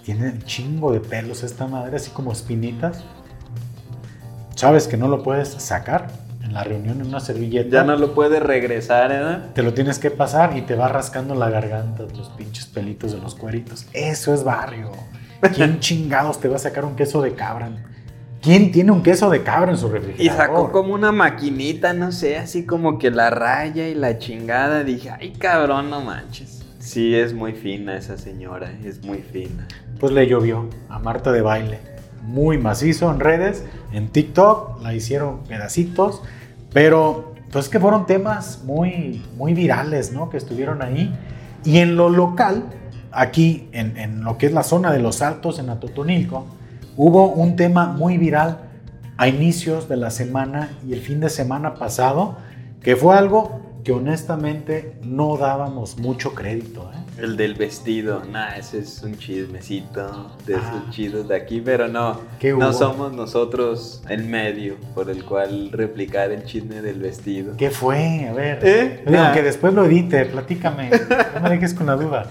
tiene 0.04 0.28
un 0.28 0.42
chingo 0.42 0.92
de 0.92 1.00
pelos 1.00 1.42
esta 1.42 1.66
madre, 1.66 1.96
así 1.96 2.10
como 2.10 2.32
espinitas. 2.32 3.02
Sabes 4.54 4.86
que 4.86 4.98
no 4.98 5.08
lo 5.08 5.22
puedes 5.22 5.48
sacar 5.48 6.08
en 6.54 6.58
la 6.58 6.64
reunión 6.64 7.00
en 7.00 7.08
una 7.08 7.18
servilleta. 7.20 7.68
Ya 7.70 7.84
no 7.84 7.96
lo 7.96 8.14
puede 8.14 8.38
regresar, 8.38 9.10
¿eh? 9.12 9.50
Te 9.54 9.62
lo 9.62 9.74
tienes 9.74 9.98
que 9.98 10.10
pasar 10.10 10.56
y 10.56 10.62
te 10.62 10.76
va 10.76 10.86
rascando 10.88 11.34
la 11.34 11.50
garganta 11.50 12.04
los 12.16 12.28
pinches 12.30 12.66
pelitos 12.66 13.12
de 13.12 13.18
los 13.18 13.34
cueritos. 13.34 13.86
Eso 13.92 14.32
es 14.32 14.44
barrio. 14.44 14.92
¿Quién 15.54 15.80
chingados 15.80 16.40
te 16.40 16.48
va 16.48 16.56
a 16.56 16.60
sacar 16.60 16.84
un 16.84 16.94
queso 16.94 17.20
de 17.22 17.34
cabra? 17.34 17.70
¿Quién 18.40 18.70
tiene 18.70 18.92
un 18.92 19.02
queso 19.02 19.30
de 19.30 19.42
cabra 19.42 19.72
en 19.72 19.78
su 19.78 19.88
Y 19.88 19.90
refrigerador? 19.90 20.36
sacó 20.46 20.72
como 20.72 20.94
una 20.94 21.10
maquinita, 21.12 21.92
no 21.92 22.12
sé, 22.12 22.36
así 22.36 22.64
como 22.64 22.98
que 22.98 23.10
la 23.10 23.30
raya 23.30 23.88
y 23.88 23.94
la 23.94 24.18
chingada. 24.18 24.84
Dije, 24.84 25.10
ay 25.10 25.32
cabrón, 25.32 25.90
no 25.90 26.02
manches. 26.02 26.62
Sí, 26.78 27.14
es 27.16 27.32
muy 27.32 27.54
fina 27.54 27.96
esa 27.96 28.16
señora, 28.18 28.70
es 28.84 29.02
muy 29.02 29.18
fina. 29.22 29.66
Pues 29.98 30.12
le 30.12 30.26
llovió 30.28 30.68
a 30.90 30.98
Marta 30.98 31.32
de 31.32 31.40
baile. 31.40 31.78
Muy 32.22 32.58
macizo 32.58 33.10
en 33.10 33.20
redes, 33.20 33.64
en 33.92 34.08
TikTok, 34.08 34.82
la 34.82 34.94
hicieron 34.94 35.44
pedacitos, 35.44 36.22
pero 36.74 37.32
pues 37.50 37.70
que 37.70 37.80
fueron 37.80 38.04
temas 38.04 38.62
muy, 38.64 39.24
muy 39.36 39.54
virales, 39.54 40.12
¿no? 40.12 40.28
Que 40.28 40.36
estuvieron 40.36 40.82
ahí. 40.82 41.14
Y 41.64 41.78
en 41.78 41.96
lo 41.96 42.10
local, 42.10 42.64
aquí 43.12 43.68
en, 43.72 43.96
en 43.96 44.24
lo 44.24 44.36
que 44.36 44.46
es 44.46 44.52
la 44.52 44.64
zona 44.64 44.92
de 44.92 44.98
los 44.98 45.22
Altos, 45.22 45.58
en 45.60 45.70
Atotonilco, 45.70 46.44
hubo 46.96 47.28
un 47.28 47.56
tema 47.56 47.86
muy 47.86 48.18
viral 48.18 48.58
a 49.16 49.28
inicios 49.28 49.88
de 49.88 49.96
la 49.96 50.10
semana 50.10 50.70
y 50.86 50.92
el 50.92 51.00
fin 51.00 51.20
de 51.20 51.30
semana 51.30 51.74
pasado, 51.74 52.36
que 52.82 52.96
fue 52.96 53.16
algo 53.16 53.60
que 53.84 53.92
honestamente 53.92 54.96
no 55.02 55.36
dábamos 55.36 55.98
mucho 55.98 56.34
crédito, 56.34 56.90
¿eh? 56.94 56.98
El 57.22 57.36
del 57.36 57.54
vestido, 57.54 58.22
nah, 58.24 58.56
ese 58.56 58.78
es 58.80 59.02
un 59.04 59.16
chismecito 59.16 60.32
de 60.46 60.54
esos 60.54 60.64
Ah. 60.66 60.86
chidos 60.90 61.28
de 61.28 61.36
aquí, 61.36 61.60
pero 61.64 61.86
no, 61.86 62.18
¿Qué 62.40 62.52
no 62.54 62.72
somos 62.72 63.12
nosotros 63.12 64.02
el 64.08 64.24
medio 64.24 64.76
por 64.94 65.10
el 65.10 65.22
cual 65.24 65.70
replicar 65.70 66.32
el 66.32 66.44
chisme 66.44 66.80
del 66.82 66.98
vestido. 66.98 67.56
¿Qué 67.56 67.70
fue? 67.70 68.26
A 68.28 68.32
ver. 68.32 68.58
¿Eh? 68.62 69.04
Nah. 69.06 69.26
Aunque 69.26 69.42
después 69.42 69.72
lo 69.74 69.84
edite, 69.84 70.24
platícame. 70.24 70.90
No 71.34 71.40
me 71.42 71.50
dejes 71.50 71.72
con 71.74 71.86
la 71.86 71.94
duda. 71.96 72.26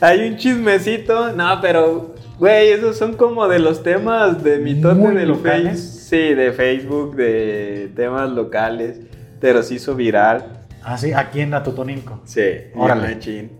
Hay 0.00 0.28
un 0.28 0.36
chismecito, 0.36 1.32
no, 1.32 1.58
pero, 1.60 2.14
güey, 2.38 2.68
esos 2.68 2.96
son 2.98 3.14
como 3.14 3.48
de 3.48 3.58
los 3.58 3.82
temas 3.82 4.44
de 4.44 4.58
mitote 4.58 4.94
Muy 4.94 5.16
del 5.16 5.28
locales. 5.30 5.80
Face. 5.80 6.28
Sí, 6.28 6.34
de 6.34 6.52
Facebook, 6.52 7.16
de 7.16 7.90
temas 7.96 8.30
locales, 8.30 9.00
pero 9.40 9.62
se 9.64 9.74
hizo 9.74 9.96
viral. 9.96 10.52
Ah, 10.88 10.96
sí, 10.96 11.12
aquí 11.12 11.40
en 11.40 11.52
Atotonilco. 11.52 12.20
Sí, 12.24 12.42
Órale. 12.76 13.14
Machín. 13.14 13.50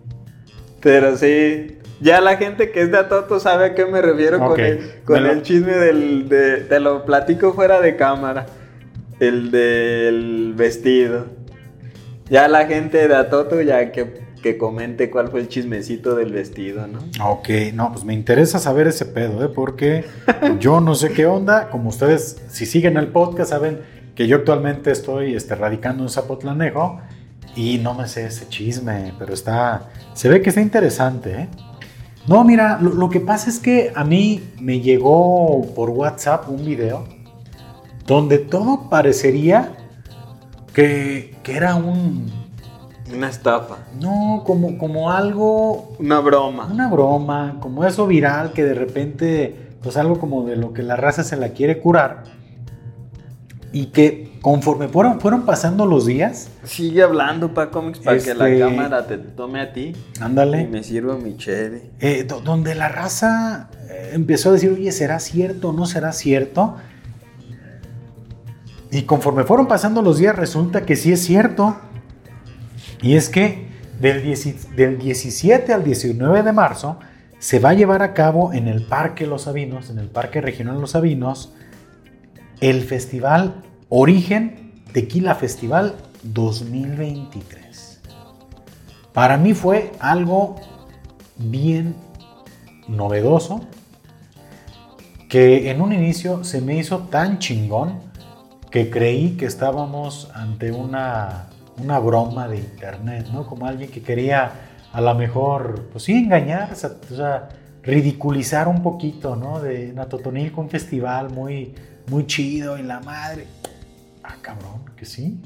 Pero 0.81 1.17
sí, 1.17 1.79
ya 2.01 2.21
la 2.21 2.37
gente 2.37 2.71
que 2.71 2.83
es 2.83 2.93
de 2.93 2.99
Atoto 2.99 3.41
sabe 3.41 3.65
a 3.65 3.75
qué 3.75 3.85
me 3.85 4.01
refiero 4.01 4.39
con, 4.39 4.61
el, 4.61 4.79
con 5.05 5.25
lo- 5.25 5.33
el 5.33 5.43
chisme 5.43 5.73
del. 5.73 6.29
De, 6.29 6.59
te 6.59 6.79
lo 6.79 7.05
platico 7.05 7.53
fuera 7.53 7.81
de 7.81 7.97
cámara. 7.97 8.47
El 9.19 9.51
del 9.51 10.53
vestido. 10.57 11.27
Ya 12.31 12.47
la 12.49 12.67
gente 12.67 13.09
de 13.09 13.15
Atoto 13.17 13.61
ya 13.61 13.91
que, 13.91 14.12
que 14.43 14.57
comente 14.59 15.11
cuál 15.11 15.29
fue 15.29 15.41
el 15.41 15.49
chismecito 15.49 16.15
del 16.15 16.33
vestido, 16.33 16.87
¿no? 16.87 16.99
Ok, 17.25 17.49
no, 17.75 17.91
pues 17.93 18.05
me 18.05 18.15
interesa 18.15 18.59
saber 18.61 18.87
ese 18.89 19.07
pedo, 19.07 19.45
¿eh? 19.45 19.49
Porque 19.53 20.05
yo 20.61 20.81
no 20.81 20.95
sé 20.95 21.11
qué 21.12 21.27
onda. 21.27 21.71
Como 21.71 21.89
ustedes, 21.89 22.41
si 22.49 22.67
siguen 22.67 22.97
el 22.99 23.09
podcast, 23.09 23.51
saben 23.51 23.81
que 24.15 24.27
yo 24.27 24.37
actualmente 24.37 24.91
estoy 24.93 25.35
este, 25.35 25.55
radicando 25.57 26.03
en 26.05 26.09
Zapotlanejo 26.09 27.01
y 27.57 27.79
no 27.79 27.95
me 27.95 28.07
sé 28.07 28.27
ese 28.27 28.49
chisme, 28.49 29.12
pero 29.19 29.35
está. 29.35 29.88
Se 30.14 30.29
ve 30.29 30.42
que 30.42 30.51
está 30.51 30.61
interesante, 30.61 31.33
¿eh? 31.42 31.49
No, 32.29 32.45
mira, 32.45 32.79
lo, 32.81 32.92
lo 32.92 33.09
que 33.09 33.21
pasa 33.21 33.49
es 33.51 33.59
que 33.59 33.92
a 33.95 34.05
mí 34.05 34.42
me 34.61 34.81
llegó 34.81 35.62
por 35.75 35.90
WhatsApp 35.90 36.49
un 36.49 36.64
video 36.64 37.05
donde 38.07 38.38
todo 38.38 38.88
parecería 38.88 39.73
que, 40.75 41.35
que 41.42 41.57
era 41.57 41.75
un. 41.75 42.31
Una 43.14 43.29
estafa. 43.29 43.77
No, 44.01 44.42
como, 44.45 44.79
como 44.79 45.12
algo 45.12 45.95
Una 46.01 46.19
broma. 46.19 46.66
una 46.66 46.88
broma, 46.88 47.57
como 47.61 47.85
eso 47.85 48.07
viral 48.07 48.53
que 48.53 48.64
de 48.64 48.75
repente, 48.75 49.77
pues 49.81 49.97
algo 49.97 50.19
como 50.19 50.45
de 50.45 50.57
lo 50.57 50.73
que 50.73 50.83
la 50.83 50.97
raza 50.97 51.23
se 51.23 51.37
la 51.37 51.51
quiere 51.51 51.79
curar. 51.79 52.25
Y 53.73 53.87
que 53.87 54.26
conforme 54.50 54.87
fueron, 54.87 55.20
fueron 55.20 55.42
pasando 55.44 55.87
los 55.87 56.06
días, 56.06 56.50
Sigue 56.62 57.02
hablando, 57.02 57.52
pa 57.52 57.68
cómics, 57.72 57.98
para 57.98 58.16
que 58.20 58.32
la 58.32 58.48
Este- 58.48 58.61
cámara 58.61 59.04
te 59.09 59.18
tome 59.18 59.59
a 59.61 59.72
ti. 59.72 59.92
Y 60.16 60.22
ándale, 60.22 60.68
me 60.68 60.85
sirva 60.85 61.16
mi 61.16 61.37
chévere. 61.37 61.90
eh, 61.98 62.22
do- 62.22 62.40
donde 62.42 62.76
la 62.76 62.88
raza 62.88 63.70
eh, 63.90 64.11
empezó 64.12 64.50
a 64.50 64.52
decir, 64.52 64.70
oye, 64.70 64.92
¿será 64.92 65.18
cierto 65.18 65.70
o 65.70 65.72
no 65.72 65.85
será 65.85 66.12
cierto? 66.12 66.76
Y 68.92 69.02
conforme 69.02 69.42
fueron 69.42 69.66
pasando 69.66 70.00
los 70.00 70.18
días, 70.18 70.37
resulta 70.37 70.87
que 70.87 70.94
sí 70.94 71.11
es 71.11 71.24
cierto. 71.24 71.76
Y 73.02 73.16
es 73.16 73.28
que 73.28 73.66
del, 74.00 74.22
10 74.22 74.76
del 74.76 74.96
17 74.98 75.72
al 75.72 75.82
19 75.82 76.44
de 76.44 76.52
marzo 76.52 77.00
se 77.40 77.59
va 77.59 77.70
a 77.70 77.74
llevar 77.74 78.00
a 78.04 78.14
cabo 78.14 78.52
en 78.52 78.68
el 78.68 78.85
Parque 78.87 79.26
Los 79.26 79.42
Sabinos, 79.42 79.90
en 79.90 79.98
el 79.98 80.06
Parque 80.06 80.40
Regional 80.40 80.80
Los 80.80 80.92
Sabinos, 80.92 81.52
el 82.61 82.82
Festival 82.85 83.64
Origen 83.88 84.72
Tequila 84.92 85.37
Festival 85.37 85.94
2023. 86.25 88.01
Para 89.12 89.37
mí 89.37 89.55
fue 89.55 89.93
algo 90.01 90.57
bien 91.37 91.95
novedoso 92.89 93.61
que 95.28 95.70
en 95.70 95.80
un 95.80 95.93
inicio 95.93 96.43
se 96.43 96.61
me 96.61 96.76
hizo 96.76 97.01
tan 97.11 97.39
chingón 97.39 98.01
que 98.72 98.91
creí 98.91 99.37
que 99.37 99.47
estábamos 99.47 100.32
ante 100.34 100.72
una, 100.72 101.47
una 101.78 102.01
broma 102.01 102.49
de 102.49 102.57
internet, 102.59 103.28
¿no? 103.32 103.47
Como 103.47 103.66
alguien 103.66 103.89
que 103.89 104.03
quería 104.03 104.51
a 104.93 105.01
lo 105.01 105.14
mejor, 105.14 105.91
pues 105.93 106.03
sí, 106.03 106.12
engañar, 106.12 106.70
ridiculizar 107.84 108.66
un 108.66 108.82
poquito, 108.82 109.37
¿no? 109.37 109.61
De 109.61 109.93
Natotonilco, 109.93 110.61
un 110.61 110.70
festival 110.70 111.30
muy, 111.30 111.72
muy 112.09 112.26
chido 112.26 112.78
y 112.78 112.82
la 112.82 112.99
madre. 112.99 113.47
Ah, 114.27 114.37
cabrón, 114.43 114.85
que 114.97 115.05
sí. 115.05 115.41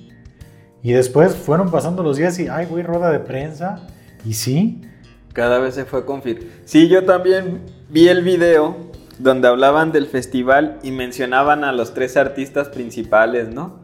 Y 0.82 0.92
después 0.92 1.34
fueron 1.34 1.70
pasando 1.70 2.02
los 2.02 2.16
días 2.16 2.38
y, 2.38 2.48
ay, 2.48 2.66
güey, 2.66 2.82
rueda 2.82 3.10
de 3.10 3.20
prensa. 3.20 3.86
Y 4.24 4.34
sí, 4.34 4.82
Cada 5.32 5.58
vez 5.58 5.74
se 5.74 5.84
fue 5.84 6.04
confirmando. 6.04 6.50
Sí, 6.64 6.88
yo 6.88 7.04
también 7.04 7.60
vi 7.88 8.08
el 8.08 8.22
video 8.22 8.76
donde 9.18 9.48
hablaban 9.48 9.92
del 9.92 10.06
festival 10.06 10.78
y 10.82 10.90
mencionaban 10.90 11.62
a 11.62 11.72
los 11.72 11.94
tres 11.94 12.16
artistas 12.16 12.68
principales, 12.70 13.48
¿no? 13.50 13.80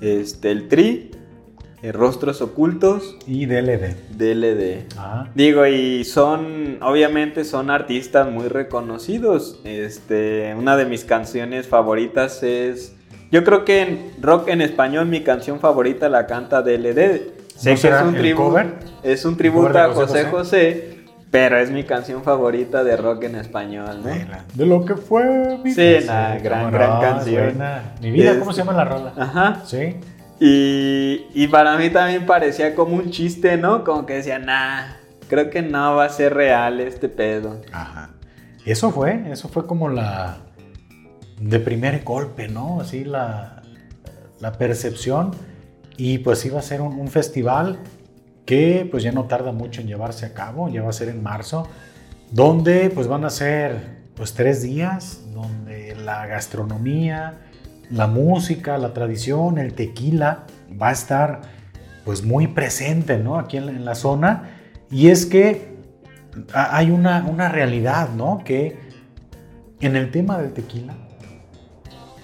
este, 0.00 0.50
el 0.50 0.68
Tri, 0.68 1.10
eh, 1.82 1.92
Rostros 1.92 2.40
Ocultos 2.42 3.16
y 3.26 3.46
DLD. 3.46 3.96
DLD. 4.16 4.86
Digo, 5.34 5.66
y 5.66 6.04
son, 6.04 6.82
obviamente 6.82 7.44
son 7.44 7.70
artistas 7.70 8.30
muy 8.30 8.48
reconocidos. 8.48 9.60
Este, 9.64 10.54
una 10.56 10.76
de 10.76 10.86
mis 10.86 11.04
canciones 11.04 11.68
favoritas 11.68 12.42
es, 12.42 12.95
yo 13.30 13.44
creo 13.44 13.64
que 13.64 13.82
en 13.82 14.12
rock 14.20 14.48
en 14.48 14.60
español 14.60 15.06
mi 15.06 15.22
canción 15.22 15.60
favorita 15.60 16.08
la 16.08 16.26
canta 16.26 16.62
DLD. 16.62 17.34
Sé 17.56 17.74
que 17.74 17.88
es 17.88 18.02
un, 18.02 18.14
tributo, 18.14 18.62
es 19.02 19.24
un 19.24 19.36
tributo 19.36 19.78
a 19.78 19.94
José 19.94 20.24
José 20.24 20.96
pero 21.30 21.58
es 21.58 21.70
mi 21.70 21.84
canción 21.84 22.22
favorita 22.22 22.84
de 22.84 22.96
rock 22.96 23.24
en 23.24 23.34
español, 23.36 24.00
¿no? 24.02 24.10
De, 24.54 24.66
lo 24.66 24.84
que 24.84 24.94
fue 24.94 25.58
mi 25.62 25.72
Sí, 25.72 25.98
una 26.04 26.38
gran, 26.38 26.72
gran 26.72 27.00
canción. 27.00 27.58
Mi 28.00 28.10
vida, 28.10 28.38
¿cómo 28.38 28.52
se 28.52 28.58
llama 28.58 28.72
la 28.72 28.84
rola? 28.84 29.12
Ajá. 29.18 29.62
Sí. 29.66 29.96
Y, 30.38 31.26
y, 31.34 31.48
para 31.48 31.76
mí 31.76 31.90
también 31.90 32.26
parecía 32.26 32.74
como 32.74 32.96
un 32.96 33.10
chiste, 33.10 33.56
¿no? 33.56 33.84
Como 33.84 34.06
que 34.06 34.14
decía, 34.14 34.38
nah, 34.38 34.84
creo 35.28 35.50
que 35.50 35.62
no 35.62 35.96
va 35.96 36.04
a 36.04 36.08
ser 36.10 36.34
real 36.34 36.80
este 36.80 37.08
pedo. 37.08 37.60
Ajá. 37.72 38.10
Eso 38.64 38.90
fue, 38.90 39.24
eso 39.30 39.48
fue 39.48 39.66
como 39.66 39.88
la. 39.88 40.38
De 41.40 41.60
primer 41.60 42.02
golpe, 42.04 42.48
¿no? 42.48 42.80
Así 42.80 43.04
la, 43.04 43.62
la 44.40 44.52
percepción. 44.52 45.32
Y 45.96 46.18
pues 46.18 46.44
iba 46.44 46.58
a 46.58 46.62
ser 46.62 46.80
un, 46.80 46.98
un 46.98 47.08
festival 47.08 47.78
que 48.44 48.86
pues 48.90 49.02
ya 49.02 49.12
no 49.12 49.24
tarda 49.24 49.52
mucho 49.52 49.80
en 49.80 49.88
llevarse 49.88 50.24
a 50.26 50.32
cabo, 50.34 50.68
ya 50.68 50.82
va 50.82 50.90
a 50.90 50.92
ser 50.92 51.08
en 51.08 51.22
marzo, 51.22 51.68
donde 52.30 52.90
pues 52.90 53.08
van 53.08 53.24
a 53.24 53.30
ser 53.30 53.96
pues 54.14 54.34
tres 54.34 54.62
días, 54.62 55.22
donde 55.34 55.94
la 55.96 56.26
gastronomía, 56.26 57.40
la 57.90 58.06
música, 58.06 58.78
la 58.78 58.94
tradición, 58.94 59.58
el 59.58 59.74
tequila 59.74 60.44
va 60.80 60.88
a 60.88 60.92
estar 60.92 61.42
pues 62.04 62.22
muy 62.22 62.46
presente, 62.46 63.18
¿no? 63.18 63.38
Aquí 63.38 63.56
en 63.56 63.84
la, 63.84 63.94
zona. 63.94 64.50
Y 64.90 65.08
es 65.08 65.26
que 65.26 65.76
hay 66.54 66.90
una, 66.90 67.24
una 67.26 67.48
realidad, 67.48 68.10
¿no? 68.10 68.42
Que 68.44 68.78
en 69.80 69.96
el 69.96 70.10
tema 70.10 70.38
del 70.38 70.52
tequila, 70.52 70.94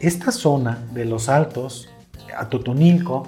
esta 0.03 0.33
zona 0.33 0.85
de 0.93 1.05
los 1.07 1.29
altos, 1.29 1.89
a 2.37 2.49
Totonilco, 2.49 3.27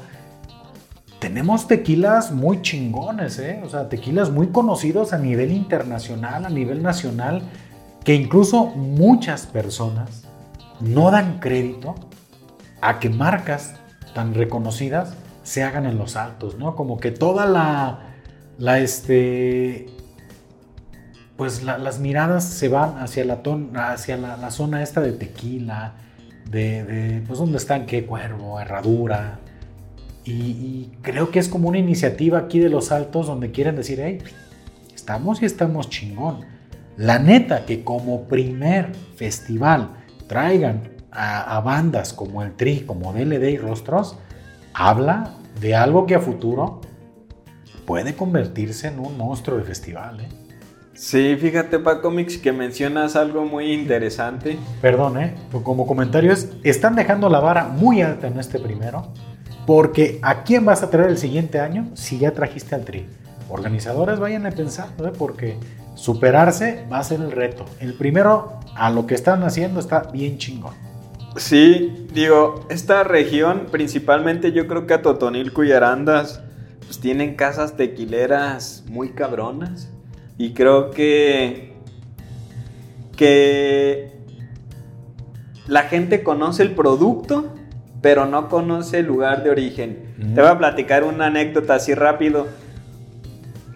tenemos 1.21 1.67
tequilas 1.67 2.33
muy 2.33 2.61
chingones, 2.61 3.39
¿eh? 3.39 3.63
O 3.65 3.71
sea, 3.71 3.89
tequilas 3.89 4.31
muy 4.31 4.49
conocidos 4.49 5.15
a 5.15 5.19
nivel 5.19 5.53
internacional, 5.53 6.45
a 6.45 6.51
nivel 6.51 6.83
nacional, 6.83 7.43
que 8.05 8.15
incluso 8.15 8.67
muchas 8.67 9.47
personas 9.47 10.25
no 10.81 11.11
dan 11.11 11.41
crédito 11.41 11.95
a 12.83 12.99
que 12.99 13.09
marcas 13.09 13.77
tan 14.15 14.35
reconocidas 14.35 15.15
se 15.43 15.63
hagan 15.63 15.87
en 15.87 15.97
los 15.97 16.17
altos, 16.17 16.59
¿no? 16.59 16.75
Como 16.77 16.99
que 16.99 17.11
toda 17.11 17.47
la, 17.47 18.79
este, 18.79 19.87
pues 21.37 21.63
las 21.63 22.01
miradas 22.01 22.45
se 22.45 22.69
van 22.69 22.99
hacia 22.99 23.25
la, 23.25 24.51
zona 24.51 24.83
esta 24.83 25.01
de 25.01 25.13
tequila, 25.13 25.95
de, 26.51 26.85
de 26.85 27.21
pues 27.27 27.39
donde 27.39 27.59
están, 27.59 27.87
qué 27.87 28.05
cuervo, 28.07 28.61
herradura, 28.61 29.41
y, 30.25 30.91
creo 31.03 31.31
que 31.31 31.39
es 31.39 31.49
como 31.49 31.69
una 31.69 31.79
iniciativa 31.79 32.39
aquí 32.39 32.59
de 32.59 32.71
los 32.71 32.93
altos 32.93 33.27
donde 33.27 33.51
quieren 33.51 33.77
decir, 33.77 34.01
hey, 34.03 34.19
estamos 34.95 35.43
y 35.43 35.45
estamos 35.45 35.91
chingón. 35.91 36.47
La 36.97 37.19
neta 37.19 37.67
que 37.67 37.85
como 37.85 38.25
primer 38.25 38.95
festival 39.17 39.91
traigan 40.27 40.95
a, 41.11 41.61
bandas 41.61 42.13
como 42.13 42.43
el 42.43 42.55
Tri, 42.55 42.81
como 42.81 43.13
DLD 43.13 43.51
y 43.51 43.59
Rostros, 43.59 44.17
habla 44.73 45.35
de 45.61 45.75
algo 45.75 46.07
que 46.07 46.15
a 46.15 46.21
futuro 46.21 46.81
puede 47.85 48.15
convertirse 48.15 48.89
en 48.89 48.99
un 48.99 49.19
monstruo 49.19 49.59
de 49.59 49.65
festival. 49.65 50.21
¿eh? 50.21 50.29
Sí, 50.95 51.37
fíjate 51.37 51.81
Paco 51.81 52.11
Mix 52.11 52.39
que 52.39 52.53
mencionas 52.53 53.17
algo 53.17 53.45
muy 53.45 53.73
interesante. 53.73 54.57
Perdón, 54.81 55.21
¿eh? 55.21 55.35
como 55.65 55.87
comentario 55.87 56.33
es, 56.33 56.51
están 56.63 56.95
dejando 56.95 57.29
la 57.29 57.41
vara 57.41 57.65
muy 57.65 58.01
alta 58.01 58.29
en 58.29 58.39
este 58.39 58.61
primero. 58.61 59.09
Porque 59.67 60.21
¿a 60.23 60.45
quién 60.45 60.65
vas 60.65 60.83
a 60.83 60.91
traer 60.91 61.11
el 61.11 61.19
siguiente 61.19 61.59
año 61.59 61.89
si 61.95 62.19
ya 62.19 62.33
trajiste 62.33 62.75
al 62.75 62.85
Tri? 62.85 63.07
Organizadores 63.49 64.21
vayan 64.21 64.47
a 64.47 64.51
pensar, 64.51 64.89
¿no? 64.99 65.13
porque 65.13 65.57
superarse 65.95 66.87
va 66.93 66.99
a 66.99 67.05
ser 67.05 67.21
el 67.21 67.33
reto. 67.33 67.65
El 67.81 67.95
primero 67.95 68.61
a 68.77 68.91
lo 68.91 69.07
que 69.07 69.15
están 69.15 69.43
haciendo 69.43 69.81
está 69.81 70.01
bien 70.13 70.39
chingón. 70.39 70.75
Sí, 71.37 72.07
digo, 72.13 72.67
esta 72.71 73.03
región, 73.03 73.67
principalmente 73.71 74.53
yo 74.53 74.69
creo 74.69 74.87
que 74.87 74.95
a 74.95 75.03
Totonilco 75.03 75.65
y 75.65 75.73
Arandas, 75.73 76.41
pues 76.87 77.01
tienen 77.01 77.35
casas 77.35 77.77
tequileras 77.77 78.85
muy 78.87 79.11
cabronas. 79.11 79.89
Y 80.37 80.53
creo 80.53 80.91
que, 80.91 81.75
que 83.17 84.13
la 85.67 85.85
gente 85.85 86.23
conoce 86.23 86.63
el 86.63 86.73
producto, 86.73 87.55
pero 88.03 88.27
no 88.27 88.49
conoce 88.49 88.99
el 88.99 89.07
lugar 89.07 89.45
de 89.45 89.51
origen. 89.51 90.15
Te 90.35 90.41
voy 90.41 90.51
a 90.51 90.59
platicar 90.59 91.05
una 91.05 91.27
anécdota 91.27 91.77
así 91.77 91.95
rápido. 91.95 92.47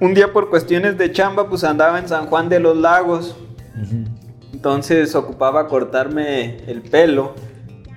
Un 0.01 0.15
día 0.15 0.33
por 0.33 0.51
cuestiones 0.51 0.99
de 0.99 1.11
chamba, 1.13 1.49
pues 1.49 1.65
andaba 1.65 1.99
en 1.99 2.09
San 2.09 2.27
Juan 2.27 2.49
de 2.49 2.61
los 2.61 2.77
Lagos. 2.77 3.37
Entonces 4.53 5.15
ocupaba 5.15 5.69
cortarme 5.69 6.59
el 6.67 6.83
pelo 6.83 7.35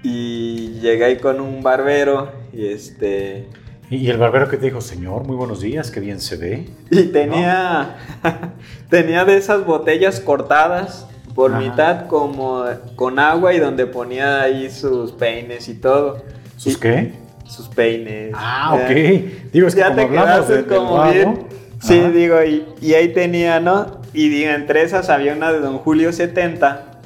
y 0.04 0.80
llegué 0.80 1.06
ahí 1.06 1.18
con 1.18 1.42
un 1.42 1.64
barbero 1.64 2.32
y 2.54 2.68
este... 2.68 3.48
Y 3.92 4.10
el 4.10 4.18
barbero 4.18 4.48
que 4.48 4.56
te 4.56 4.68
dijo, 4.68 4.80
señor, 4.80 5.26
muy 5.26 5.36
buenos 5.36 5.60
días, 5.60 5.92
qué 5.92 6.00
bien 6.00 6.22
se 6.22 6.38
ve. 6.38 6.70
Y 6.90 7.08
tenía, 7.08 7.98
tenía 8.90 9.26
de 9.26 9.36
esas 9.36 9.66
botellas 9.66 10.22
cortadas 10.22 11.08
por 11.36 11.58
mitad 11.58 12.08
como 12.08 12.64
con 12.96 13.20
agua 13.20 13.54
y 13.54 13.60
donde 13.60 13.86
ponía 13.86 14.44
ahí 14.44 14.72
sus 14.72 15.12
peines 15.12 15.68
y 15.68 15.74
todo. 15.74 16.24
¿Sus 16.56 16.78
qué? 16.78 17.12
Sus 17.46 17.68
peines. 17.68 18.32
Ah, 18.34 18.76
ok. 18.76 19.52
Digo, 19.52 19.68
es 19.68 19.76
que 19.76 19.82
como 19.82 20.00
hablamos 20.00 20.48
de, 20.48 20.66
como 20.66 21.12
bien. 21.12 21.48
Sí, 21.82 22.00
digo, 22.00 22.38
y, 22.44 22.94
ahí 22.94 23.10
tenía, 23.10 23.60
¿no? 23.60 24.00
Y 24.14 24.30
digo, 24.30 24.52
entre 24.52 24.84
esas 24.84 25.10
había 25.10 25.34
una 25.34 25.52
de 25.52 25.60
Don 25.60 25.80
Julio 25.80 26.14
70. 26.14 27.02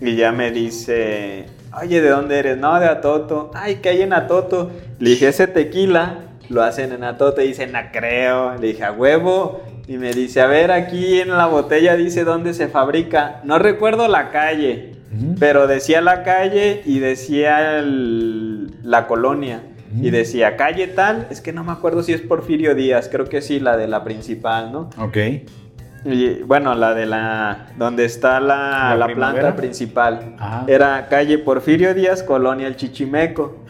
Y 0.00 0.16
ya 0.16 0.32
me 0.32 0.50
dice, 0.50 1.46
oye, 1.80 2.00
¿de 2.00 2.08
dónde 2.08 2.38
eres? 2.38 2.58
No, 2.58 2.78
de 2.78 2.86
Atoto. 2.86 3.50
Ay, 3.54 3.76
¿qué 3.76 3.90
hay 3.90 4.02
en 4.02 4.12
Atoto? 4.12 4.70
Le 4.98 5.10
dije, 5.10 5.28
ese 5.28 5.46
tequila 5.46 6.18
lo 6.48 6.62
hacen 6.62 6.92
en 6.92 7.04
Atoto. 7.04 7.42
Y 7.42 7.48
dice, 7.48 7.66
no 7.66 7.78
creo. 7.92 8.54
Le 8.56 8.68
dije, 8.68 8.84
a 8.84 8.92
huevo. 8.92 9.62
Y 9.86 9.98
me 9.98 10.12
dice, 10.12 10.40
a 10.40 10.46
ver, 10.46 10.70
aquí 10.70 11.20
en 11.20 11.28
la 11.30 11.46
botella 11.46 11.96
dice 11.96 12.24
dónde 12.24 12.54
se 12.54 12.68
fabrica. 12.68 13.40
No 13.44 13.58
recuerdo 13.58 14.08
la 14.08 14.30
calle, 14.30 14.94
pero 15.38 15.66
decía 15.66 16.00
la 16.00 16.22
calle 16.22 16.82
y 16.86 17.00
decía 17.00 17.82
la 17.84 19.06
colonia. 19.06 19.62
Y 20.00 20.10
decía 20.10 20.56
calle 20.56 20.88
tal, 20.88 21.28
es 21.30 21.40
que 21.40 21.52
no 21.52 21.62
me 21.62 21.70
acuerdo 21.70 22.02
si 22.02 22.12
es 22.12 22.20
Porfirio 22.20 22.74
Díaz, 22.74 23.08
creo 23.08 23.26
que 23.26 23.40
sí, 23.40 23.60
la 23.60 23.76
de 23.76 23.86
la 23.86 24.02
principal, 24.02 24.72
¿no? 24.72 24.90
Ok. 24.98 25.16
Y, 26.04 26.42
bueno, 26.42 26.74
la 26.74 26.92
de 26.94 27.06
la. 27.06 27.66
donde 27.76 28.04
está 28.04 28.38
la, 28.40 28.94
la, 28.94 29.06
planta 29.06 29.56
principal. 29.56 30.36
Era 30.66 31.06
calle 31.08 31.38
Porfirio 31.38 31.94
Díaz, 31.94 32.22
Colonia 32.22 32.66
El 32.66 32.76
Chichimeco. 32.76 33.64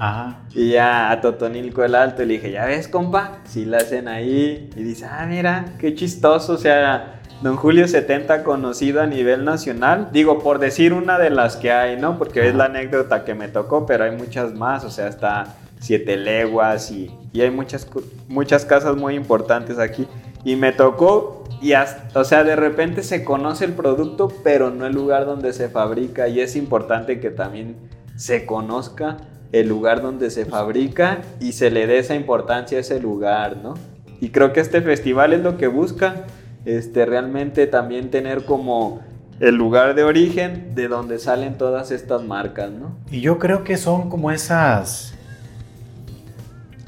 Y 0.53 0.73
ya 0.73 1.11
a 1.11 1.21
Totonilco 1.21 1.85
el 1.85 1.95
Alto 1.95 2.23
le 2.25 2.35
dije, 2.35 2.51
ya 2.51 2.67
ves, 2.67 2.89
compa, 2.89 3.39
si 3.45 3.65
la 3.65 3.79
hacen 3.79 4.09
ahí. 4.09 4.71
Y 4.77 4.83
dice, 4.83 5.07
ah, 5.07 5.27
mira, 5.29 5.65
qué 5.79 5.95
chistoso. 5.95 6.55
O 6.55 6.59
sea, 6.59 7.21
Don 7.43 7.57
Julio 7.57 7.87
70 7.87 8.43
conocido 8.43 9.01
a 9.01 9.07
nivel 9.07 9.45
nacional. 9.45 10.09
Digo, 10.13 10.41
por 10.41 10.59
decir 10.59 10.93
una 10.93 11.19
de 11.19 11.31
las 11.31 11.57
que 11.57 11.71
hay, 11.71 11.97
¿no? 11.97 12.19
Porque 12.19 12.49
es 12.49 12.55
la 12.55 12.65
anécdota 12.65 13.25
que 13.25 13.35
me 13.35 13.49
tocó, 13.49 13.87
pero 13.87 14.05
hay 14.05 14.17
muchas 14.17 14.55
más. 14.55 14.85
O 14.85 14.91
sea, 14.91 15.09
está 15.09 15.55
Siete 15.79 16.17
Leguas 16.17 16.91
y, 16.91 17.11
y 17.33 17.43
hay 17.43 17.51
muchas, 17.51 17.87
muchas 18.29 18.65
casas 18.65 18.97
muy 18.97 19.15
importantes 19.15 19.79
aquí. 19.79 20.09
Y 20.45 20.57
me 20.57 20.73
tocó 20.73 21.44
y 21.61 21.73
o 22.15 22.25
sea, 22.25 22.45
de 22.45 22.57
repente 22.57 23.03
se 23.03 23.25
conoce 23.25 23.65
el 23.65 23.73
producto, 23.73 24.29
pero 24.43 24.71
no 24.71 24.87
el 24.87 24.93
lugar 24.93 25.25
donde 25.25 25.53
se 25.53 25.69
fabrica. 25.69 26.29
Y 26.29 26.41
es 26.41 26.57
importante 26.57 27.21
que 27.21 27.31
también 27.31 27.77
se 28.17 28.47
conozca 28.47 29.17
el 29.53 29.69
lugar 29.69 30.03
donde 30.03 30.31
se 30.31 30.45
fabrica 30.45 31.23
y 31.41 31.53
se 31.53 31.71
le 31.71 31.87
dé 31.87 31.99
esa 31.99 32.15
importancia 32.15 32.79
a 32.79 32.81
ese 32.81 33.01
lugar, 33.01 33.59
¿no? 33.63 33.75
Y 34.21 34.31
creo 34.31 34.53
que 34.53 34.61
este 34.61 34.83
festival 34.83 35.33
es 35.33 35.43
lo 35.43 35.57
que 35.57 35.69
busca, 35.69 36.25
este, 36.65 37.07
realmente 37.07 37.67
también 37.67 38.11
tener 38.11 38.45
como 38.45 39.01
el 39.41 39.55
lugar 39.55 39.95
de 39.95 40.05
origen 40.05 40.75
de 40.75 40.89
donde 40.89 41.19
salen 41.19 41.59
todas 41.59 41.91
estas 41.91 42.23
marcas, 42.23 42.71
¿no? 42.71 42.97
Y 43.11 43.21
yo 43.21 43.39
creo 43.39 43.65
que 43.65 43.77
son 43.77 44.11
como 44.11 44.31
esas, 44.31 45.15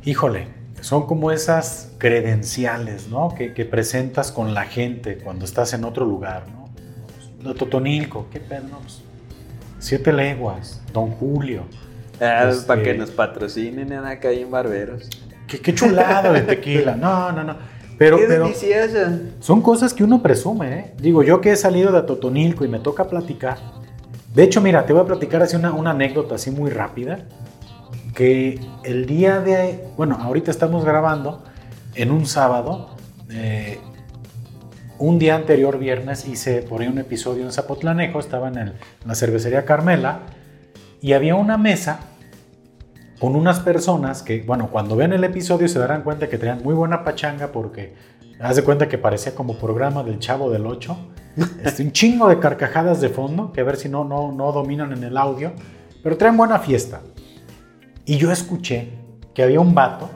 híjole, 0.04 0.55
son 0.86 1.04
como 1.04 1.32
esas 1.32 1.90
credenciales, 1.98 3.08
¿no? 3.08 3.34
Que, 3.34 3.48
presentas 3.64 4.30
con 4.30 4.54
la 4.54 4.66
gente 4.66 5.18
cuando 5.18 5.44
estás 5.44 5.72
en 5.72 5.82
otro 5.82 6.06
lugar, 6.06 6.44
¿no? 7.42 7.54
Totonilco, 7.54 8.28
qué 8.32 8.38
pedo, 8.38 8.68
pues, 8.82 9.02
Siete 9.80 10.12
leguas, 10.12 10.80
Don 10.92 11.10
Julio. 11.10 11.64
Ah, 12.20 12.48
Este- 12.48 12.68
Para 12.68 12.84
que 12.84 12.94
nos 12.94 13.10
patrocinen 13.10 13.90
en 13.90 14.04
acá 14.04 14.30
en 14.30 14.48
Barberos. 14.48 15.10
Qué, 15.48 15.58
qué 15.58 15.74
chulado 15.74 16.32
de 16.32 16.42
tequila. 16.42 16.94
No, 17.00 17.32
no, 17.32 17.42
no. 17.42 17.56
Pero, 17.98 18.18
Qué 18.18 18.26
pero 18.28 18.48
son 19.40 19.62
cosas 19.62 19.92
que 19.92 20.04
uno 20.04 20.22
presume, 20.22 20.78
¿eh? 20.78 20.94
Digo, 20.98 21.24
yo 21.24 21.40
que 21.40 21.50
he 21.50 21.56
salido 21.56 21.90
de 21.90 21.98
Atotonilco 21.98 22.64
y 22.64 22.68
me 22.68 22.78
toca 22.78 23.08
platicar. 23.08 23.58
De 24.32 24.44
hecho, 24.44 24.60
mira, 24.60 24.86
te 24.86 24.92
voy 24.92 25.02
a 25.02 25.06
platicar 25.06 25.42
así 25.42 25.56
una, 25.56 25.72
una 25.72 25.90
anécdota 25.90 26.36
así 26.36 26.52
muy 26.52 26.70
rápida. 26.70 27.18
Que 28.16 28.58
el 28.82 29.04
día 29.04 29.40
de. 29.40 29.84
Bueno, 29.98 30.16
ahorita 30.20 30.50
estamos 30.50 30.84
grabando 30.86 31.44
en 31.94 32.10
un 32.10 32.26
sábado. 32.26 32.90
eh, 33.28 33.78
un 34.98 35.18
día 35.18 35.34
anterior, 35.34 35.78
viernes, 35.78 36.26
hice 36.26 36.62
por 36.62 36.80
ahí 36.80 36.86
un 36.88 36.96
episodio 36.98 37.42
en 37.44 37.52
Zapotlanejo. 37.52 38.18
Estaba 38.20 38.48
en 38.48 38.56
el- 38.56 38.72
la 39.04 39.14
cervecería 39.14 39.64
Carmela. 39.66 40.20
Y 41.02 41.12
había 41.12 41.34
una 41.34 41.58
mesa 41.58 42.00
con 43.20 43.36
unas 43.36 43.60
personas 43.60 44.22
que, 44.22 44.42
bueno, 44.42 44.70
cuando 44.70 44.96
ven 44.96 45.12
el 45.12 45.24
episodio 45.24 45.68
se 45.68 45.78
darán 45.78 46.02
cuenta 46.02 46.28
que 46.28 46.38
traían 46.38 46.62
muy 46.62 46.72
buena 46.72 47.04
pachanga 47.04 47.48
porque 47.52 47.94
haz 48.40 48.56
de 48.56 48.62
cuenta 48.64 48.88
que 48.88 48.96
parecía 48.96 49.34
como 49.34 49.58
programa 49.58 50.02
del 50.04 50.18
Chavo 50.20 50.50
del 50.50 50.64
8. 50.66 50.96
Este, 51.64 51.82
un 51.82 51.92
chingo 51.92 52.28
de 52.28 52.38
carcajadas 52.38 53.00
de 53.02 53.10
fondo, 53.10 53.52
que 53.52 53.60
a 53.60 53.64
ver 53.64 53.76
si 53.76 53.90
no, 53.90 54.04
no, 54.04 54.32
no 54.32 54.52
dominan 54.52 54.92
en 54.92 55.04
el 55.04 55.18
audio, 55.18 55.52
pero 56.02 56.16
traen 56.16 56.36
buena 56.38 56.58
fiesta. 56.60 57.02
Y 58.06 58.18
yo 58.18 58.30
escuché 58.30 58.88
que 59.34 59.42
había 59.42 59.60
un 59.60 59.74
vato 59.74 60.08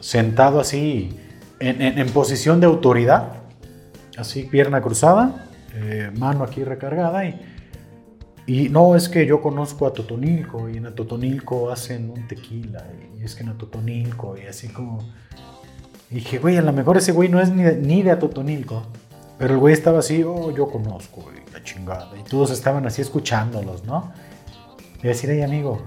sentado 0.00 0.60
así 0.60 1.18
en, 1.58 2.08
posición 2.10 2.60
de 2.60 2.66
autoridad, 2.66 3.32
así 4.16 4.44
pierna 4.44 4.80
cruzada, 4.80 5.48
eh, 5.74 6.10
mano 6.16 6.44
aquí 6.44 6.64
recargada 6.64 7.26
y... 7.26 7.50
Y 8.46 8.68
no, 8.68 8.94
es 8.94 9.08
que 9.08 9.24
yo 9.24 9.40
conozco 9.40 9.86
a 9.86 9.94
Totonilco 9.94 10.68
y 10.68 10.76
en 10.76 10.94
Totonilco 10.94 11.70
hacen 11.70 12.10
un 12.10 12.28
tequila 12.28 12.84
y 13.18 13.24
es 13.24 13.34
que 13.34 13.42
en 13.42 13.56
Totonilco 13.56 14.36
y 14.36 14.46
así 14.46 14.68
como... 14.68 14.98
Y 16.10 16.16
dije, 16.16 16.38
güey, 16.38 16.58
a 16.58 16.62
lo 16.62 16.72
mejor 16.74 16.98
ese 16.98 17.12
güey 17.12 17.30
no 17.30 17.40
es 17.40 17.48
ni 17.48 17.62
de, 17.62 17.76
ni 17.76 18.02
de 18.02 18.10
Atotonilco, 18.10 18.82
pero 19.38 19.54
el 19.54 19.60
güey 19.60 19.72
estaba 19.72 20.00
así, 20.00 20.22
oh, 20.22 20.50
yo 20.50 20.68
conozco 20.68 21.24
y 21.32 21.52
la 21.52 21.62
chingada. 21.62 22.10
Y 22.20 22.22
todos 22.28 22.50
estaban 22.50 22.86
así 22.86 23.00
escuchándolos, 23.00 23.84
¿no? 23.84 24.12
Y 25.02 25.06
decir, 25.06 25.30
hey, 25.32 25.40
amigo, 25.40 25.80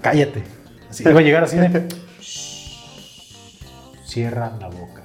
cállate. 0.00 0.42
Así, 0.90 1.04
iba 1.08 1.20
a 1.20 1.22
llegar 1.22 1.44
así 1.44 1.56
de... 1.58 1.88
"Shh, 2.20 3.58
Cierra 4.04 4.52
la 4.58 4.68
boca. 4.68 5.02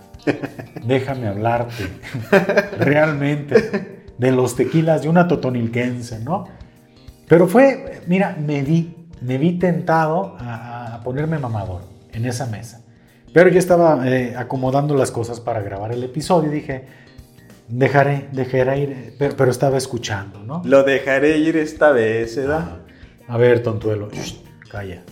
Déjame 0.86 1.28
hablarte. 1.28 1.88
Realmente 2.80 4.04
de 4.18 4.32
los 4.32 4.56
tequilas 4.56 5.02
de 5.04 5.10
una 5.10 5.28
totonilquense, 5.28 6.20
¿no? 6.20 6.48
Pero 7.28 7.48
fue, 7.48 8.02
mira, 8.08 8.38
me 8.40 8.62
vi, 8.62 8.96
me 9.22 9.38
vi 9.38 9.54
tentado 9.60 10.36
a, 10.40 10.96
a 10.96 11.04
ponerme 11.04 11.38
mamador 11.40 11.82
en 12.14 12.26
esa 12.26 12.46
mesa. 12.46 12.82
Pero 13.34 13.50
yo 13.50 13.60
estaba 13.60 14.08
eh, 14.08 14.36
acomodando 14.38 14.96
las 14.96 15.12
cosas 15.12 15.40
para 15.40 15.62
grabar 15.62 15.92
el 15.92 16.04
episodio 16.04 16.52
y 16.52 16.56
dije, 16.56 16.86
dejaré, 17.68 18.28
dejaré 18.32 18.80
ir, 18.80 18.90
eh, 18.92 19.16
pero, 19.18 19.36
pero 19.36 19.52
estaba 19.52 19.78
escuchando, 19.78 20.44
¿no? 20.44 20.62
Lo 20.64 20.84
dejaré 20.84 21.38
ir 21.40 21.58
esta 21.58 21.92
vez, 21.92 22.36
¿verdad? 22.38 22.78
A 23.28 23.38
ver, 23.38 23.64
tontuelo, 23.64 24.10
shh, 24.12 24.36
calla. 24.74 25.04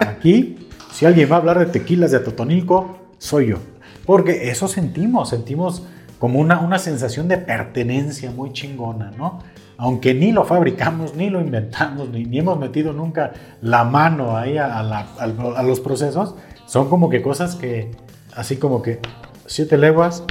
Aquí, 0.00 0.68
si 0.92 1.04
alguien 1.06 1.30
va 1.30 1.36
a 1.36 1.38
hablar 1.40 1.58
de 1.58 1.66
tequilas 1.66 2.10
de 2.12 2.16
Atotonilco, 2.18 2.96
soy 3.18 3.48
yo. 3.48 3.58
Porque 4.06 4.50
eso 4.50 4.68
sentimos, 4.68 5.28
sentimos 5.30 5.82
como 6.18 6.38
una, 6.40 6.60
una 6.60 6.78
sensación 6.78 7.28
de 7.28 7.36
pertenencia 7.38 8.30
muy 8.30 8.52
chingona, 8.52 9.10
¿no? 9.18 9.40
Aunque 9.76 10.14
ni 10.14 10.32
lo 10.32 10.44
fabricamos, 10.46 11.14
ni 11.14 11.28
lo 11.28 11.40
inventamos, 11.40 12.08
ni, 12.08 12.24
ni 12.24 12.38
hemos 12.38 12.58
metido 12.58 12.94
nunca 12.94 13.32
la 13.60 13.84
mano 13.84 14.34
ahí 14.36 14.56
a, 14.56 14.78
a 14.78 14.82
la- 14.82 15.06
al- 15.18 15.36
a 15.56 15.62
los 15.62 15.80
procesos, 15.80 16.34
son 16.66 16.88
como 16.88 17.10
que 17.10 17.20
cosas 17.20 17.54
que, 17.56 17.90
así 18.34 18.56
como 18.56 18.80
que, 18.80 19.00
siete 19.44 19.76
leguas, 19.76 20.24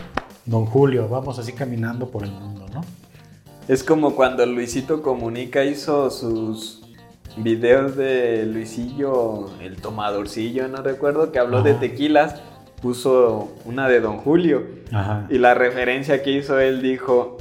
don 0.45 0.65
Julio, 0.65 1.07
vamos 1.07 1.37
así 1.37 1.53
caminando 1.53 2.09
por 2.09 2.23
el 2.23 2.31
mundo, 2.31 2.65
¿no? 2.73 2.81
Es 3.67 3.83
como 3.83 4.15
cuando 4.15 4.45
Luisito 4.47 5.03
Comunica 5.03 5.63
hizo 5.63 6.09
sus 6.09 6.84
videos 7.37 7.95
de 7.95 8.45
Luisillo, 8.45 9.49
el 9.61 9.77
tomadorcillo, 9.77 10.67
no 10.67 10.81
recuerdo, 10.81 11.31
que 11.31 11.39
habló 11.39 11.61
de 11.63 11.73
tequilas, 11.73 12.41
puso 12.81 13.53
una 13.65 13.87
de 13.89 13.99
Don 13.99 14.17
Julio. 14.17 14.63
Ajá. 14.91 15.27
Y 15.29 15.37
la 15.37 15.53
referencia 15.53 16.21
que 16.23 16.31
hizo 16.31 16.59
él 16.59 16.81
dijo, 16.81 17.37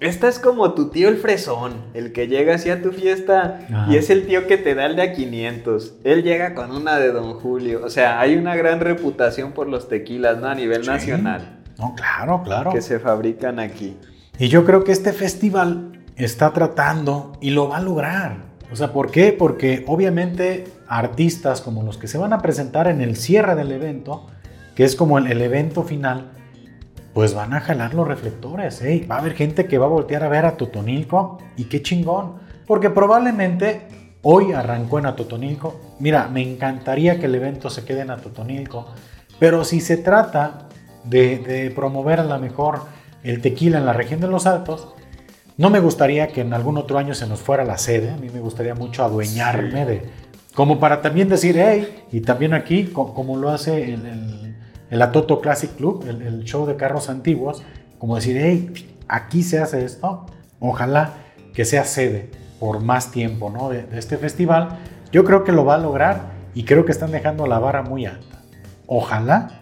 esta 0.00 0.28
es 0.28 0.38
como 0.38 0.74
tu 0.74 0.88
tío 0.90 1.08
el 1.08 1.16
fresón, 1.16 1.74
el 1.94 2.12
que 2.12 2.26
llega 2.28 2.54
así 2.56 2.70
a 2.70 2.82
tu 2.82 2.92
fiesta 2.92 3.60
Ajá. 3.72 3.86
y 3.92 3.96
es 3.96 4.10
el 4.10 4.26
tío 4.26 4.46
que 4.46 4.56
te 4.56 4.74
da 4.74 4.86
el 4.86 4.96
de 4.96 5.02
a 5.02 5.12
500. 5.12 5.94
Él 6.04 6.22
llega 6.22 6.54
con 6.54 6.72
una 6.72 6.98
de 6.98 7.12
Don 7.12 7.34
Julio. 7.34 7.82
O 7.84 7.90
sea, 7.90 8.20
hay 8.20 8.36
una 8.36 8.56
gran 8.56 8.80
reputación 8.80 9.52
por 9.52 9.68
los 9.68 9.88
tequilas, 9.88 10.38
¿no? 10.38 10.48
A 10.48 10.54
nivel 10.54 10.82
Sí. 10.84 10.90
nacional, 10.90 11.60
No, 11.78 11.94
claro, 11.94 12.42
claro. 12.44 12.72
que 12.72 12.82
se 12.82 12.98
fabrican 12.98 13.58
aquí. 13.58 13.96
Y 14.38 14.48
yo 14.48 14.64
creo 14.64 14.82
que 14.84 14.92
este 14.92 15.12
festival 15.12 15.92
está 16.16 16.52
tratando 16.52 17.32
y 17.40 17.50
lo 17.50 17.68
va 17.68 17.76
a 17.78 17.80
lograr. 17.80 18.53
O 18.74 18.76
sea, 18.76 18.92
¿por 18.92 19.12
qué? 19.12 19.32
Porque 19.32 19.84
obviamente 19.86 20.64
artistas 20.88 21.60
como 21.60 21.84
los 21.84 21.96
que 21.96 22.08
se 22.08 22.18
van 22.18 22.32
a 22.32 22.42
presentar 22.42 22.88
en 22.88 23.02
el 23.02 23.14
cierre 23.14 23.54
del 23.54 23.70
evento, 23.70 24.26
que 24.74 24.82
es 24.82 24.96
como 24.96 25.18
el, 25.18 25.28
el 25.28 25.42
evento 25.42 25.84
final, 25.84 26.32
pues 27.12 27.34
van 27.34 27.54
a 27.54 27.60
jalar 27.60 27.94
los 27.94 28.08
reflectores. 28.08 28.82
¿eh? 28.82 29.06
Va 29.08 29.14
a 29.14 29.18
haber 29.20 29.34
gente 29.34 29.66
que 29.66 29.78
va 29.78 29.86
a 29.86 29.90
voltear 29.90 30.24
a 30.24 30.28
ver 30.28 30.44
a 30.44 30.56
Totonilco 30.56 31.38
y 31.56 31.66
qué 31.66 31.82
chingón. 31.82 32.32
Porque 32.66 32.90
probablemente 32.90 33.82
hoy 34.22 34.50
arrancó 34.50 34.98
en 34.98 35.06
Atotonilco. 35.06 35.80
Mira, 36.00 36.26
me 36.26 36.42
encantaría 36.42 37.20
que 37.20 37.26
el 37.26 37.36
evento 37.36 37.70
se 37.70 37.84
quede 37.84 38.00
en 38.00 38.10
Atotonilco. 38.10 38.88
Pero 39.38 39.64
si 39.64 39.80
se 39.80 39.98
trata 39.98 40.66
de, 41.04 41.38
de 41.38 41.70
promover 41.70 42.18
a 42.18 42.24
la 42.24 42.38
mejor 42.38 42.80
el 43.22 43.40
tequila 43.40 43.78
en 43.78 43.86
la 43.86 43.92
región 43.92 44.18
de 44.18 44.26
los 44.26 44.46
Altos, 44.46 44.88
no 45.56 45.70
me 45.70 45.80
gustaría 45.80 46.28
que 46.28 46.40
en 46.40 46.52
algún 46.52 46.76
otro 46.78 46.98
año 46.98 47.14
se 47.14 47.26
nos 47.26 47.40
fuera 47.40 47.64
la 47.64 47.78
sede. 47.78 48.10
A 48.10 48.16
mí 48.16 48.28
me 48.32 48.40
gustaría 48.40 48.74
mucho 48.74 49.04
adueñarme 49.04 49.86
de. 49.86 50.02
Como 50.54 50.78
para 50.80 51.02
también 51.02 51.28
decir, 51.28 51.56
hey, 51.58 52.04
y 52.12 52.20
también 52.20 52.54
aquí, 52.54 52.84
co- 52.84 53.12
como 53.14 53.36
lo 53.36 53.50
hace 53.50 53.92
el, 53.94 54.06
el, 54.06 54.56
el 54.90 55.02
Atoto 55.02 55.40
Classic 55.40 55.70
Club, 55.76 56.04
el, 56.08 56.22
el 56.22 56.44
show 56.44 56.64
de 56.66 56.76
carros 56.76 57.08
antiguos, 57.08 57.62
como 57.98 58.14
decir, 58.16 58.36
hey, 58.40 58.96
aquí 59.08 59.42
se 59.42 59.58
hace 59.58 59.84
esto. 59.84 60.26
Ojalá 60.60 61.10
que 61.54 61.64
sea 61.64 61.84
sede 61.84 62.30
por 62.60 62.80
más 62.80 63.10
tiempo 63.10 63.50
¿no? 63.50 63.68
de, 63.68 63.82
de 63.84 63.98
este 63.98 64.16
festival. 64.16 64.78
Yo 65.12 65.24
creo 65.24 65.44
que 65.44 65.52
lo 65.52 65.64
va 65.64 65.74
a 65.74 65.78
lograr 65.78 66.32
y 66.54 66.64
creo 66.64 66.84
que 66.84 66.92
están 66.92 67.10
dejando 67.12 67.46
la 67.46 67.58
vara 67.58 67.82
muy 67.82 68.06
alta. 68.06 68.42
Ojalá. 68.86 69.60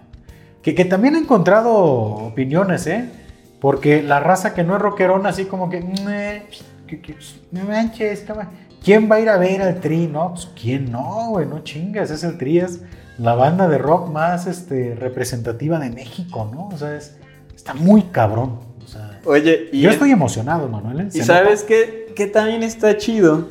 Que, 0.63 0.75
que 0.75 0.85
también 0.85 1.17
he 1.17 1.19
encontrado 1.19 1.73
opiniones, 1.75 2.87
¿eh? 2.87 3.11
Porque 3.63 4.03
la 4.03 4.21
raza 4.21 4.53
que 4.55 4.63
no 4.65 4.77
es 4.77 4.83
rockerona, 4.83 5.31
así 5.31 5.47
como 5.47 5.71
que. 5.71 5.81
"Meh, 5.81 6.43
que- 6.87 7.01
que- 7.01 7.17
No 7.53 7.65
manches, 7.65 8.27
¿quién 8.85 9.09
va 9.11 9.17
a 9.17 9.21
ir 9.21 9.29
a 9.31 9.39
ver 9.39 9.63
al 9.63 9.81
Tri? 9.81 10.09
No, 10.09 10.35
pues 10.35 10.51
quién 10.61 10.91
no, 10.93 11.29
güey, 11.31 11.47
no 11.47 11.61
chingas. 11.61 12.11
Es 12.11 12.25
el 12.25 12.37
Tri, 12.39 12.59
es 12.59 12.81
la 13.19 13.35
banda 13.37 13.69
de 13.69 13.79
rock 13.79 14.11
más 14.11 14.47
este, 14.49 14.95
representativa 14.97 15.79
de 15.79 15.91
México, 15.91 16.51
¿no? 16.53 16.69
O 16.69 16.77
sea, 16.77 16.97
es- 16.97 17.17
está 17.55 17.73
muy 17.73 18.03
cabrón. 18.03 18.59
O 18.85 18.89
sea, 18.89 19.21
Oye, 19.25 19.69
y 19.73 19.81
yo 19.83 19.91
estoy 19.91 20.11
emocionado, 20.11 20.69
Manuel. 20.69 21.03
¿eh? 21.03 21.09
Y 21.15 21.21
sabes 21.23 21.63
qué, 21.63 22.13
qué 22.17 22.27
también 22.27 22.65
está 22.65 22.97
chido. 22.97 23.47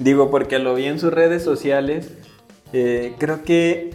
Digo, 0.00 0.28
porque 0.30 0.58
lo 0.58 0.74
vi 0.74 0.86
en 0.86 0.98
sus 0.98 1.12
redes 1.12 1.42
sociales. 1.44 2.10
eh, 2.72 3.14
creo 3.18 3.44
que 3.44 3.90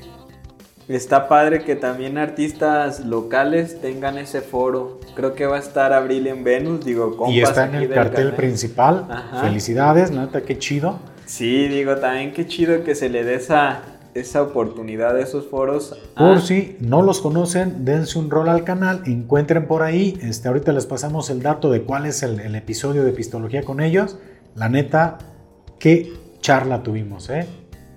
está 0.96 1.28
padre 1.28 1.64
que 1.64 1.76
también 1.76 2.18
artistas 2.18 3.02
locales 3.06 3.80
tengan 3.82 4.18
ese 4.18 4.42
foro. 4.42 5.00
Creo 5.16 5.34
que 5.36 5.46
va 5.46 5.58
a 5.58 5.60
estar 5.60 5.94
Abril 5.94 6.28
en 6.28 6.44
Venus. 6.44 6.84
Digo, 6.86 7.16
compas 7.18 7.36
Y 7.36 7.42
está 7.42 7.66
en 7.66 7.76
el 7.76 7.90
cartel 7.90 8.26
canal. 8.26 8.36
principal. 8.36 9.08
Ajá. 9.10 9.42
Felicidades, 9.42 10.12
neta, 10.12 10.42
qué 10.42 10.58
chido. 10.58 11.00
Sí, 11.26 11.68
digo, 11.68 11.96
también 11.98 12.34
qué 12.34 12.46
chido 12.46 12.84
que 12.84 12.96
se 12.96 13.10
le 13.10 13.24
dé 13.24 13.36
esa, 13.36 13.82
esa 14.14 14.42
oportunidad 14.42 15.16
a 15.16 15.22
esos 15.22 15.48
foros. 15.48 15.96
Por 16.18 16.42
si 16.42 16.76
no 16.80 17.02
los 17.02 17.22
conocen, 17.22 17.86
dense 17.86 18.20
un 18.20 18.30
rol 18.30 18.50
al 18.50 18.64
canal, 18.64 19.04
encuentren 19.06 19.68
por 19.68 19.84
ahí. 19.84 20.18
Este, 20.22 20.48
ahorita 20.48 20.74
les 20.74 20.86
pasamos 20.86 21.30
el 21.30 21.42
dato 21.42 21.72
de 21.72 21.84
cuál 21.84 22.06
es 22.06 22.22
el, 22.24 22.40
el 22.40 22.56
episodio 22.56 23.04
de 23.04 23.12
Pistología 23.14 23.64
con 23.64 23.80
ellos. 23.80 24.18
La 24.56 24.68
neta, 24.68 25.20
qué 25.80 26.12
charla 26.42 26.84
tuvimos, 26.84 27.30
¿eh? 27.30 27.48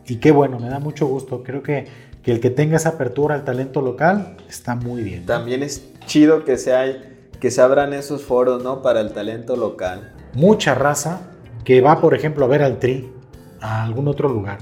Y 0.07 0.17
qué 0.17 0.31
bueno, 0.33 0.61
me 0.61 0.69
da 0.69 0.79
mucho 0.79 1.07
gusto. 1.07 1.43
Creo 1.43 1.63
que, 1.63 1.87
que 2.25 2.33
el 2.33 2.41
que 2.41 2.51
tenga 2.51 2.77
esa 2.77 2.91
apertura 2.91 3.35
al 3.35 3.45
talento 3.45 3.83
local 3.83 4.37
está 4.49 4.75
muy 4.75 5.03
bien. 5.03 5.27
También 5.27 5.63
es 5.63 5.93
chido 6.07 6.45
que 6.45 6.57
se, 6.57 6.75
hay, 6.75 7.29
que 7.39 7.51
se 7.51 7.61
abran 7.61 7.93
esos 7.93 8.23
foros, 8.23 8.63
¿no? 8.65 8.81
Para 8.81 9.01
el 9.01 9.13
talento 9.13 9.57
local. 9.57 10.15
Mucha 10.33 10.75
raza 10.75 11.21
que 11.65 11.83
va, 11.83 12.01
por 12.01 12.15
ejemplo, 12.15 12.47
a 12.47 12.49
ver 12.49 12.63
al 12.63 12.79
Tri 12.79 13.13
a 13.61 13.85
algún 13.85 14.09
otro 14.09 14.29
lugar. 14.29 14.59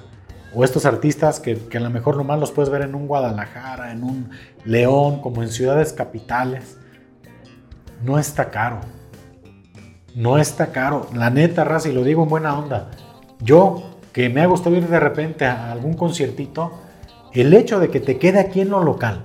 O 0.54 0.64
estos 0.64 0.84
artistas 0.84 1.38
que, 1.38 1.56
que 1.56 1.78
a 1.78 1.80
lo 1.80 1.88
mejor 1.88 2.16
nomás 2.16 2.40
los 2.40 2.50
puedes 2.50 2.68
ver 2.68 2.82
en 2.82 2.96
un 2.96 3.06
Guadalajara, 3.06 3.92
en 3.92 4.02
un 4.02 4.30
León, 4.64 5.20
como 5.20 5.42
en 5.42 5.48
ciudades 5.48 5.92
capitales. 5.92 6.78
No 8.02 8.18
está 8.18 8.50
caro. 8.50 8.80
No 10.16 10.36
está 10.36 10.72
caro. 10.72 11.06
La 11.14 11.30
neta, 11.30 11.62
raza, 11.62 11.88
y 11.88 11.92
lo 11.92 12.02
digo 12.02 12.24
en 12.24 12.28
buena 12.28 12.58
onda. 12.58 12.90
Yo, 13.40 13.98
que 14.12 14.28
me 14.28 14.42
ha 14.42 14.46
gustado 14.46 14.76
ir 14.76 14.88
de 14.88 15.00
repente 15.00 15.46
a 15.46 15.70
algún 15.70 15.94
conciertito, 15.94 16.72
el 17.34 17.54
hecho 17.54 17.80
de 17.80 17.90
que 17.90 18.00
te 18.00 18.18
quede 18.18 18.38
aquí 18.38 18.60
en 18.60 18.70
lo 18.70 18.82
local, 18.82 19.22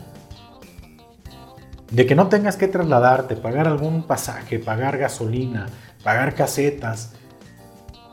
de 1.91 2.05
que 2.05 2.15
no 2.15 2.27
tengas 2.27 2.57
que 2.57 2.67
trasladarte, 2.67 3.35
pagar 3.35 3.67
algún 3.67 4.03
pasaje, 4.03 4.59
pagar 4.59 4.97
gasolina, 4.97 5.67
pagar 6.03 6.35
casetas, 6.35 7.13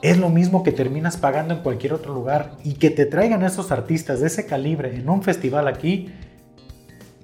es 0.03 0.19
lo 0.19 0.29
mismo 0.29 0.63
que 0.63 0.73
terminas 0.73 1.17
pagando 1.17 1.55
en 1.55 1.61
cualquier 1.63 1.95
otro 1.95 2.13
lugar 2.13 2.53
y 2.63 2.75
que 2.75 2.91
te 2.91 3.07
traigan 3.07 3.43
esos 3.43 3.73
artistas 3.73 4.21
de 4.21 4.27
ese 4.27 4.47
calibre 4.47 4.95
en 4.97 5.09
un 5.09 5.23
festival 5.23 5.67
aquí, 5.67 6.13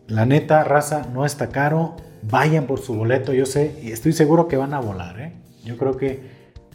la 0.07 0.25
neta, 0.25 0.65
raza, 0.65 1.07
no 1.13 1.27
está 1.27 1.51
caro, 1.51 1.97
vayan 2.23 2.67
por 2.67 2.81
su 2.81 2.95
boleto, 2.95 3.33
yo 3.33 3.47
sé, 3.47 3.79
y 3.83 3.93
estoy 3.93 4.13
seguro 4.13 4.49
que 4.49 4.57
van 4.57 4.75
a 4.75 4.81
volar, 4.81 5.21
¿eh? 5.21 5.33
Yo 5.63 5.77
creo 5.77 5.97
que, 5.97 6.23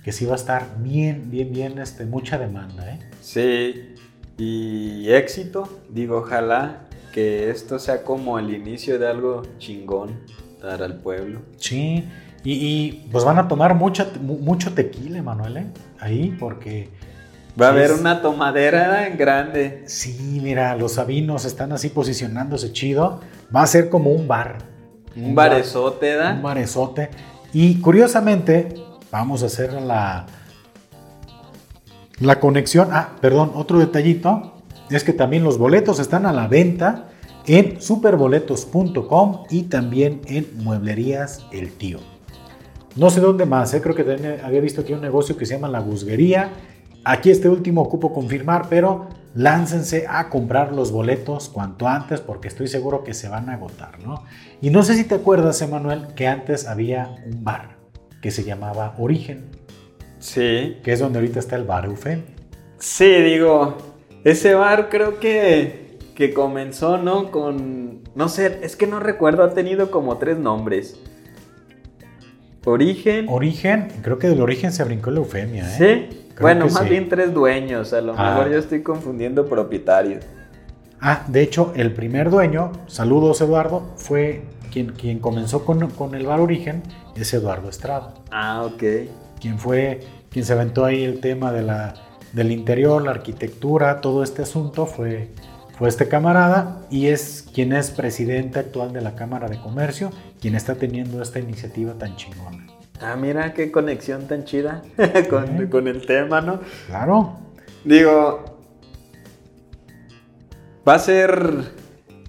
que 0.03 0.11
sí 0.11 0.25
va 0.25 0.33
a 0.33 0.37
estar 0.37 0.77
bien, 0.77 1.31
bien, 1.31 1.51
bien, 1.51 1.79
este, 1.79 2.05
mucha 2.05 2.37
demanda, 2.37 2.93
¿eh? 2.93 2.99
Sí, 3.21 3.94
y 4.37 5.09
éxito, 5.11 5.67
digo, 5.89 6.17
ojalá 6.17 6.81
que 7.13 7.49
esto 7.49 7.79
sea 7.79 8.03
como 8.03 8.37
el 8.37 8.53
inicio 8.53 8.99
de 8.99 9.07
algo 9.07 9.43
chingón 9.57 10.19
para 10.61 10.85
el 10.85 10.95
pueblo. 10.95 11.39
Sí, 11.57 12.03
y, 12.43 13.07
pues 13.11 13.23
van 13.23 13.39
a 13.39 13.47
tomar 13.47 13.73
mucha, 13.73 14.07
mucho 14.21 14.73
tequila, 14.73 15.23
Manuel, 15.23 15.57
¿eh? 15.57 15.65
ahí, 15.99 16.35
porque... 16.39 16.89
Va 17.59 17.67
a 17.67 17.69
haber 17.69 17.93
una 17.93 18.21
tomadera 18.21 19.07
en 19.07 19.17
grande. 19.17 19.83
Sí, 19.87 20.41
mira, 20.43 20.75
los 20.75 20.93
sabinos 20.93 21.45
están 21.45 21.71
así 21.71 21.87
posicionándose 21.87 22.73
chido. 22.73 23.21
Va 23.55 23.61
a 23.61 23.67
ser 23.67 23.89
como 23.89 24.11
un 24.11 24.27
bar. 24.27 24.57
Un, 25.15 25.33
barezote, 25.33 26.15
¿da? 26.17 26.33
Un 26.33 26.43
barezote. 26.43 27.09
Y 27.53 27.79
curiosamente, 27.79 28.75
vamos 29.09 29.41
a 29.41 29.45
hacer 29.45 29.71
la, 29.71 30.25
la 32.19 32.39
conexión. 32.39 32.89
Ah, 32.91 33.15
perdón, 33.21 33.51
otro 33.55 33.79
detallito. 33.79 34.53
Es 34.89 35.03
que 35.03 35.13
también 35.13 35.43
los 35.43 35.57
boletos 35.57 35.99
están 35.99 36.25
a 36.25 36.33
la 36.33 36.47
venta 36.47 37.09
en 37.47 37.81
superboletos.com 37.81 39.43
y 39.49 39.63
también 39.63 40.21
en 40.27 40.47
Mueblerías 40.63 41.45
El 41.51 41.71
Tío. 41.71 41.99
No 42.95 43.09
sé 43.09 43.19
dónde 43.19 43.45
más, 43.45 43.73
¿eh? 43.73 43.81
creo 43.81 43.93
que 43.93 44.03
también 44.03 44.39
había 44.43 44.61
visto 44.61 44.81
aquí 44.81 44.93
un 44.93 45.01
negocio 45.01 45.35
que 45.35 45.45
se 45.45 45.55
llama 45.55 45.67
La 45.67 45.79
Guzguería. 45.79 46.51
Aquí 47.03 47.29
este 47.29 47.49
último 47.49 47.81
ocupo 47.81 48.13
confirmar, 48.13 48.67
pero 48.69 49.09
láncense 49.35 50.05
a 50.07 50.29
comprar 50.29 50.71
los 50.71 50.91
boletos 50.91 51.49
cuanto 51.49 51.87
antes 51.87 52.21
porque 52.21 52.47
estoy 52.47 52.67
seguro 52.67 53.03
que 53.03 53.13
se 53.13 53.27
van 53.27 53.49
a 53.49 53.55
agotar, 53.55 53.99
¿no? 54.01 54.23
Y 54.61 54.69
no 54.69 54.81
sé 54.81 54.95
si 54.95 55.03
te 55.03 55.15
acuerdas, 55.15 55.61
Emanuel, 55.61 56.07
que 56.15 56.27
antes 56.27 56.67
había 56.67 57.13
un 57.29 57.43
bar 57.43 57.75
que 58.21 58.31
se 58.31 58.43
llamaba 58.43 58.95
Origen. 58.97 59.54
Sí. 60.25 60.79
Que 60.83 60.91
es 60.91 60.99
donde 60.99 61.19
ahorita 61.19 61.37
está 61.37 61.55
el 61.55 61.65
bar 61.65 61.85
Eufemia. 61.85 62.25
Sí, 62.79 63.05
digo, 63.05 63.77
ese 64.23 64.55
bar 64.55 64.89
creo 64.89 65.19
que, 65.19 65.99
que 66.15 66.33
comenzó, 66.33 66.97
¿no? 66.97 67.29
Con, 67.29 68.01
no 68.15 68.27
sé, 68.27 68.59
es 68.63 68.75
que 68.75 68.87
no 68.87 68.99
recuerdo, 68.99 69.43
ha 69.43 69.53
tenido 69.53 69.91
como 69.91 70.17
tres 70.17 70.39
nombres. 70.39 70.99
Origen. 72.65 73.27
Origen, 73.29 73.89
creo 74.01 74.17
que 74.17 74.27
del 74.27 74.41
origen 74.41 74.71
se 74.71 74.83
brincó 74.83 75.11
la 75.11 75.19
eufemia, 75.19 75.63
¿eh? 75.77 76.09
Sí. 76.09 76.33
bueno, 76.41 76.67
más 76.69 76.89
bien 76.89 77.07
tres 77.07 77.31
dueños, 77.31 77.93
a 77.93 78.01
lo 78.01 78.15
ah. 78.17 78.31
mejor 78.31 78.51
yo 78.51 78.57
estoy 78.57 78.81
confundiendo 78.81 79.45
propietarios. 79.45 80.25
Ah, 80.99 81.23
de 81.27 81.43
hecho, 81.43 81.71
el 81.75 81.93
primer 81.93 82.31
dueño, 82.31 82.71
saludos 82.87 83.41
Eduardo, 83.41 83.93
fue 83.95 84.41
quien, 84.71 84.87
quien 84.93 85.19
comenzó 85.19 85.63
con, 85.63 85.87
con, 85.91 86.15
el 86.15 86.25
bar 86.25 86.39
Origen, 86.39 86.81
es 87.15 87.31
Eduardo 87.31 87.69
Estrada. 87.69 88.15
Ah, 88.31 88.63
ok. 88.65 88.83
Quien 89.39 89.59
fue, 89.59 90.01
quien 90.31 90.45
se 90.45 90.53
aventó 90.53 90.85
ahí 90.85 91.03
el 91.03 91.19
tema 91.19 91.51
de 91.51 91.63
la, 91.63 91.93
del 92.33 92.51
interior, 92.51 93.01
la 93.01 93.11
arquitectura, 93.11 94.01
todo 94.01 94.23
este 94.23 94.41
asunto 94.41 94.85
fue, 94.85 95.29
fue 95.77 95.89
este 95.89 96.07
camarada 96.07 96.85
y 96.89 97.07
es 97.07 97.45
quien 97.53 97.73
es 97.73 97.91
presidente 97.91 98.59
actual 98.59 98.93
de 98.93 99.01
la 99.01 99.15
Cámara 99.15 99.47
de 99.47 99.59
Comercio, 99.59 100.11
quien 100.41 100.55
está 100.55 100.75
teniendo 100.75 101.21
esta 101.21 101.39
iniciativa 101.39 101.93
tan 101.93 102.15
chingona. 102.15 102.67
Ah, 103.01 103.15
mira 103.15 103.53
qué 103.53 103.71
conexión 103.71 104.27
tan 104.27 104.45
chida 104.45 104.81
con, 105.29 105.67
con 105.67 105.87
el 105.87 106.05
tema, 106.05 106.41
¿no? 106.41 106.59
Claro. 106.87 107.37
Digo, 107.83 108.59
va 110.87 110.95
a 110.95 110.99
ser 110.99 111.71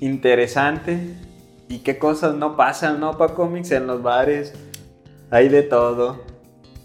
interesante 0.00 1.14
y 1.68 1.78
qué 1.78 1.98
cosas 1.98 2.34
no 2.34 2.56
pasan, 2.56 3.00
¿no? 3.00 3.16
Para 3.16 3.34
cómics 3.34 3.70
en 3.70 3.86
los 3.86 4.02
bares, 4.02 4.54
hay 5.30 5.48
de 5.48 5.62
todo. 5.62 6.25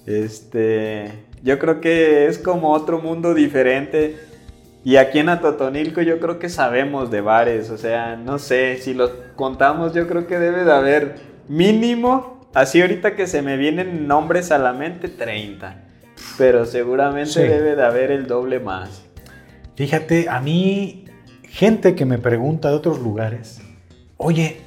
Este, 0.06 1.12
yo 1.44 1.60
creo 1.60 1.82
que 1.82 2.28
es 2.28 2.38
como 2.38 2.72
otro 2.72 3.00
mundo 3.00 3.34
diferente 3.34 4.18
y 4.84 4.96
aquí 4.96 5.20
en 5.20 5.30
Atotonilco 5.30 6.02
yo 6.02 6.20
creo 6.20 6.40
que 6.40 6.50
sabemos 6.50 7.12
de 7.12 7.22
bares, 7.22 7.70
o 7.70 7.78
sea, 7.78 8.16
no 8.16 8.40
sé, 8.40 8.78
si 8.78 8.96
los 8.96 9.12
contamos 9.36 9.94
yo 9.94 10.08
creo 10.08 10.26
que 10.26 10.40
debe 10.40 10.64
de 10.64 10.72
haber 10.72 11.16
mínimo, 11.48 12.48
así 12.54 12.82
ahorita 12.82 13.16
que 13.16 13.28
se 13.28 13.44
me 13.44 13.58
vienen 13.58 14.08
nombres 14.08 14.52
a 14.52 14.58
la 14.58 14.74
mente, 14.74 15.08
30. 15.08 15.84
Pero 16.38 16.66
seguramente 16.66 17.48
debe 17.48 17.76
de 17.76 17.84
haber 17.84 18.12
el 18.12 18.26
doble 18.26 18.60
más. 18.60 19.04
Fíjate, 19.76 20.30
a 20.30 20.40
mí, 20.40 21.06
gente 21.44 21.96
que 21.96 22.06
me 22.06 22.18
pregunta 22.18 22.70
de 22.70 22.76
otros 22.76 23.00
lugares, 23.00 23.62
oye, 24.18 24.62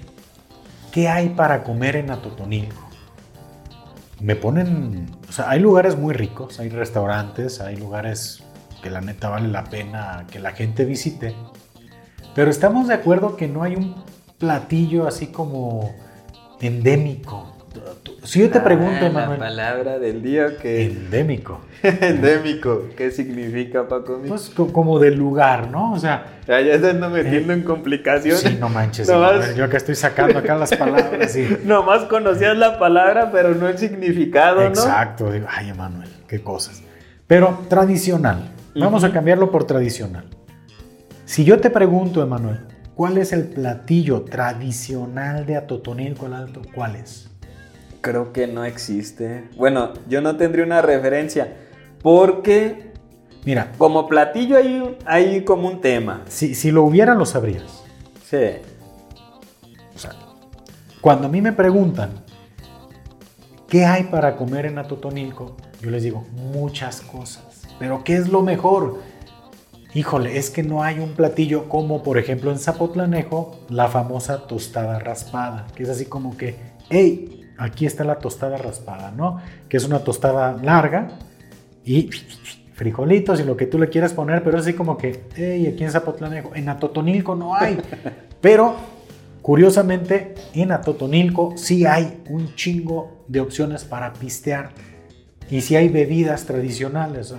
¿qué 0.93 1.09
hay 1.09 1.31
para 1.31 1.65
comer 1.65 1.97
en 1.97 2.11
Atotonilco? 2.11 2.84
Me 4.25 4.37
ponen, 4.37 5.11
o 5.29 5.33
sea, 5.33 5.51
hay 5.51 5.61
lugares 5.61 5.99
muy 5.99 6.15
ricos, 6.15 6.59
hay 6.59 6.71
restaurantes, 6.71 7.61
hay 7.61 7.77
lugares 7.77 8.43
que 8.83 8.89
la 8.89 9.03
neta 9.03 9.29
vale 9.29 9.49
la 9.49 9.65
pena 9.65 10.27
que 10.31 10.39
la 10.39 10.53
gente 10.53 10.87
visite. 10.87 11.35
Pero 12.35 12.51
estamos 12.51 12.89
de 12.89 12.95
acuerdo 12.95 13.37
que 13.37 13.49
no 13.49 13.63
hay 13.63 13.77
un 13.77 14.03
platillo 14.39 15.07
así 15.07 15.27
como 15.27 15.95
endémico. 16.63 17.54
Si 18.23 18.41
yo 18.41 18.51
te 18.51 18.59
ah, 18.59 18.65
pregunto, 18.65 19.11
Manuel. 19.11 19.39
La 19.39 19.47
palabra 19.47 19.99
del 19.99 20.23
día 20.23 20.57
que. 20.57 20.87
Endémico. 20.87 21.61
endémico. 21.83 22.89
¿Qué 22.97 23.11
significa, 23.11 23.87
Paco? 23.87 24.23
Pues 24.27 24.51
como 24.51 24.99
del 24.99 25.17
lugar, 25.17 25.71
¿no? 25.71 25.93
O 25.93 25.99
sea. 25.99 26.41
Ya, 26.47 26.61
ya 26.61 26.79
se 26.79 26.91
anda 26.91 27.09
metiendo 27.09 27.53
en 27.53 27.63
complicaciones. 27.63 28.41
Sí, 28.41 28.57
no 28.59 28.69
manches. 28.69 29.07
yo 29.57 29.65
acá 29.65 29.77
estoy 29.77 29.95
sacando 29.95 30.39
acá 30.39 30.57
las 30.57 30.75
palabras. 30.75 31.37
Y... 31.37 31.59
Nomás 31.65 32.05
conocías 32.05 32.57
la 32.57 32.79
palabra, 32.79 33.31
pero 33.33 33.55
no 33.55 33.69
el 33.69 33.79
significado, 33.79 34.61
¿no? 34.61 34.69
Exacto. 34.69 35.31
Digo, 35.31 35.47
ay, 35.51 35.71
Emanuel, 35.71 36.09
qué 36.29 36.43
cosas. 36.43 36.83
Pero 37.27 37.61
tradicional. 37.69 38.53
Vamos 38.75 39.05
a 39.05 39.13
cambiarlo 39.13 39.51
por 39.51 39.65
tradicional. 39.65 40.25
Si 41.25 41.45
yo 41.45 41.61
te 41.61 41.71
pregunto, 41.71 42.23
Emanuel, 42.23 42.61
¿cuál 42.95 43.19
es 43.19 43.33
el 43.33 43.45
platillo 43.45 44.23
tradicional 44.23 45.47
de 45.47 45.57
Atotonilco 45.57 46.27
el 46.27 46.35
Alto? 46.35 46.63
¿Cuál 46.75 46.97
es? 46.97 47.31
Creo 48.05 48.35
que 48.35 48.47
no 48.47 48.67
existe. 48.67 49.49
Bueno, 49.57 49.95
yo 50.11 50.21
no 50.21 50.37
tendría 50.37 50.63
una 50.63 50.83
referencia 50.83 51.57
porque... 52.03 52.93
Mira. 53.47 53.73
Como 53.79 54.07
platillo 54.07 54.59
hay, 54.59 54.99
hay 55.07 55.43
como 55.43 55.69
un 55.69 55.81
tema. 55.81 56.23
Si, 56.29 56.55
si 56.55 56.71
lo 56.71 56.83
hubiera, 56.83 57.15
lo 57.15 57.25
sabrías. 57.25 57.83
Sí. 58.29 58.61
O 59.95 59.99
sea, 59.99 60.11
cuando 61.01 61.29
a 61.29 61.31
mí 61.31 61.41
me 61.41 61.55
preguntan, 61.55 62.11
¿qué 63.71 63.87
hay 63.87 64.05
para 64.05 64.37
comer 64.37 64.67
en 64.67 64.77
Atotonilco? 64.77 65.57
Yo 65.81 65.91
les 65.91 66.03
digo, 66.03 66.27
muchas 66.53 67.01
cosas. 67.01 67.63
Pero 67.79 68.05
¿qué 68.05 68.17
es 68.17 68.29
lo 68.29 68.43
mejor? 68.43 69.01
Híjole, 69.95 70.37
es 70.37 70.51
que 70.51 70.63
no 70.63 70.83
hay 70.83 70.99
un 70.99 71.15
platillo 71.15 71.71
como 71.71 72.03
por 72.03 72.19
ejemplo 72.19 72.51
en 72.51 72.59
Zapotlanejo 72.59 73.61
la 73.71 73.89
famosa 73.89 74.47
tostada 74.47 74.99
raspada, 74.99 75.69
que 75.75 75.85
es 75.85 75.89
así 75.89 76.05
como 76.05 76.37
que, 76.37 76.57
hey, 76.91 77.41
aquí 77.59 77.87
está 77.87 78.05
la 78.05 78.19
tostada 78.19 78.57
raspada, 78.57 79.11
¿no? 79.11 79.41
Que 79.69 79.77
es 79.77 79.85
una 79.85 80.01
tostada 80.01 80.57
larga 80.63 81.09
y 81.85 82.11
frijolitos 82.75 83.41
y 83.41 83.45
lo 83.45 83.57
que 83.57 83.67
tú 83.67 83.79
le 83.79 83.89
quieras 83.89 84.13
poner, 84.13 84.43
pero 84.43 84.59
así 84.59 84.75
como 84.75 84.97
que, 84.97 85.25
hey, 85.37 85.67
aquí 85.73 85.85
en 85.85 85.91
Zapotlanejo, 85.91 86.53
en 86.55 86.69
Atotonilco 86.69 87.35
no 87.35 87.55
hay. 87.55 87.79
Pero 88.41 88.75
curiosamente 89.41 90.35
en 90.55 90.73
Atotonilco 90.73 91.55
sí 91.57 91.87
hay 91.87 92.23
un 92.29 92.55
chingo 92.55 93.25
de 93.29 93.41
opciones 93.41 93.85
para 93.85 94.13
pistear 94.13 94.73
y 95.51 95.61
sí 95.61 95.77
hay 95.77 95.89
bebidas 95.89 96.45
tradicionales. 96.45 97.35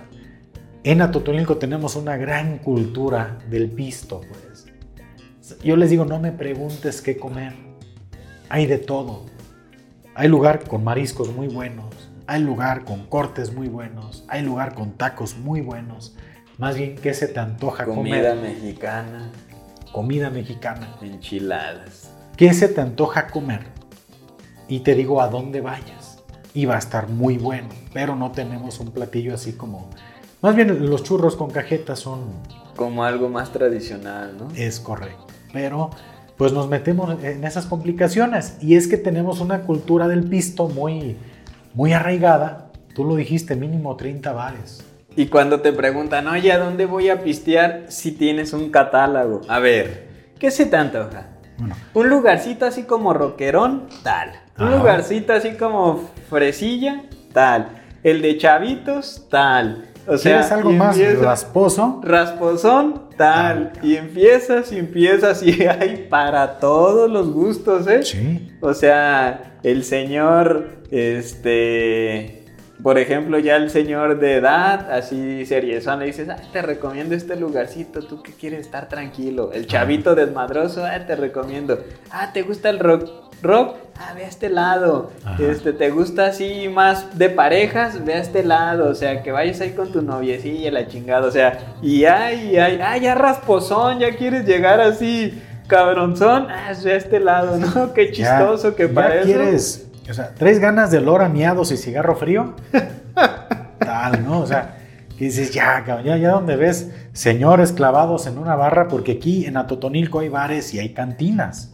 En 0.84 1.02
Atotonilco 1.02 1.58
tenemos 1.58 1.96
una 1.96 2.16
gran 2.16 2.60
cultura 2.60 3.40
del 3.50 3.70
pisto, 3.70 4.22
pues. 4.22 4.66
Yo 5.64 5.76
les 5.76 5.90
digo, 5.92 6.06
no 6.06 6.20
me 6.20 6.32
preguntes 6.32 7.02
qué 7.02 7.18
comer. 7.18 7.54
Hay 8.50 8.66
de 8.66 8.78
todo. 8.78 9.26
Hay 10.18 10.30
lugar 10.30 10.66
con 10.66 10.82
mariscos 10.82 11.36
muy 11.36 11.50
buenos, 11.50 11.94
hay 12.26 12.42
lugar 12.42 12.86
con 12.86 13.06
cortes 13.08 13.54
muy 13.54 13.68
buenos, 13.68 14.24
hay 14.30 14.44
lugar 14.44 14.74
con 14.74 14.94
tacos 14.94 15.36
muy 15.36 15.60
buenos. 15.60 16.16
Más 16.58 16.78
bien, 16.78 16.96
¿qué 16.96 17.14
se 17.14 17.28
te 17.28 17.42
antoja 17.42 17.84
comer? 17.84 18.24
Comida 18.24 18.36
mexicana. 18.36 19.32
Comida 19.92 20.30
mexicana. 20.30 20.96
Enchiladas. 21.02 22.14
¿Qué 22.38 22.54
se 22.54 22.70
te 22.70 22.80
antoja 22.80 23.28
comer? 23.28 23.66
Y 24.70 24.80
te 24.80 24.96
digo 24.96 25.22
a 25.22 25.28
dónde 25.28 25.60
vayas. 25.60 26.24
Y 26.54 26.64
va 26.64 26.76
a 26.76 26.80
estar 26.80 27.10
muy 27.10 27.38
bueno, 27.38 27.68
pero 27.94 28.16
no 28.16 28.32
tenemos 28.32 28.80
un 28.80 28.92
platillo 28.92 29.34
así 29.34 29.52
como 29.52 29.90
Más 30.42 30.56
bien 30.56 30.90
los 30.90 31.04
churros 31.04 31.36
con 31.36 31.52
cajeta 31.52 31.98
son... 31.98 32.22
Como 32.78 33.04
algo 33.04 33.28
más 33.28 33.52
tradicional, 33.52 34.38
¿no? 34.38 34.48
Es 34.56 34.80
correcto. 34.80 35.28
Pero 35.52 35.90
pues 36.38 36.52
nos 36.54 36.68
metemos 36.68 37.24
en 37.24 37.44
esas 37.44 37.66
complicaciones. 37.66 38.58
Y 38.62 38.76
es 38.76 38.88
que 38.88 38.98
tenemos 38.98 39.40
una 39.40 39.62
cultura 39.62 40.08
del 40.08 40.24
pisto 40.24 40.68
muy, 40.68 41.18
muy 41.74 41.94
arraigada. 41.94 42.72
Tú 42.94 43.04
lo 43.04 43.16
dijiste, 43.16 43.56
mínimo 43.56 43.96
30 43.96 44.34
bares. 44.34 44.84
Y 45.16 45.28
cuando 45.28 45.62
te 45.62 45.72
preguntan, 45.72 46.28
oye, 46.28 46.52
¿a 46.52 46.58
dónde 46.58 46.86
voy 46.86 47.10
a 47.10 47.24
pistear 47.24 47.86
si 47.88 48.12
tienes 48.12 48.52
un 48.52 48.70
catálogo? 48.70 49.42
A 49.48 49.60
ver, 49.60 50.08
¿qué 50.38 50.52
se 50.52 50.66
te 50.66 50.76
antoja? 50.76 51.28
Bueno. 51.58 51.76
Un 51.94 52.10
lugarcito 52.10 52.66
así 52.66 52.84
como 52.84 53.14
roquerón, 53.14 53.88
tal. 54.04 54.32
Un 54.60 54.72
lugarcito 54.72 55.32
así 55.32 55.52
como 55.52 56.10
fresilla, 56.30 57.04
tal. 57.32 57.70
El 58.04 58.22
de 58.22 58.38
chavitos, 58.38 59.28
tal. 59.30 59.86
O 60.08 60.18
sea, 60.18 60.34
¿Quieres 60.34 60.52
algo 60.52 60.72
más 60.72 60.98
rasposo? 61.20 62.02
Rasposón, 62.04 63.10
tal. 63.18 63.74
Ah. 63.76 63.80
Y 63.82 63.96
empiezas 63.96 64.72
y 64.72 64.78
empiezas 64.78 65.42
y 65.44 65.64
hay 65.68 66.08
para 66.10 66.60
todos 66.60 67.10
los 67.10 67.32
gustos, 67.32 67.88
¿eh? 67.88 68.04
Sí. 68.04 68.52
O 68.62 68.74
sea, 68.74 69.58
el 69.64 69.84
señor, 69.84 70.68
este 70.92 72.46
por 72.84 73.00
ejemplo, 73.00 73.40
ya 73.40 73.56
el 73.56 73.70
señor 73.72 74.20
de 74.20 74.36
edad, 74.36 74.92
así 74.92 75.46
seriezón, 75.46 76.00
le 76.02 76.06
dices, 76.06 76.30
ah, 76.30 76.38
te 76.52 76.62
recomiendo 76.62 77.16
este 77.16 77.36
lugarcito, 77.36 78.02
tú 78.02 78.22
que 78.22 78.34
quieres 78.34 78.60
estar 78.60 78.90
tranquilo. 78.90 79.52
El 79.54 79.66
chavito 79.66 80.14
desmadroso, 80.14 80.86
ah, 80.86 81.00
te 81.08 81.16
recomiendo. 81.16 81.84
Ah, 82.12 82.32
¿te 82.32 82.44
gusta 82.44 82.70
el 82.70 82.80
rock? 82.80 83.25
Rock, 83.42 83.78
ah, 83.98 84.14
ve 84.16 84.26
a 84.26 84.28
este 84.28 84.50
lado. 84.50 85.12
Este, 85.40 85.74
¿te 85.74 85.90
gusta 85.92 86.28
así 86.28 86.68
más 86.68 87.18
de 87.18 87.30
parejas? 87.30 88.04
Ve 88.04 88.16
a 88.16 88.20
este 88.20 88.44
lado. 88.44 88.90
O 88.90 88.96
sea, 88.96 89.22
que 89.22 89.32
vayas 89.32 89.62
ahí 89.62 89.72
con 89.72 89.92
tu 89.92 90.02
noviecilla, 90.02 90.72
la 90.72 90.88
chingada. 90.88 91.28
O 91.28 91.32
sea, 91.32 91.76
y 91.82 92.06
ay, 92.06 92.58
ay, 92.58 92.80
ay, 92.84 93.02
ya 93.02 93.16
rasposón, 93.16 94.00
ya 94.00 94.16
quieres 94.16 94.46
llegar 94.46 94.82
así 94.82 95.42
cabronzón, 95.68 96.48
ah, 96.50 96.74
ve 96.84 96.94
a 96.94 96.96
este 96.96 97.20
lado, 97.20 97.58
¿no? 97.58 97.94
Qué 97.94 98.12
chistoso 98.12 98.76
que 98.76 98.88
parece. 98.88 99.26
quieres 99.26 99.86
o 100.10 100.14
sea, 100.14 100.34
¿tres 100.36 100.60
ganas 100.60 100.92
de 100.92 101.00
olor 101.00 101.24
a 101.24 101.30
miados 101.30 101.72
y 101.72 101.78
cigarro 101.78 102.16
frío? 102.16 102.54
Tal, 103.80 104.24
¿no? 104.24 104.42
O 104.42 104.48
sea, 104.48 104.78
que 105.18 105.26
dices, 105.26 105.52
ya, 105.52 105.84
ya, 106.04 106.18
ya 106.18 106.32
donde 106.32 106.56
ves 106.56 106.92
señores 107.14 107.72
clavados 107.72 108.28
en 108.28 108.38
una 108.38 108.56
barra, 108.56 108.88
porque 108.88 109.14
aquí 109.14 109.46
en 109.46 109.58
Atotonilco 109.58 110.20
hay 110.20 110.30
bares 110.30 110.74
y 110.74 110.80
hay 110.80 110.94
cantinas. 110.94 111.72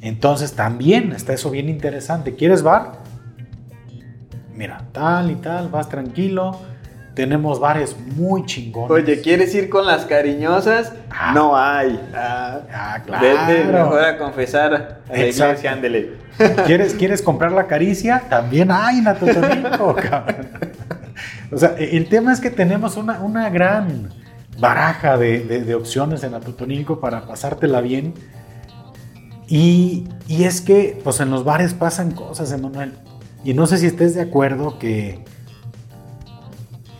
Entonces 0.00 0.52
también 0.52 1.12
está 1.12 1.32
eso 1.32 1.50
bien 1.50 1.68
interesante. 1.68 2.34
¿Quieres 2.34 2.62
bar? 2.62 3.00
Mira, 4.54 4.84
tal 4.92 5.30
y 5.30 5.36
tal, 5.36 5.68
vas 5.68 5.88
tranquilo 5.88 6.58
tenemos 7.18 7.58
bares 7.58 7.96
muy 8.14 8.46
chingones. 8.46 8.92
Oye, 8.92 9.20
¿quieres 9.20 9.52
ir 9.52 9.68
con 9.68 9.84
las 9.84 10.04
cariñosas? 10.04 10.92
Ah. 11.10 11.32
no 11.34 11.56
hay. 11.56 12.00
Ah, 12.14 12.60
ah, 12.72 13.02
claro. 13.04 13.26
Vete 13.26 13.64
mejor 13.64 14.04
a 14.04 14.18
confesar 14.18 14.72
a 14.72 15.12
la 15.12 15.26
iglesia, 15.26 15.72
ándele. 15.72 16.12
¿Quieres, 16.66 16.94
¿Quieres 16.94 17.20
comprar 17.20 17.50
la 17.50 17.66
caricia? 17.66 18.22
También 18.28 18.70
hay, 18.70 19.00
Natotonico, 19.00 19.96
cabrón. 20.10 20.48
O 21.50 21.58
sea, 21.58 21.74
el 21.76 22.08
tema 22.08 22.32
es 22.32 22.40
que 22.40 22.50
tenemos 22.50 22.96
una, 22.96 23.18
una 23.18 23.50
gran 23.50 24.10
baraja 24.60 25.16
de, 25.16 25.40
de, 25.40 25.74
opciones 25.74 26.22
en 26.22 26.34
Atotonilco 26.34 27.00
para 27.00 27.22
pasártela 27.22 27.80
bien. 27.80 28.14
Y, 29.48 30.06
es 30.28 30.60
que, 30.60 31.00
pues 31.02 31.20
en 31.20 31.30
los 31.30 31.44
bares 31.44 31.72
pasan 31.72 32.10
cosas, 32.10 32.52
Emanuel. 32.52 32.92
Y 33.44 33.54
no 33.54 33.66
sé 33.66 33.78
si 33.78 33.86
estés 33.86 34.14
de 34.14 34.20
acuerdo 34.20 34.78
que 34.78 35.24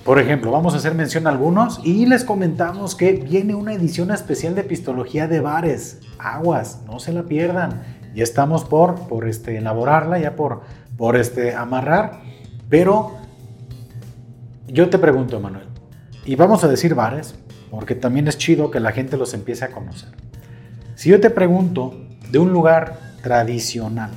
por 0.05 0.19
ejemplo, 0.19 0.51
vamos 0.51 0.73
a 0.73 0.79
hacer 0.79 0.95
mención 0.95 1.27
a 1.27 1.31
algunos 1.31 1.83
y 1.85 2.07
les 2.07 2.25
comentamos 2.25 2.95
que 2.95 3.13
viene 3.13 3.55
una 3.55 3.75
edición 3.75 4.11
especial 4.11 4.55
de 4.55 4.65
Pistología 4.65 5.29
de 5.29 5.41
Bares. 5.41 6.01
Aguas, 6.19 6.81
no 6.87 6.99
se 6.99 7.13
la 7.13 7.25
pierdan. 7.25 7.83
Ya 8.15 8.23
estamos 8.23 8.65
por, 8.65 9.07
por 9.07 9.29
este, 9.29 9.59
elaborarla, 9.59 10.19
ya 10.19 10.35
por, 10.35 10.63
por 10.97 11.15
este, 11.15 11.55
amarrar. 11.55 12.23
Pero 12.71 13.19
yo 14.67 14.89
te 14.89 14.97
pregunto, 14.97 15.41
Manuel, 15.41 15.67
y 16.25 16.37
vamos 16.37 16.65
a 16.65 16.69
decir 16.69 16.95
bares, 16.95 17.35
porque 17.71 17.95
también 17.95 18.29
es 18.29 18.39
chido 18.39 18.71
que 18.71 18.81
la 18.81 18.93
gente 18.93 19.19
los 19.19 19.35
empiece 19.35 19.67
a 19.67 19.73
conocer. 19.73 20.09
Si 20.95 21.11
yo 21.11 21.21
te 21.21 21.29
pregunto 21.29 22.08
de 22.31 22.39
un 22.39 22.53
lugar 22.53 22.99
tradicional, 23.23 24.11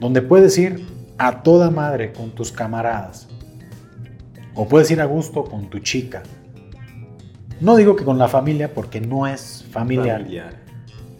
donde 0.00 0.22
puedes 0.22 0.56
ir 0.58 0.86
a 1.18 1.42
toda 1.42 1.70
madre 1.70 2.12
con 2.12 2.30
tus 2.30 2.52
camaradas, 2.52 3.28
o 4.54 4.68
puedes 4.68 4.90
ir 4.90 5.00
a 5.00 5.04
gusto 5.04 5.44
con 5.44 5.70
tu 5.70 5.78
chica. 5.78 6.22
No 7.60 7.76
digo 7.76 7.94
que 7.94 8.04
con 8.04 8.18
la 8.18 8.28
familia 8.28 8.74
porque 8.74 9.00
no 9.00 9.26
es 9.26 9.64
familiar. 9.70 10.26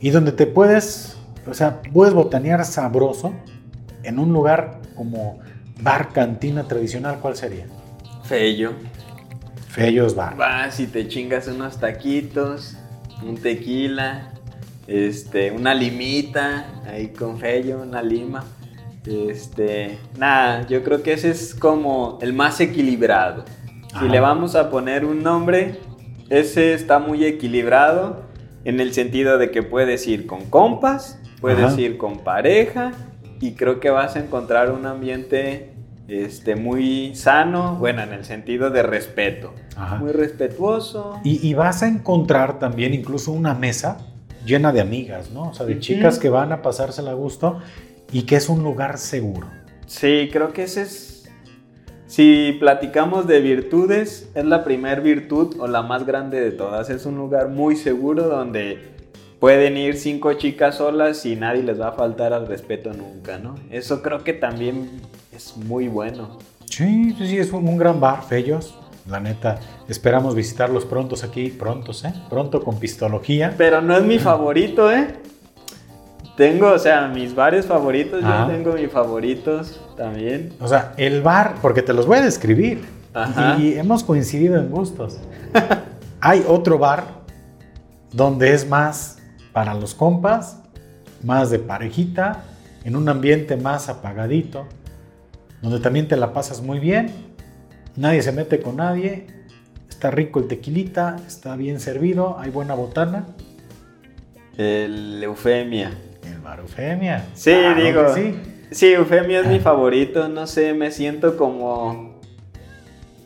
Y 0.01 0.11
donde 0.11 0.33
te 0.33 0.47
puedes, 0.47 1.17
o 1.47 1.55
sea, 1.55 1.81
puedes 1.81 2.13
botanear 2.15 2.65
sabroso 2.65 3.33
en 4.03 4.19
un 4.19 4.33
lugar 4.33 4.81
como 4.97 5.39
bar 5.81 6.13
cantina 6.13 6.65
tradicional, 6.65 7.19
¿cuál 7.21 7.37
sería? 7.37 7.67
Fello. 8.25 8.73
Fellos 9.69 10.15
bar. 10.15 10.37
Vas 10.37 10.81
y 10.81 10.87
te 10.87 11.09
chingas 11.09 11.47
unos 11.49 11.79
taquitos, 11.79 12.77
un 13.23 13.37
tequila, 13.37 14.33
este, 14.87 15.51
una 15.51 15.75
limita 15.75 16.67
ahí 16.87 17.09
con 17.09 17.39
Fello, 17.39 17.83
una 17.83 18.03
lima. 18.03 18.45
Este, 19.07 19.99
nada, 20.17 20.67
yo 20.69 20.85
creo 20.85 21.03
que 21.03 21.13
ese 21.13 21.31
es 21.31 21.55
como 21.55 22.19
el 22.23 22.33
más 22.33 22.61
equilibrado. 22.61 23.45
Si 23.99 24.09
le 24.09 24.21
vamos 24.21 24.55
a 24.55 24.71
poner 24.71 25.05
un 25.05 25.23
nombre, 25.23 25.79
ese 26.31 26.73
está 26.73 26.99
muy 26.99 27.25
equilibrado 27.27 28.23
en 28.65 28.81
el 28.81 28.95
sentido 28.95 29.39
de 29.39 29.51
que 29.51 29.63
puedes 29.63 30.07
ir 30.07 30.27
con 30.27 30.47
compas, 30.47 31.21
puedes 31.41 31.77
ir 31.77 31.99
con 31.99 32.21
pareja 32.21 32.93
y 33.41 33.53
creo 33.53 33.81
que 33.81 33.91
vas 33.91 34.17
a 34.17 34.21
encontrar 34.21 34.71
un 34.71 34.87
ambiente 34.87 35.75
este, 36.09 36.57
muy 36.57 37.15
sano, 37.15 37.77
bueno, 37.77 38.03
en 38.03 38.13
el 38.13 38.25
sentido 38.25 38.71
de 38.71 38.83
respeto, 38.83 39.53
muy 39.99 40.13
respetuoso. 40.13 41.21
Y, 41.25 41.53
vas 41.55 41.83
a 41.83 41.89
encontrar 41.89 42.59
también 42.59 42.95
incluso 42.95 43.33
una 43.33 43.55
mesa 43.55 44.12
llena 44.45 44.73
de 44.73 44.81
amigas, 44.81 45.31
¿no? 45.31 45.51
O 45.51 45.55
sea, 45.55 45.67
de 45.67 45.79
chicas 45.79 46.19
que 46.19 46.29
van 46.29 46.53
a 46.53 46.63
pasársela 46.63 47.13
a 47.13 47.15
gusto 47.15 47.59
y 48.13 48.23
que 48.23 48.37
es 48.37 48.49
un 48.49 48.63
lugar 48.63 48.99
seguro. 48.99 49.49
Sí, 49.87 50.29
creo 50.33 50.53
que 50.53 50.65
ese 50.65 50.83
es... 50.83 51.31
Si 52.07 52.57
platicamos 52.61 53.27
de 53.27 53.41
virtudes, 53.41 54.31
es 54.35 54.45
la 54.45 54.65
primer 54.65 55.01
virtud 55.01 55.57
o 55.59 55.67
la 55.67 55.81
más 55.81 56.05
grande 56.05 56.41
de 56.41 56.51
todas. 56.51 56.91
Es 56.91 57.07
un 57.07 57.17
lugar 57.17 57.49
muy 57.49 57.75
seguro 57.75 58.29
donde 58.29 58.93
pueden 59.41 59.77
ir 59.77 59.97
cinco 59.97 60.35
chicas 60.35 60.77
solas 60.77 61.25
y 61.25 61.37
nadie 61.37 61.63
les 61.63 61.81
va 61.81 61.89
a 61.89 61.93
faltar 61.93 62.33
al 62.33 62.47
respeto 62.47 62.93
nunca, 62.93 63.39
¿no? 63.39 63.55
Eso 63.71 64.03
creo 64.03 64.23
que 64.25 64.35
también 64.35 65.01
es 65.35 65.57
muy 65.57 65.89
bueno. 65.89 66.39
Sí, 66.67 67.15
sí, 67.19 67.39
es 67.39 67.53
un, 67.53 67.77
gran 67.77 67.99
bar, 67.99 68.23
Fellos. 68.23 68.75
La 69.09 69.19
neta, 69.19 69.59
esperamos 69.89 70.35
visitarlos 70.35 70.85
prontos 70.85 71.25
aquí, 71.25 71.49
prontos, 71.49 72.05
¿eh? 72.05 72.15
Pronto 72.31 72.63
con 72.63 72.79
pistología. 72.79 73.55
Pero 73.59 73.83
no 73.83 73.97
es 73.97 74.05
mi 74.05 74.19
favorito, 74.19 74.91
¿eh? 74.93 75.17
Tengo, 76.37 76.69
o 76.69 76.79
sea, 76.79 77.09
mis 77.09 77.35
bares 77.35 77.67
favoritos, 77.67 78.23
yo 78.23 78.47
tengo 78.47 78.73
mis 78.73 78.91
favoritos 78.91 79.81
también. 79.97 80.55
O 80.61 80.69
sea, 80.69 80.95
el 80.97 81.21
bar, 81.21 81.57
porque 81.61 81.83
te 81.83 81.93
los 81.93 82.07
voy 82.07 82.19
a 82.19 82.23
describir. 82.23 82.85
Y 83.59 83.75
hemos 83.75 84.03
coincidido 84.03 84.57
en 84.57 84.71
gustos. 84.71 85.19
Hay 86.21 86.45
otro 86.49 86.79
bar 86.79 87.05
donde 88.13 88.55
es 88.55 88.69
más 88.69 89.19
para 89.53 89.75
los 89.75 89.95
compas, 89.95 90.63
más 91.23 91.51
de 91.51 91.59
parejita, 91.59 92.45
en 92.85 92.97
un 92.97 93.09
ambiente 93.09 93.57
más 93.57 93.89
apagadito, 93.89 94.67
donde 95.61 95.81
también 95.81 96.09
te 96.09 96.17
la 96.17 96.33
pasas 96.33 96.63
muy 96.63 96.79
bien, 96.79 97.13
nadie 97.97 98.23
se 98.23 98.33
mete 98.33 98.61
con 98.61 98.77
nadie, 98.77 99.27
está 99.89 100.11
rico 100.11 100.41
el 100.41 100.49
tequilita, 100.49 101.17
está 101.27 101.57
bien 101.57 101.81
servido, 101.81 102.39
hay 102.39 102.51
buena 102.51 102.75
botana. 102.75 103.27
El 104.57 105.23
Eufemia. 105.23 105.93
El 106.27 106.41
bar 106.41 106.61
Eufemia. 106.61 107.25
Sí, 107.35 107.55
digo. 107.77 108.15
Sí. 108.15 108.35
sí, 108.71 108.93
Eufemia 108.93 109.41
es 109.41 109.47
mi 109.47 109.57
ah. 109.57 109.61
favorito. 109.61 110.29
No 110.29 110.47
sé, 110.47 110.75
me 110.75 110.91
siento 110.91 111.37
como. 111.37 112.21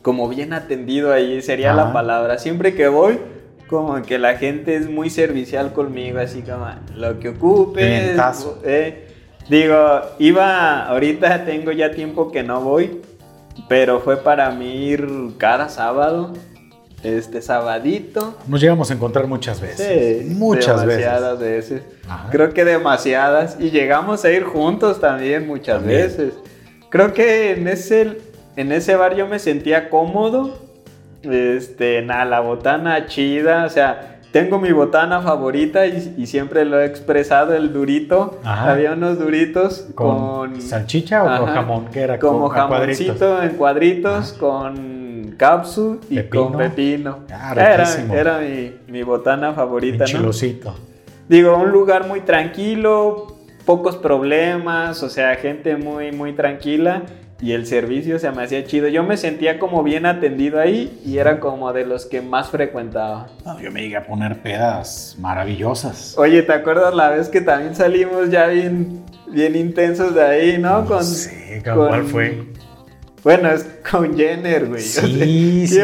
Como 0.01 0.29
bien 0.29 0.53
atendido 0.53 1.11
ahí, 1.11 1.41
sería 1.41 1.73
la 1.73 1.91
palabra. 1.91 2.37
Siempre 2.37 2.75
que 2.75 2.87
voy, 2.87 3.19
como 3.67 4.01
que 4.03 4.17
la 4.17 4.37
gente 4.37 4.77
es 4.77 4.89
muy 4.89 5.09
servicial 5.09 5.73
conmigo, 5.73 6.19
así 6.19 6.43
como 6.43 6.65
lo 6.95 7.19
que 7.19 7.29
ocupe. 7.29 8.15
Eh, 8.63 9.07
digo, 9.49 10.01
iba. 10.19 10.87
Ahorita 10.87 11.43
tengo 11.43 11.73
ya 11.73 11.91
tiempo 11.91 12.31
que 12.31 12.41
no 12.41 12.61
voy. 12.61 13.01
Pero 13.67 13.99
fue 13.99 14.17
para 14.17 14.51
mí 14.51 14.87
ir 14.87 15.07
cada 15.37 15.69
sábado 15.69 16.33
este 17.03 17.41
sabadito. 17.41 18.37
Nos 18.47 18.61
llegamos 18.61 18.89
a 18.91 18.93
encontrar 18.93 19.27
muchas 19.27 19.61
veces. 19.61 20.25
Sí, 20.27 20.33
muchas 20.33 20.81
demasiadas 20.81 21.39
veces. 21.39 21.81
Creo 22.31 22.53
que 22.53 22.65
demasiadas. 22.65 23.57
Y 23.59 23.69
llegamos 23.69 24.25
a 24.25 24.31
ir 24.31 24.43
juntos 24.43 24.99
también 24.99 25.47
muchas 25.47 25.83
veces. 25.83 26.33
Creo 26.89 27.13
que 27.13 27.51
en 27.51 27.67
ese, 27.67 28.17
en 28.55 28.71
ese 28.71 28.95
bar 28.95 29.15
yo 29.15 29.27
me 29.27 29.39
sentía 29.39 29.89
cómodo 29.89 30.57
Este, 31.21 32.01
nada, 32.01 32.25
la 32.25 32.39
botana 32.39 33.05
chida, 33.07 33.65
o 33.65 33.69
sea, 33.69 34.16
tengo 34.31 34.59
mi 34.59 34.71
botana 34.71 35.21
favorita 35.21 35.85
y, 35.85 36.25
siempre 36.25 36.65
lo 36.65 36.79
he 36.79 36.85
expresado, 36.85 37.55
el 37.55 37.73
durito. 37.73 38.39
Había 38.43 38.93
unos 38.93 39.19
duritos 39.19 39.87
con... 39.95 40.61
¿Salchicha 40.61 41.23
o 41.23 41.39
con 41.39 41.53
jamón? 41.53 41.85
que 41.87 42.01
era? 42.01 42.19
Como 42.19 42.49
jamoncito 42.49 43.41
en 43.41 43.51
cuadritos 43.51 44.33
con 44.33 45.35
cápsula 45.37 45.99
y 46.09 46.23
con 46.23 46.57
pepino. 46.57 47.19
Ah, 47.31 47.53
era, 47.53 47.87
era 48.13 48.39
mi, 48.39 48.73
mi, 48.87 49.03
botana 49.03 49.53
favorita, 49.53 50.05
¿no? 50.13 50.31
Digo, 51.29 51.57
un 51.57 51.71
lugar 51.71 52.07
muy 52.07 52.21
tranquilo, 52.21 53.37
pocos 53.65 53.97
problemas, 53.97 55.03
o 55.03 55.09
sea, 55.09 55.35
gente 55.35 55.75
muy, 55.75 56.11
muy 56.11 56.33
tranquila 56.33 57.03
y 57.39 57.51
el 57.51 57.67
servicio 57.67 58.17
se 58.19 58.31
me 58.31 58.43
hacía 58.43 58.63
chido. 58.65 58.87
Yo 58.87 59.03
me 59.03 59.17
sentía 59.17 59.59
como 59.59 59.83
bien 59.83 60.05
atendido 60.05 60.59
ahí 60.59 60.99
y 61.05 61.17
era 61.17 61.39
como 61.39 61.71
de 61.71 61.85
los 61.85 62.05
que 62.05 62.21
más 62.21 62.49
frecuentaba. 62.49 63.27
yo 63.61 63.71
me 63.71 63.81
llegué 63.81 63.97
a 63.97 64.05
poner 64.05 64.41
pedas 64.41 65.15
maravillosas. 65.19 66.15
Oye, 66.17 66.41
¿te 66.41 66.53
acuerdas 66.53 66.93
la 66.95 67.09
vez 67.09 67.29
que 67.29 67.41
también 67.41 67.75
salimos 67.75 68.29
ya 68.29 68.47
bien, 68.47 69.03
bien 69.27 69.55
intensos 69.55 70.15
de 70.15 70.23
ahí, 70.23 70.57
no? 70.57 70.85
Con, 70.85 71.03
sí, 71.03 71.61
¿cuál 71.63 72.03
fue? 72.05 72.43
Bueno, 73.23 73.49
es 73.49 73.67
con 73.89 74.15
Jenner, 74.17 74.67
güey. 74.67 74.81
Sí, 74.81 75.67
sí, 75.67 75.79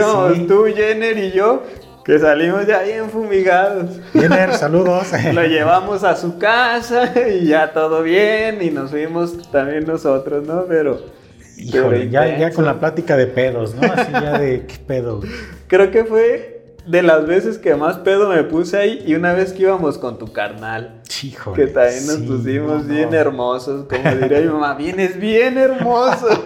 Tú, 0.47 0.65
Jenner 0.73 1.17
y 1.17 1.31
yo 1.31 1.63
que 2.03 2.19
salimos 2.19 2.65
ya 2.67 2.81
bien 2.81 3.09
fumigados. 3.09 3.99
Jenner, 4.11 4.53
saludos. 4.57 5.07
Lo 5.33 5.43
llevamos 5.43 6.03
a 6.03 6.15
su 6.15 6.37
casa 6.37 7.11
y 7.29 7.45
ya 7.45 7.71
todo 7.71 8.01
bien 8.01 8.61
y 8.61 8.71
nos 8.71 8.91
fuimos 8.91 9.51
también 9.51 9.85
nosotros, 9.85 10.45
¿no? 10.47 10.65
Pero... 10.67 11.22
Híjole, 11.63 12.09
ya, 12.09 12.37
ya, 12.37 12.51
con 12.51 12.65
la 12.65 12.79
plática 12.79 13.15
de 13.17 13.27
pedos, 13.27 13.75
¿no? 13.75 13.91
Así 13.91 14.11
ya 14.11 14.37
de 14.37 14.65
qué 14.67 14.75
pedo. 14.85 15.21
Creo 15.67 15.91
que 15.91 16.03
fue 16.03 16.53
de 16.85 17.01
las 17.01 17.25
veces 17.25 17.57
que 17.57 17.75
más 17.75 17.97
pedo 17.97 18.29
me 18.29 18.43
puse 18.43 18.77
ahí 18.77 19.03
y 19.05 19.15
una 19.15 19.33
vez 19.33 19.53
que 19.53 19.63
íbamos 19.63 19.97
con 19.97 20.17
tu 20.17 20.31
carnal. 20.31 21.01
Híjole, 21.23 21.55
que 21.55 21.71
también 21.71 22.07
nos 22.07 22.17
pusimos 22.17 22.87
bien 22.87 23.13
hermosos, 23.13 23.87
como 23.87 24.15
diría 24.15 24.41
mi 24.41 24.47
mamá, 24.47 24.75
vienes 24.75 25.17
bien 25.19 25.57
hermoso. 25.57 26.27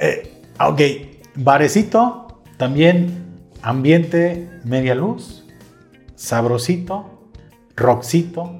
eh, 0.00 0.32
ok, 0.60 0.80
Barecito, 1.34 2.42
también 2.56 3.24
ambiente 3.62 4.48
media 4.64 4.94
luz, 4.94 5.44
sabrosito, 6.14 7.30
rockcito. 7.76 8.58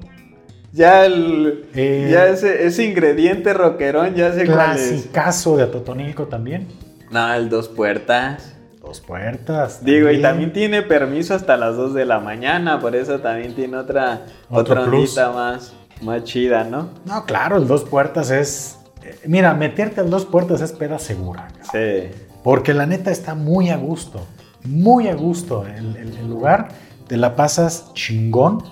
Ya, 0.73 1.05
el, 1.05 1.65
eh, 1.75 2.09
ya 2.11 2.27
ese, 2.27 2.85
ingrediente 2.85 3.53
rockerón 3.53 4.15
ya 4.15 4.33
se 4.33 4.45
Clasicazo 4.45 5.57
de 5.57 5.63
Atotonilco 5.63 6.27
también. 6.27 6.67
No, 7.09 7.33
el 7.33 7.49
dos 7.49 7.67
puertas. 7.67 8.55
Dos 8.81 9.01
puertas. 9.01 9.83
Digo, 9.83 10.09
y 10.09 10.21
también 10.21 10.53
tiene 10.53 10.81
permiso 10.81 11.35
hasta 11.35 11.57
las 11.57 11.75
2 11.75 11.93
de 11.93 12.05
la 12.05 12.19
mañana, 12.19 12.79
por 12.79 12.95
eso 12.95 13.19
también 13.19 13.53
tiene 13.53 13.77
otra, 13.77 14.25
otra 14.49 14.85
más, 14.85 15.73
más 16.01 16.23
chida, 16.23 16.63
¿no? 16.63 16.89
No, 17.05 17.25
claro, 17.25 17.57
el 17.57 17.67
dos 17.67 17.83
puertas 17.83 18.31
es... 18.31 18.79
Eh, 19.03 19.19
mira, 19.27 19.53
meterte 19.53 20.01
al 20.01 20.09
dos 20.09 20.25
puertas 20.25 20.61
es 20.61 20.71
peda 20.71 20.97
segura. 20.97 21.49
Sí. 21.71 22.09
Porque 22.43 22.73
la 22.73 22.85
neta 22.85 23.11
está 23.11 23.35
muy 23.35 23.69
a 23.69 23.77
gusto, 23.77 24.25
muy 24.63 25.09
a 25.09 25.15
gusto 25.15 25.65
el, 25.65 25.95
el, 25.95 26.27
lugar, 26.27 26.69
te 27.07 27.17
la 27.17 27.35
pasas 27.35 27.93
chingón 27.93 28.63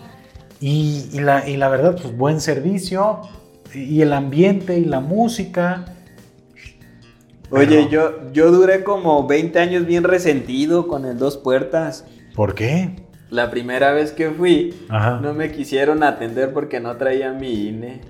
y, 0.59 1.19
la, 1.19 1.47
y, 1.47 1.57
la, 1.57 1.69
verdad, 1.69 1.97
pues 2.01 2.15
buen 2.15 2.41
servicio 2.41 3.21
y 3.73 4.01
el 4.01 4.13
ambiente 4.13 4.77
y 4.77 4.85
la 4.85 4.99
música. 4.99 5.85
Oye, 7.49 7.87
yo, 7.89 8.31
yo 8.31 8.51
duré 8.51 8.83
como 8.83 9.25
20 9.25 9.57
años 9.59 9.85
bien 9.85 10.03
resentido 10.03 10.87
con 10.87 11.05
el 11.05 11.17
dos 11.17 11.37
puertas. 11.37 12.05
¿Por 12.35 12.55
qué? 12.55 12.95
La 13.29 13.49
primera 13.49 13.91
vez 13.91 14.11
que 14.11 14.31
fui, 14.31 14.75
no 14.89 15.33
me 15.33 15.51
quisieron 15.51 16.03
atender 16.03 16.51
porque 16.53 16.79
no 16.79 16.97
traía 16.97 17.31
mi 17.31 17.67
INE. 17.67 18.01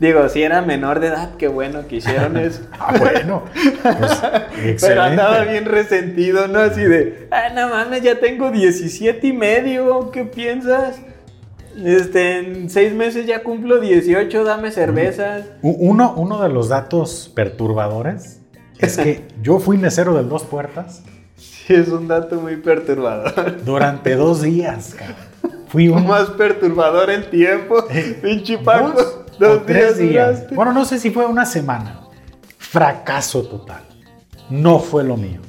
Digo, 0.00 0.26
si 0.30 0.42
era 0.42 0.62
menor 0.62 0.98
de 1.00 1.08
edad, 1.08 1.36
qué 1.36 1.48
bueno 1.48 1.86
que 1.86 1.96
hicieron 1.96 2.36
eso. 2.38 2.62
ah, 2.72 2.94
bueno. 2.98 3.44
Pues, 3.82 4.80
Pero 4.80 5.02
andaba 5.02 5.44
bien 5.44 5.66
resentido, 5.66 6.48
¿no? 6.48 6.60
Así 6.60 6.82
de, 6.82 7.28
ah, 7.30 7.50
no 7.54 7.68
mames, 7.68 8.02
ya 8.02 8.18
tengo 8.18 8.50
17 8.50 9.26
y 9.26 9.32
medio, 9.34 10.10
¿qué 10.10 10.24
piensas? 10.24 11.00
Este, 11.76 12.38
en 12.38 12.70
seis 12.70 12.92
meses 12.92 13.26
ya 13.26 13.42
cumplo 13.42 13.80
18, 13.80 14.44
dame 14.44 14.70
cervezas. 14.70 15.46
Uno, 15.62 16.14
uno 16.16 16.42
de 16.42 16.48
los 16.48 16.68
datos 16.68 17.30
perturbadores 17.34 18.40
es 18.78 18.96
que 18.96 19.28
yo 19.42 19.58
fui 19.58 19.76
mesero 19.76 20.14
del 20.14 20.28
Dos 20.28 20.44
Puertas. 20.44 21.02
Sí, 21.36 21.74
es 21.74 21.88
un 21.88 22.08
dato 22.08 22.40
muy 22.40 22.56
perturbador. 22.56 23.64
Durante 23.64 24.14
dos 24.14 24.42
días, 24.42 24.94
cabrón. 24.94 25.16
Fui 25.68 25.88
un... 25.88 26.06
Más 26.06 26.30
perturbador 26.30 27.10
el 27.10 27.30
tiempo, 27.30 27.84
eh, 27.90 28.18
pinche 28.20 28.58
Paco. 28.58 29.24
Dos 29.38 29.64
tres 29.64 29.98
días. 29.98 30.46
Bueno, 30.52 30.72
no 30.72 30.84
sé 30.84 30.98
si 30.98 31.10
fue 31.10 31.26
una 31.26 31.46
semana. 31.46 32.00
Fracaso 32.58 33.42
total. 33.44 33.82
No 34.50 34.80
fue 34.80 35.04
lo 35.04 35.16
mío. 35.16 35.40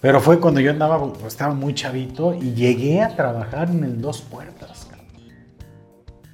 Pero 0.00 0.20
fue 0.20 0.40
cuando 0.40 0.60
yo 0.60 0.70
andaba, 0.70 1.12
estaba 1.26 1.54
muy 1.54 1.74
chavito 1.74 2.34
y 2.34 2.54
llegué 2.54 3.02
a 3.02 3.14
trabajar 3.14 3.70
en 3.70 3.84
el 3.84 4.00
Dos 4.00 4.22
Puertas. 4.22 4.75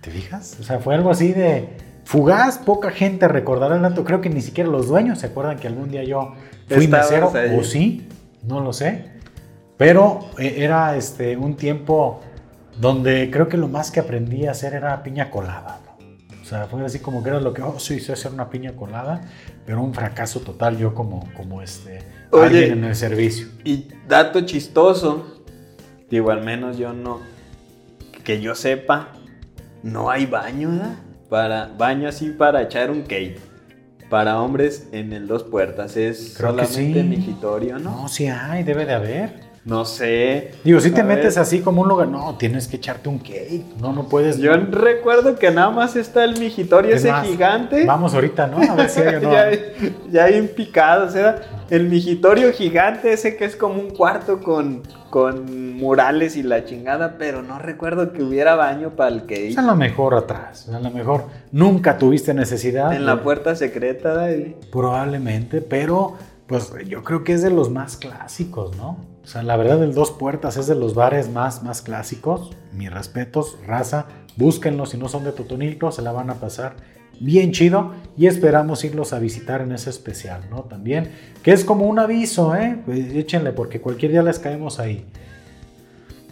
¿Te 0.02 0.10
fijas? 0.10 0.58
O 0.60 0.62
sea, 0.62 0.78
fue 0.78 0.94
algo 0.94 1.10
así 1.10 1.32
de 1.32 1.70
fugaz, 2.04 2.58
poca 2.58 2.90
gente 2.90 3.26
recordará 3.28 3.76
el 3.76 3.82
dato. 3.82 4.04
Creo 4.04 4.20
que 4.20 4.28
ni 4.28 4.42
siquiera 4.42 4.68
los 4.68 4.88
dueños 4.88 5.20
se 5.20 5.28
acuerdan 5.28 5.58
que 5.58 5.66
algún 5.66 5.90
día 5.90 6.04
yo 6.04 6.34
fui 6.68 6.86
mesero. 6.86 7.32
O 7.58 7.64
sí, 7.64 8.06
no 8.42 8.60
lo 8.60 8.74
sé. 8.74 9.06
Pero 9.78 10.28
eh, 10.38 10.56
era 10.58 10.94
este, 10.96 11.38
un 11.38 11.56
tiempo 11.56 12.20
donde 12.78 13.30
creo 13.30 13.48
que 13.48 13.56
lo 13.56 13.68
más 13.68 13.90
que 13.90 14.00
aprendí 14.00 14.46
a 14.46 14.50
hacer 14.50 14.74
era 14.74 15.02
piña 15.02 15.30
colada 15.30 15.80
sea, 16.52 16.66
fue 16.66 16.84
así 16.84 16.98
como 16.98 17.22
que 17.22 17.30
era 17.30 17.40
lo 17.40 17.52
que, 17.54 17.62
oh, 17.62 17.78
sí, 17.78 18.00
sé 18.00 18.12
hacer 18.12 18.32
una 18.32 18.50
piña 18.50 18.72
colada, 18.72 19.22
pero 19.64 19.82
un 19.82 19.94
fracaso 19.94 20.40
total 20.40 20.76
yo 20.76 20.94
como, 20.94 21.26
como 21.34 21.62
este, 21.62 22.00
alguien 22.32 22.72
en 22.72 22.84
el 22.84 22.96
servicio. 22.96 23.48
Y 23.64 23.88
dato 24.06 24.40
chistoso, 24.42 25.44
digo, 26.10 26.30
al 26.30 26.42
menos 26.42 26.76
yo 26.76 26.92
no, 26.92 27.20
que 28.24 28.40
yo 28.40 28.54
sepa, 28.54 29.08
no 29.82 30.10
hay 30.10 30.26
baño, 30.26 30.70
¿verdad? 30.70 30.94
Para, 31.28 31.66
baño 31.66 32.08
así 32.08 32.30
para 32.30 32.62
echar 32.62 32.90
un 32.90 33.02
cake. 33.02 33.38
Para 34.10 34.40
hombres 34.40 34.88
en 34.92 35.12
el 35.12 35.26
dos 35.26 35.42
puertas 35.44 35.96
es 35.96 36.34
solamente 36.34 37.02
migitorio, 37.02 37.78
¿no? 37.78 38.02
No, 38.02 38.08
sí 38.08 38.26
hay, 38.26 38.62
debe 38.62 38.84
de 38.84 38.92
haber. 38.92 39.51
No 39.64 39.84
sé. 39.84 40.52
Digo, 40.64 40.80
si 40.80 40.90
te 40.90 41.04
metes 41.04 41.38
así 41.38 41.60
como 41.60 41.82
un 41.82 41.88
lugar, 41.88 42.08
no, 42.08 42.34
tienes 42.36 42.66
que 42.66 42.76
echarte 42.76 43.08
un 43.08 43.18
cake, 43.18 43.62
no, 43.80 43.92
no 43.92 44.08
puedes. 44.08 44.38
Yo 44.38 44.56
recuerdo 44.56 45.36
que 45.36 45.52
nada 45.52 45.70
más 45.70 45.94
está 45.94 46.24
el 46.24 46.36
mijitorio 46.38 46.96
ese 46.96 47.12
gigante. 47.24 47.86
Vamos 47.86 48.12
ahorita, 48.12 48.48
¿no? 48.48 48.58
A 48.60 48.74
ver 48.74 48.88
si 48.88 49.00
hay 49.00 49.14
o 49.14 49.20
no. 49.20 49.32
ya, 49.32 49.50
ya 50.10 50.24
hay 50.24 50.42
picado, 50.48 51.06
o 51.06 51.10
sea, 51.10 51.42
el 51.70 51.88
mijitorio 51.88 52.52
gigante 52.52 53.12
ese 53.12 53.36
que 53.36 53.44
es 53.44 53.54
como 53.54 53.80
un 53.80 53.90
cuarto 53.90 54.40
con, 54.40 54.82
con 55.10 55.76
murales 55.76 56.36
y 56.36 56.42
la 56.42 56.64
chingada, 56.64 57.16
pero 57.16 57.42
no 57.42 57.60
recuerdo 57.60 58.12
que 58.12 58.24
hubiera 58.24 58.56
baño 58.56 58.90
para 58.96 59.10
el 59.10 59.26
cake. 59.26 59.50
Es 59.50 59.58
a 59.58 59.62
lo 59.62 59.76
mejor 59.76 60.14
atrás, 60.14 60.68
a 60.70 60.80
lo 60.80 60.90
mejor 60.90 61.26
nunca 61.52 61.98
tuviste 61.98 62.34
necesidad. 62.34 62.92
En 62.92 63.06
la 63.06 63.22
puerta 63.22 63.54
secreta, 63.54 64.12
David. 64.12 64.54
Probablemente, 64.72 65.60
pero 65.60 66.16
pues 66.48 66.72
yo 66.88 67.04
creo 67.04 67.22
que 67.22 67.32
es 67.32 67.42
de 67.42 67.50
los 67.50 67.70
más 67.70 67.96
clásicos, 67.96 68.76
¿no? 68.76 69.11
O 69.22 69.26
sea, 69.26 69.42
la 69.42 69.56
verdad, 69.56 69.82
el 69.82 69.94
Dos 69.94 70.10
Puertas 70.10 70.56
es 70.56 70.66
de 70.66 70.74
los 70.74 70.94
bares 70.94 71.30
más, 71.30 71.62
más 71.62 71.80
clásicos. 71.82 72.50
Mis 72.72 72.92
respetos, 72.92 73.56
raza. 73.66 74.06
Búsquenlos 74.36 74.90
si 74.90 74.98
no 74.98 75.08
son 75.08 75.24
de 75.24 75.32
Totonilco, 75.32 75.92
se 75.92 76.02
la 76.02 76.12
van 76.12 76.30
a 76.30 76.34
pasar 76.34 76.76
bien 77.20 77.52
chido 77.52 77.92
y 78.16 78.26
esperamos 78.26 78.84
irlos 78.84 79.12
a 79.12 79.18
visitar 79.18 79.60
en 79.60 79.72
ese 79.72 79.90
especial, 79.90 80.42
¿no? 80.50 80.62
También, 80.62 81.10
que 81.42 81.52
es 81.52 81.64
como 81.64 81.86
un 81.86 81.98
aviso, 81.98 82.54
¿eh? 82.56 82.78
Pues 82.84 83.14
échenle 83.14 83.52
porque 83.52 83.80
cualquier 83.80 84.12
día 84.12 84.22
les 84.22 84.38
caemos 84.38 84.80
ahí. 84.80 85.04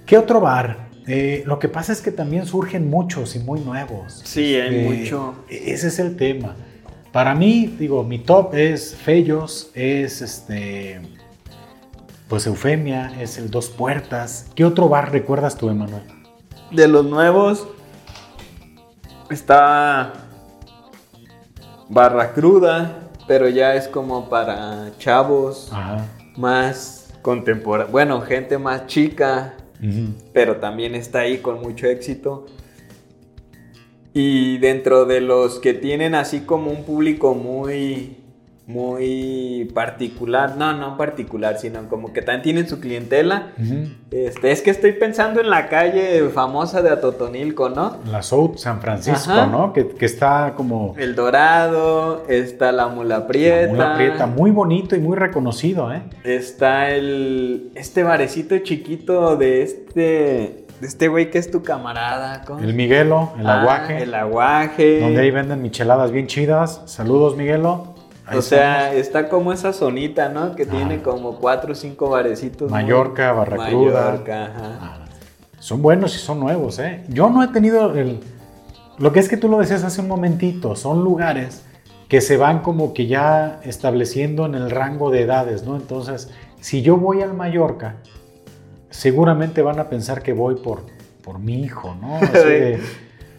¿Qué 0.05 0.18
otro 0.18 0.41
bar? 0.41 0.88
Eh, 1.07 1.43
lo 1.47 1.59
que 1.59 1.68
pasa 1.68 1.93
es 1.93 2.01
que 2.01 2.11
también 2.11 2.47
surgen 2.47 2.91
muchos 2.91 3.36
y 3.36 3.38
muy 3.38 3.61
nuevos. 3.61 4.20
Sí, 4.24 4.57
hay 4.57 4.74
eh, 4.74 4.88
mucho. 4.88 5.45
Ese 5.49 5.88
es 5.88 5.99
el 5.99 6.16
tema. 6.16 6.57
Para 7.12 7.34
mí, 7.34 7.74
digo, 7.78 8.05
mi 8.05 8.18
top 8.18 8.55
es 8.55 8.95
Fellos, 8.95 9.70
es 9.74 10.22
este 10.22 11.01
pues 12.31 12.47
Eufemia, 12.47 13.12
es 13.20 13.39
el 13.39 13.51
Dos 13.51 13.68
Puertas. 13.68 14.47
¿Qué 14.55 14.64
otro 14.64 14.89
bar 14.89 15.11
recuerdas 15.11 15.59
tú, 15.59 15.68
Emanuel? 15.68 16.05
De 16.70 16.87
los 16.87 17.05
nuevos 17.05 17.66
está 19.28 20.12
Barra 21.89 22.33
Cruda, 22.33 23.11
pero 23.26 23.49
ya 23.49 23.74
es 23.74 23.89
como 23.89 24.28
para 24.28 24.93
chavos 24.99 25.72
más 26.37 27.12
contemporáneos. 27.20 27.91
Bueno, 27.91 28.20
gente 28.20 28.59
más 28.59 28.87
chica, 28.87 29.55
pero 30.33 30.59
también 30.59 30.95
está 30.95 31.20
ahí 31.20 31.39
con 31.39 31.61
mucho 31.61 31.89
éxito. 31.89 32.47
Y 34.12 34.59
dentro 34.59 35.05
de 35.05 35.20
los 35.20 35.59
que 35.59 35.74
tienen 35.74 36.14
así 36.14 36.43
como 36.43 36.70
un 36.70 36.85
público 36.85 37.35
muy 37.35 38.20
muy 38.71 39.71
particular, 39.75 40.57
no, 40.57 40.73
no 40.73 40.97
particular, 40.97 41.59
sino 41.59 41.89
como 41.89 42.12
que 42.12 42.23
también 42.23 42.43
tienen 42.43 42.68
su 42.68 42.81
clientela. 42.81 43.53
este, 44.11 44.53
es 44.53 44.62
que 44.62 44.71
estoy 44.71 44.93
pensando 44.93 45.41
en 45.41 45.51
la 45.51 45.68
calle 45.68 46.29
famosa 46.31 46.81
de 46.83 46.91
Atotonilco, 46.91 47.68
¿no? 47.68 47.97
La 48.11 48.23
South 48.23 48.57
San 48.57 48.81
Francisco, 48.81 49.47
¿no? 49.47 49.73
Que, 49.73 49.91
está 50.01 50.55
como... 50.57 50.95
El 50.99 51.14
Dorado, 51.14 52.25
está 52.29 52.73
la 52.73 52.89
Mula 52.89 53.27
Prieta. 53.27 53.66
La 53.66 53.73
Mula 53.73 53.95
Prieta, 53.97 54.27
muy 54.27 54.51
bonito 54.51 54.95
y 54.97 55.01
muy 55.01 55.16
reconocido, 55.16 55.93
¿eh? 55.93 56.03
Está 56.25 56.91
el... 56.91 57.73
este 57.75 58.03
barecito 58.03 58.57
chiquito 58.59 59.37
de 59.37 59.62
este... 59.62 60.66
De 60.81 60.87
este 60.87 61.09
güey 61.09 61.31
que 61.31 61.37
es 61.37 61.51
tu 61.51 61.62
camarada. 61.62 62.43
El 62.59 62.73
Miguelo, 62.73 63.33
el 63.39 63.47
ah, 63.47 63.61
aguaje. 63.61 64.03
El 64.03 64.14
aguaje. 64.14 65.01
Donde 65.01 65.21
ahí 65.21 65.31
venden 65.31 65.61
micheladas 65.61 66.11
bien 66.11 66.27
chidas. 66.27 66.81
Saludos, 66.87 67.37
Miguelo 67.37 67.99
o 68.33 68.43
sea, 68.43 68.95
está 68.95 69.28
como 69.28 69.53
esa 69.53 69.72
zonita, 69.72 70.28
¿no? 70.28 70.55
Que 70.55 70.66
tiene 70.66 71.03
como 71.03 71.37
cuatro 71.37 71.72
o 71.72 71.74
cinco 71.74 72.11
barecitos. 72.11 72.70
Mallorca, 72.70 73.33
Barracruda. 73.33 74.05
Mallorca, 74.05 74.45
ajá. 74.45 74.78
Ah, 74.81 74.99
son 75.59 75.83
buenos 75.83 76.14
y 76.16 76.18
son 76.18 76.41
nuevos, 76.41 76.78
¿eh? 76.78 77.05
Yo 77.09 77.28
no 77.28 77.43
he 77.43 77.49
tenido 77.49 77.95
el... 77.95 78.20
Lo 78.99 79.12
que 79.12 79.20
es 79.20 79.28
que 79.28 79.37
tú 79.37 79.49
lo 79.49 79.59
decías 79.59 79.85
hace 79.85 80.01
un 80.01 80.09
momentito, 80.09 80.76
son 80.76 81.05
lugares 81.05 81.64
que 82.09 82.20
se 82.20 82.37
van 82.37 82.61
como 82.61 82.93
que 82.93 83.07
ya 83.07 83.61
estableciendo 83.62 84.45
en 84.47 84.55
el 84.55 84.70
rango 84.70 85.11
de 85.11 85.22
edades, 85.22 85.62
¿no? 85.64 85.76
Entonces, 85.76 86.31
si 86.61 86.83
yo 86.83 86.97
voy 86.97 87.22
al 87.22 87.35
Mallorca, 87.35 87.97
seguramente 88.91 89.62
van 89.62 89.78
a 89.78 89.89
pensar 89.89 90.22
que 90.22 90.33
voy 90.33 90.57
por, 90.57 90.87
por 91.22 91.39
mi 91.39 91.62
hijo, 91.62 91.95
¿no? 92.01 92.16
Así 92.20 92.33
de, 92.33 92.81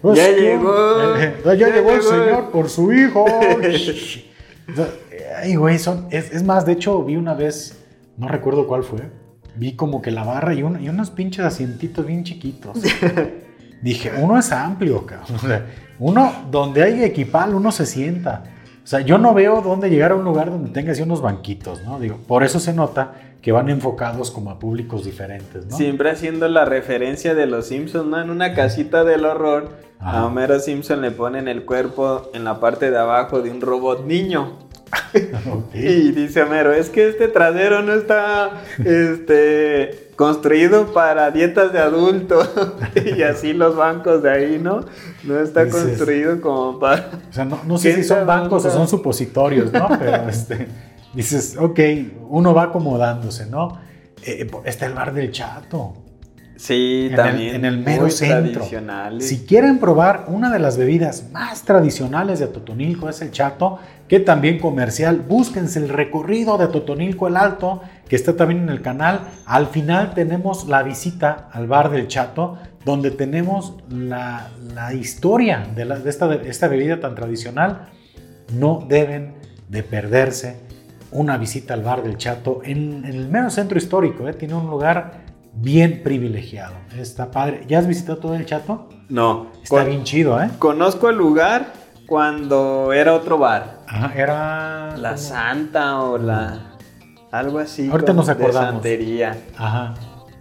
pues, 0.01 0.17
ya 0.17 0.29
llegó. 0.31 1.17
ya, 1.45 1.53
llegó 1.53 1.91
el 1.91 2.01
señor 2.01 2.49
por 2.51 2.69
su 2.69 2.91
hijo. 2.93 3.25
Ay, 5.37 5.55
güey, 5.55 5.79
son. 5.79 6.07
Es, 6.11 6.43
más, 6.43 6.65
de 6.65 6.73
hecho, 6.73 7.03
vi 7.03 7.15
una 7.15 7.33
vez, 7.33 7.77
no 8.17 8.27
recuerdo 8.27 8.67
cuál 8.67 8.83
fue. 8.83 8.99
Vi 9.55 9.75
como 9.75 10.01
que 10.01 10.11
la 10.11 10.23
barra 10.23 10.53
y, 10.53 10.59
y 10.59 10.89
unos 10.89 11.11
pinches 11.11 11.45
asientitos 11.45 12.05
bien 12.05 12.23
chiquitos. 12.23 12.77
Dije, 13.81 14.11
uno 14.17 14.37
es 14.37 14.51
amplio, 14.51 15.05
cabrón. 15.05 15.63
Uno, 15.99 16.31
donde 16.49 16.83
hay 16.83 17.03
equipal, 17.03 17.55
uno 17.55 17.71
se 17.71 17.85
sienta. 17.85 18.43
O 18.83 18.87
sea, 18.87 19.01
yo 19.01 19.17
no 19.17 19.33
veo 19.33 19.61
dónde 19.61 19.89
llegar 19.89 20.11
a 20.11 20.15
un 20.15 20.23
lugar 20.23 20.49
donde 20.49 20.71
tenga 20.71 20.91
así 20.91 21.01
unos 21.01 21.21
banquitos, 21.21 21.83
¿no? 21.83 21.99
Digo, 21.99 22.17
por 22.27 22.43
eso 22.43 22.59
se 22.59 22.73
nota 22.73 23.13
que 23.41 23.51
van 23.51 23.69
enfocados 23.69 24.31
como 24.31 24.51
a 24.51 24.59
públicos 24.59 25.05
diferentes, 25.05 25.65
¿no? 25.67 25.77
Siempre 25.77 26.09
haciendo 26.09 26.47
la 26.47 26.65
referencia 26.65 27.35
de 27.35 27.45
los 27.45 27.67
Simpsons, 27.67 28.07
¿no? 28.07 28.21
En 28.21 28.29
una 28.29 28.53
casita 28.53 29.03
del 29.03 29.25
horror, 29.25 29.69
a 30.01 30.25
Homero 30.25 30.59
Simpson 30.59 31.01
le 31.01 31.11
ponen 31.11 31.47
el 31.47 31.63
cuerpo 31.63 32.29
en 32.33 32.43
la 32.43 32.59
parte 32.59 32.89
de 32.89 32.97
abajo 32.97 33.41
de 33.41 33.51
un 33.51 33.61
robot 33.61 34.05
niño. 34.05 34.57
Y 35.73 36.11
dice 36.11 36.43
Homero, 36.43 36.73
es 36.73 36.89
que 36.89 37.07
este 37.07 37.27
trasero 37.27 37.81
no 37.81 37.93
está 37.93 38.61
este, 38.83 40.09
construido 40.15 40.93
para 40.93 41.31
dietas 41.31 41.71
de 41.71 41.79
adulto. 41.79 42.41
y 43.17 43.21
así 43.21 43.53
los 43.53 43.75
bancos 43.75 44.21
de 44.23 44.31
ahí, 44.31 44.59
¿no? 44.59 44.85
No 45.23 45.39
está 45.39 45.69
construido 45.69 46.41
como 46.41 46.79
para... 46.79 47.09
O 47.29 47.33
sea, 47.33 47.45
no, 47.45 47.77
sé 47.77 47.95
si 47.95 48.03
son 48.03 48.25
bancos 48.25 48.65
o 48.65 48.71
son 48.71 48.87
supositorios, 48.87 49.71
¿no? 49.71 49.87
Pero 49.97 50.27
este, 50.27 50.67
dices, 51.13 51.55
ok, 51.57 51.79
uno 52.29 52.53
va 52.53 52.63
acomodándose, 52.63 53.45
¿no? 53.45 53.79
Eh, 54.23 54.49
está 54.65 54.85
el 54.87 54.93
bar 54.93 55.13
del 55.13 55.31
chato. 55.31 55.93
Sí, 56.61 57.07
en 57.09 57.15
también. 57.15 57.49
El, 57.49 57.55
en 57.55 57.65
el 57.65 57.77
mero 57.79 58.07
centro. 58.11 58.63
Si 59.19 59.45
quieren 59.47 59.79
probar 59.79 60.25
una 60.27 60.51
de 60.51 60.59
las 60.59 60.77
bebidas 60.77 61.31
más 61.31 61.63
tradicionales 61.63 62.37
de 62.37 62.45
Totonilco 62.45 63.09
es 63.09 63.19
el 63.23 63.31
chato, 63.31 63.79
que 64.07 64.19
también 64.19 64.59
comercial. 64.59 65.23
Búsquense 65.27 65.79
el 65.79 65.89
recorrido 65.89 66.59
de 66.59 66.67
Totonilco 66.67 67.27
el 67.27 67.37
Alto, 67.37 67.81
que 68.07 68.15
está 68.15 68.35
también 68.35 68.61
en 68.61 68.69
el 68.69 68.83
canal. 68.83 69.21
Al 69.47 69.67
final 69.67 70.13
tenemos 70.13 70.67
la 70.67 70.83
visita 70.83 71.49
al 71.51 71.65
bar 71.65 71.89
del 71.89 72.07
chato, 72.07 72.59
donde 72.85 73.09
tenemos 73.09 73.77
la, 73.89 74.51
historia 74.93 75.65
de, 75.75 75.89
esta, 76.05 76.31
esta, 76.35 76.67
bebida 76.67 76.99
tan 76.99 77.15
tradicional. 77.15 77.87
No 78.53 78.85
deben 78.87 79.33
de 79.67 79.81
perderse 79.81 80.57
una 81.09 81.39
visita 81.39 81.73
al 81.73 81.81
bar 81.81 82.03
del 82.03 82.17
chato 82.17 82.61
en, 82.63 83.03
el 83.05 83.29
mero 83.29 83.49
centro 83.49 83.79
histórico. 83.79 84.27
¿eh? 84.27 84.33
Tiene 84.33 84.53
un 84.53 84.69
lugar 84.69 85.30
bien 85.53 86.01
privilegiado. 86.03 86.73
Está 86.97 87.31
padre. 87.31 87.65
¿Ya 87.67 87.79
has 87.79 87.87
visitado 87.87 88.17
todo 88.17 88.35
el 88.35 88.45
Chato? 88.45 88.89
No. 89.09 89.47
Está 89.63 89.83
bien 89.83 90.03
chido, 90.03 90.41
¿eh? 90.41 90.49
Conozco 90.59 91.09
el 91.09 91.17
lugar 91.17 91.73
cuando 92.07 92.93
era 92.93 93.13
otro 93.13 93.37
bar. 93.37 93.79
Ajá, 93.87 94.13
era... 94.15 94.97
La 94.97 95.17
Santa 95.17 96.01
o 96.01 96.17
la... 96.17 96.77
Algo 97.31 97.59
así. 97.59 97.89
Ahorita 97.89 98.13
nos 98.13 98.27
acordamos. 98.27 98.83
De 98.83 99.33
Ajá. 99.57 99.93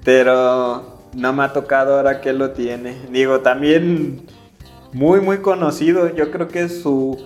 Pero 0.05 1.09
no 1.15 1.33
me 1.33 1.45
ha 1.45 1.53
tocado 1.53 1.97
ahora 1.97 2.21
que 2.21 2.33
lo 2.33 2.51
tiene. 2.51 2.97
Digo, 3.11 3.41
también 3.41 4.27
muy, 4.93 5.21
muy 5.21 5.39
conocido. 5.39 6.15
Yo 6.15 6.31
creo 6.33 6.49
que 6.49 6.69
su 6.69 7.17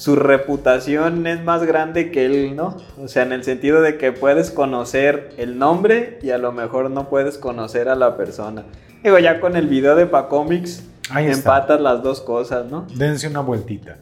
su 0.00 0.16
reputación 0.16 1.26
es 1.26 1.44
más 1.44 1.62
grande 1.62 2.10
que 2.10 2.24
él, 2.24 2.56
¿no? 2.56 2.74
O 2.98 3.06
sea, 3.06 3.22
en 3.22 3.32
el 3.32 3.44
sentido 3.44 3.82
de 3.82 3.98
que 3.98 4.12
puedes 4.12 4.50
conocer 4.50 5.34
el 5.36 5.58
nombre 5.58 6.18
y 6.22 6.30
a 6.30 6.38
lo 6.38 6.52
mejor 6.52 6.90
no 6.90 7.10
puedes 7.10 7.36
conocer 7.36 7.90
a 7.90 7.94
la 7.94 8.16
persona. 8.16 8.64
Digo, 9.04 9.18
ya 9.18 9.40
con 9.40 9.56
el 9.56 9.68
video 9.68 9.96
de 9.96 10.06
Pacomics 10.06 10.84
empatas 11.14 11.82
las 11.82 12.02
dos 12.02 12.22
cosas, 12.22 12.70
¿no? 12.70 12.86
Dense 12.96 13.28
una 13.28 13.40
vueltita. 13.40 13.98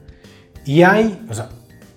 Y 0.64 0.82
hay, 0.82 1.26
o 1.28 1.34
sea, 1.34 1.48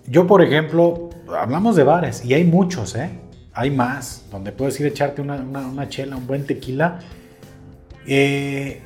yo 0.08 0.26
por 0.26 0.42
ejemplo, 0.42 1.12
hablamos 1.38 1.76
de 1.76 1.84
bares 1.84 2.26
y 2.26 2.34
hay 2.34 2.44
muchos, 2.44 2.96
¿eh? 2.96 3.12
Hay 3.54 3.70
más, 3.70 4.26
donde 4.32 4.52
puedes 4.52 4.80
ir 4.80 4.88
a 4.88 4.90
echarte 4.90 5.22
una, 5.22 5.36
una 5.36 5.90
chela, 5.90 6.16
un 6.16 6.26
buen 6.26 6.48
tequila. 6.48 7.02
Eh, 8.08 8.82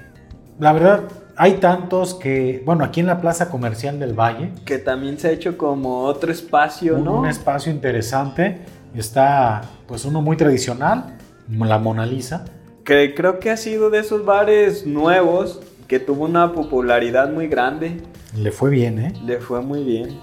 la 0.60 0.74
verdad, 0.74 1.04
hay 1.38 1.54
tantos 1.56 2.14
que, 2.14 2.62
bueno, 2.66 2.84
aquí 2.84 3.02
en 3.02 3.08
la 3.08 3.20
Plaza 3.20 3.50
Comercial 3.50 4.00
del 4.00 4.14
Valle. 4.14 4.52
Que 4.66 4.78
también 4.78 5.20
se 5.20 5.28
ha 5.28 5.32
hecho 5.32 5.58
como 5.58 6.04
otro 6.04 6.32
espacio, 6.32 6.98
¿no? 6.98 7.20
Un 7.20 7.28
espacio 7.28 7.72
interesante. 7.72 8.60
Está, 8.96 9.62
pues, 9.88 10.06
uno 10.06 10.22
muy 10.22 10.38
tradicional, 10.38 11.18
la 11.50 11.78
Mona 11.78 12.06
Lisa. 12.06 12.46
Que 12.86 13.14
creo 13.14 13.40
que 13.40 13.52
ha 13.52 13.58
sido 13.58 13.90
de 13.90 14.00
esos 14.00 14.26
bares 14.26 14.86
nuevos 14.86 15.60
que 15.88 16.00
tuvo 16.00 16.26
una 16.26 16.54
popularidad 16.54 17.30
muy 17.30 17.48
grande. 17.48 18.02
Le 18.38 18.52
fue 18.52 18.70
bien, 18.70 19.00
¿eh? 19.00 19.14
Le 19.26 19.40
fue 19.40 19.62
muy 19.62 19.84
bien. 19.84 20.18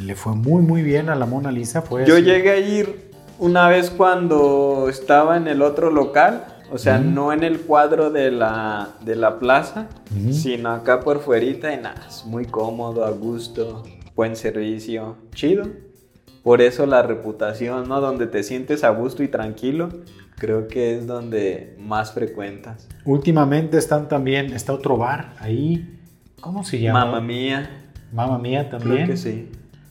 Le 0.00 0.14
fue 0.14 0.34
muy, 0.34 0.62
muy 0.62 0.82
bien 0.82 1.08
a 1.10 1.14
la 1.14 1.26
Mona 1.26 1.52
Lisa. 1.52 1.82
Fue 1.82 2.06
Yo 2.06 2.18
llegué 2.18 2.50
a 2.50 2.58
ir 2.58 3.10
una 3.38 3.68
vez 3.68 3.90
cuando 3.90 4.86
estaba 4.88 5.36
en 5.36 5.46
el 5.46 5.60
otro 5.60 5.90
local 5.90 6.53
o 6.70 6.78
sea, 6.78 6.98
no 6.98 7.32
en 7.32 7.42
el 7.42 7.60
cuadro 7.60 8.10
de 8.10 8.30
la, 8.30 8.90
de 9.04 9.16
la 9.16 9.38
plaza, 9.38 9.88
sino 10.30 10.70
acá 10.70 11.00
por 11.00 11.20
fuerita 11.20 11.72
y 11.72 11.76
nada, 11.76 12.06
es 12.08 12.24
muy 12.24 12.46
cómodo, 12.46 13.04
a 13.04 13.10
gusto, 13.10 13.82
buen 14.14 14.36
servicio, 14.36 15.16
chido. 15.34 15.66
Por 16.42 16.60
eso 16.60 16.84
la 16.86 17.02
reputación, 17.02 17.88
¿no? 17.88 18.00
Donde 18.00 18.26
te 18.26 18.42
sientes 18.42 18.84
a 18.84 18.90
gusto 18.90 19.22
y 19.22 19.28
tranquilo, 19.28 19.88
creo 20.36 20.68
que 20.68 20.96
es 20.96 21.06
donde 21.06 21.76
más 21.78 22.12
frecuentas. 22.12 22.86
Últimamente 23.04 23.78
están 23.78 24.08
también, 24.08 24.52
está 24.52 24.72
otro 24.72 24.96
bar 24.96 25.34
ahí, 25.38 25.98
¿cómo 26.40 26.64
se 26.64 26.80
llama? 26.80 27.04
Mamma 27.06 27.20
Mía. 27.20 27.88
Mamma 28.12 28.38
Mía 28.38 28.68
también. 28.68 28.94
Creo 28.94 29.06
que 29.08 29.16
sí. 29.16 29.50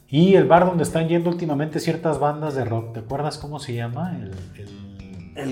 Y 0.09 0.35
el 0.35 0.45
bar 0.45 0.65
donde 0.65 0.83
están 0.83 1.07
yendo 1.07 1.29
últimamente 1.31 1.79
ciertas 1.79 2.19
bandas 2.19 2.53
de 2.53 2.65
rock, 2.65 2.93
¿te 2.93 2.99
acuerdas 2.99 3.39
cómo 3.39 3.59
se 3.59 3.73
llama? 3.73 4.15
el 4.21 4.31
el 4.61 4.82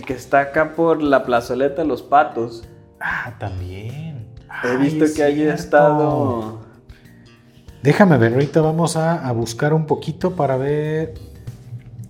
que 0.06 0.14
está 0.14 0.40
acá 0.40 0.74
por 0.74 1.02
la 1.02 1.24
plazoleta 1.24 1.84
Los 1.84 2.02
Patos. 2.02 2.68
Ah, 3.00 3.34
también. 3.40 4.28
He 4.64 4.78
visto 4.78 5.06
que 5.16 5.24
haya 5.24 5.54
estado. 5.54 6.62
Déjame 7.82 8.18
ver, 8.18 8.34
ahorita 8.34 8.62
vamos 8.62 8.96
a, 8.96 9.32
buscar 9.32 9.74
un 9.74 9.86
poquito 9.86 10.36
para 10.36 10.58
ver. 10.58 11.16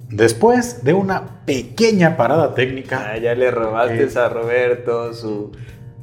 Después 0.09 0.83
de 0.83 0.93
una 0.93 1.45
pequeña 1.45 2.17
parada 2.17 2.53
técnica. 2.53 3.11
Ah, 3.11 3.17
ya 3.17 3.33
le 3.33 3.49
robaste 3.49 4.19
a 4.19 4.27
Roberto 4.27 5.13
su. 5.13 5.51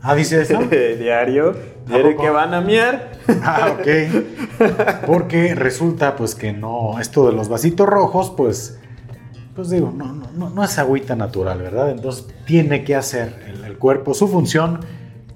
Ah, 0.01 0.15
dice 0.15 0.41
eso. 0.41 0.59
diario. 0.99 1.55
Diario 1.87 2.17
que 2.17 2.31
van 2.31 2.55
a 2.55 2.63
miar. 2.63 3.13
Ah, 3.43 3.77
ok. 3.79 5.05
Porque 5.07 5.55
resulta 5.55 6.17
pues 6.17 6.35
que 6.35 6.53
no, 6.53 6.99
esto 6.99 7.27
de 7.27 7.35
los 7.35 7.51
vasitos 7.51 7.87
rojos, 7.87 8.33
pues 8.35 8.81
pues 9.59 9.71
digo, 9.71 9.93
no, 9.93 10.13
no, 10.13 10.51
no 10.51 10.63
es 10.63 10.79
agüita 10.79 11.17
natural, 11.17 11.61
¿verdad? 11.61 11.91
Entonces 11.91 12.29
tiene 12.47 12.85
que 12.85 12.95
hacer 12.95 13.57
el, 13.67 13.77
cuerpo 13.77 14.15
su 14.15 14.29
función. 14.29 14.79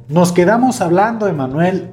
Nos 0.08 0.30
quedamos 0.30 0.80
hablando, 0.80 1.26
Emanuel, 1.26 1.90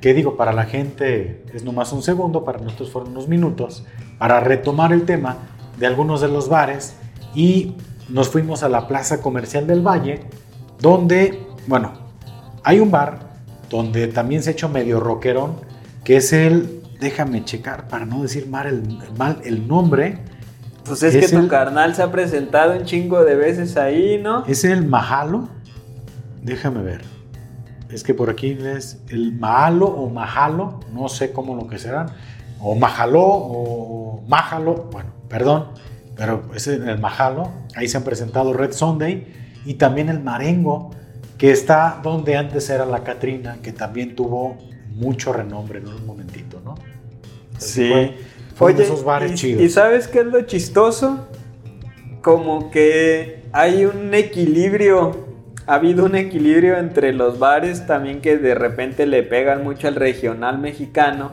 que 0.00 0.14
digo, 0.14 0.36
para 0.36 0.52
la 0.52 0.62
gente 0.62 1.44
es 1.52 1.64
nomás 1.64 1.92
un 1.92 2.04
segundo, 2.04 2.44
para 2.44 2.60
nosotros 2.60 2.92
fueron 2.92 3.10
unos 3.10 3.26
minutos, 3.26 3.84
para 4.16 4.38
retomar 4.38 4.92
el 4.92 5.02
tema 5.06 5.38
de 5.76 5.88
algunos 5.88 6.20
de 6.20 6.28
los 6.28 6.48
bares 6.48 6.94
y 7.34 7.74
nos 8.08 8.28
fuimos 8.28 8.62
a 8.62 8.68
la 8.68 8.86
Plaza 8.86 9.20
Comercial 9.20 9.66
del 9.66 9.84
Valle, 9.84 10.20
donde, 10.78 11.44
bueno, 11.66 11.94
hay 12.62 12.78
un 12.78 12.92
bar 12.92 13.32
donde 13.68 14.06
también 14.06 14.44
se 14.44 14.50
ha 14.50 14.52
hecho 14.52 14.68
medio 14.68 15.00
rockerón, 15.00 15.56
que 16.04 16.18
es 16.18 16.32
el 16.32 16.80
déjame 17.00 17.44
checar 17.44 17.88
para 17.88 18.06
no 18.06 18.22
decir 18.22 18.46
mal 18.46 18.68
el, 18.68 19.16
mal 19.18 19.40
el 19.44 19.66
nombre. 19.66 20.20
Pues 20.84 21.02
es, 21.02 21.30
que 21.30 21.36
tu 21.36 21.48
carnal 21.48 21.94
se 21.94 22.02
ha 22.02 22.10
presentado 22.10 22.76
un 22.76 22.84
chingo 22.84 23.24
de 23.24 23.36
veces 23.36 23.76
ahí, 23.76 24.20
¿no? 24.22 24.44
Es 24.46 24.64
el 24.64 24.84
Mahalo. 24.84 25.48
Déjame 26.42 26.82
ver. 26.82 27.02
Es 27.88 28.02
que 28.02 28.14
por 28.14 28.30
aquí 28.30 28.58
es 28.60 29.00
el 29.08 29.32
Mahalo 29.32 29.86
o 29.86 30.08
Mahalo, 30.08 30.80
no 30.92 31.08
sé 31.08 31.32
cómo 31.32 31.54
lo 31.54 31.68
que 31.68 31.78
serán. 31.78 32.06
O 32.60 32.74
Mahalo 32.74 33.22
o 33.22 34.24
Mahalo, 34.26 34.88
bueno, 34.90 35.10
perdón, 35.28 35.68
pero 36.16 36.42
es 36.54 36.66
el 36.66 36.98
Mahalo. 36.98 37.50
Ahí 37.76 37.88
se 37.88 37.98
han 37.98 38.04
presentado 38.04 38.52
Red 38.52 38.72
Sunday 38.72 39.26
y 39.64 39.74
también 39.74 40.08
el 40.08 40.20
Marengo, 40.20 40.90
que 41.38 41.50
está 41.50 42.00
donde 42.02 42.36
antes 42.36 42.68
era 42.70 42.86
la 42.86 43.04
Catrina, 43.04 43.58
que 43.62 43.72
también 43.72 44.16
tuvo 44.16 44.56
mucho 44.94 45.32
renombre 45.32 45.78
en 45.78 45.88
un 45.88 46.06
momentito, 46.06 46.60
¿no? 46.64 46.74
sí. 47.58 47.88
Fue, 47.88 48.16
esos 48.68 49.04
bares 49.04 49.34
chidos. 49.34 49.62
¿Y 49.62 49.68
sabes 49.68 50.08
qué 50.08 50.20
es 50.20 50.26
lo 50.26 50.42
chistoso? 50.42 51.28
Como 52.20 52.70
que 52.70 53.44
hay 53.52 53.84
un 53.84 54.14
equilibrio, 54.14 55.26
ha 55.66 55.74
habido 55.74 56.04
un 56.04 56.14
equilibrio 56.14 56.78
entre 56.78 57.12
los 57.12 57.38
bares 57.38 57.86
también 57.86 58.20
que 58.20 58.38
de 58.38 58.54
repente 58.54 59.06
le 59.06 59.22
pegan 59.22 59.64
mucho 59.64 59.88
al 59.88 59.96
regional 59.96 60.58
mexicano 60.58 61.32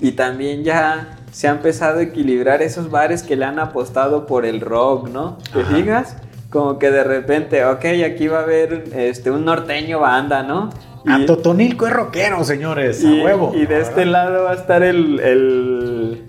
y 0.00 0.12
también 0.12 0.64
ya 0.64 1.18
se 1.32 1.48
ha 1.48 1.50
empezado 1.50 1.98
a 1.98 2.02
equilibrar 2.02 2.62
esos 2.62 2.90
bares 2.90 3.22
que 3.22 3.36
le 3.36 3.44
han 3.44 3.58
apostado 3.58 4.26
por 4.26 4.46
el 4.46 4.60
rock, 4.60 5.08
¿no? 5.08 5.38
¿Te 5.52 5.64
digas? 5.74 6.16
Como 6.50 6.78
que 6.78 6.90
de 6.90 7.04
repente, 7.04 7.64
ok, 7.64 7.84
aquí 8.06 8.28
va 8.28 8.38
a 8.38 8.42
haber 8.42 8.84
este, 8.94 9.30
un 9.30 9.44
norteño 9.44 10.00
banda, 10.00 10.42
¿no? 10.42 10.70
a 11.06 11.24
Totonilco 11.24 11.86
es 11.86 11.92
rockero, 11.92 12.44
señores, 12.44 13.04
a 13.04 13.08
huevo. 13.08 13.52
Y 13.54 13.66
de 13.66 13.80
este 13.80 14.04
lado 14.04 14.44
va 14.44 14.52
a 14.52 14.54
estar 14.54 14.82
el, 14.82 16.24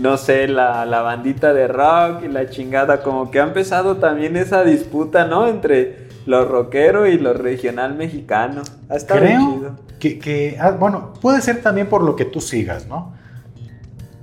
no 0.00 0.16
sé, 0.16 0.48
la, 0.48 0.84
bandita 1.02 1.52
de 1.52 1.68
rock 1.68 2.24
y 2.24 2.28
la 2.28 2.48
chingada. 2.48 3.02
Como 3.02 3.30
que 3.30 3.40
ha 3.40 3.44
empezado 3.44 3.96
también 3.98 4.36
esa 4.36 4.64
disputa, 4.64 5.26
¿no? 5.26 5.46
Entre 5.46 6.08
lo 6.26 6.44
rockero 6.44 7.06
y 7.06 7.18
lo 7.18 7.32
regional 7.34 7.94
mexicano. 7.94 8.62
Ha 8.88 8.96
estado 8.96 9.20
Creo 9.20 9.76
Que, 9.98 10.18
que 10.18 10.56
ah, 10.58 10.70
bueno, 10.72 11.12
puede 11.20 11.40
ser 11.42 11.62
también 11.62 11.88
por 11.88 12.02
lo 12.02 12.16
que 12.16 12.24
tú 12.24 12.40
sigas, 12.40 12.86
¿no? 12.86 13.14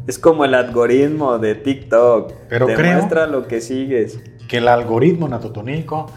Es 0.07 0.17
como 0.17 0.45
el 0.45 0.53
algoritmo 0.53 1.37
de 1.37 1.55
TikTok. 1.55 2.33
Pero 2.49 2.65
Te 2.65 2.75
creo 2.75 2.93
muestra 2.93 3.27
lo 3.27 3.47
que 3.47 3.61
sigues. 3.61 4.19
Que 4.47 4.57
el 4.57 4.67
algoritmo 4.67 5.27
Natotonico 5.27 6.07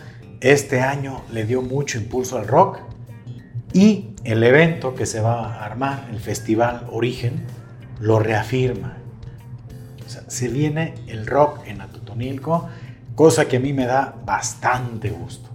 este 0.41 0.81
año 0.81 1.21
le 1.33 1.45
dio 1.45 1.61
mucho 1.61 1.99
impulso 1.99 2.39
al 2.39 2.49
rock 2.49 2.79
y 3.73 4.15
el 4.25 4.43
evento 4.43 4.95
que 4.95 5.07
se 5.07 5.21
va 5.21 5.55
a 5.55 5.65
armar, 5.65 6.09
el 6.11 6.19
Festival 6.19 6.87
Origen, 6.91 7.45
lo 8.01 8.19
reafirma. 8.19 9.00
O 10.11 10.13
sea, 10.13 10.23
se 10.27 10.49
viene 10.49 10.95
el 11.07 11.25
rock 11.25 11.61
en 11.67 11.81
Atotonilco, 11.81 12.69
cosa 13.15 13.47
que 13.47 13.59
a 13.59 13.61
mí 13.61 13.73
me 13.73 13.87
da 13.87 14.13
bastante 14.27 15.11
gusto. 15.11 15.49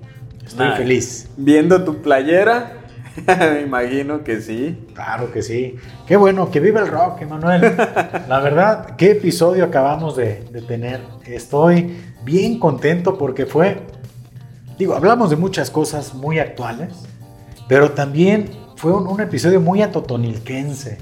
Estoy 0.46 0.72
feliz. 0.78 1.28
Viendo 1.36 1.84
tu 1.84 2.02
playera, 2.02 2.78
me 3.28 3.64
imagino 3.64 4.24
que 4.24 4.40
sí. 4.40 4.88
Claro 4.94 5.34
que 5.34 5.42
sí. 5.42 5.76
Qué 6.08 6.16
bueno, 6.16 6.50
que 6.52 6.62
vive 6.62 6.80
el 6.80 6.88
rock, 6.88 7.24
Emanuel. 7.24 7.76
La 8.30 8.40
verdad, 8.40 8.96
qué 8.96 9.12
episodio 9.12 9.66
acabamos 9.66 10.16
de, 10.16 10.46
de 10.50 10.62
tener. 10.62 11.02
Estoy 11.26 11.98
bien 12.24 12.58
contento 12.58 13.18
porque 13.18 13.46
fue, 13.46 13.82
digo, 14.78 14.96
hablamos 14.96 15.32
de 15.32 15.36
muchas 15.36 15.70
cosas 15.70 16.14
muy 16.14 16.40
actuales 16.40 16.94
pero 17.68 17.92
también 17.92 18.50
fue 18.76 18.94
un, 18.94 19.20
episodio 19.20 19.60
muy 19.60 19.82
atotonilquense. 19.82 20.98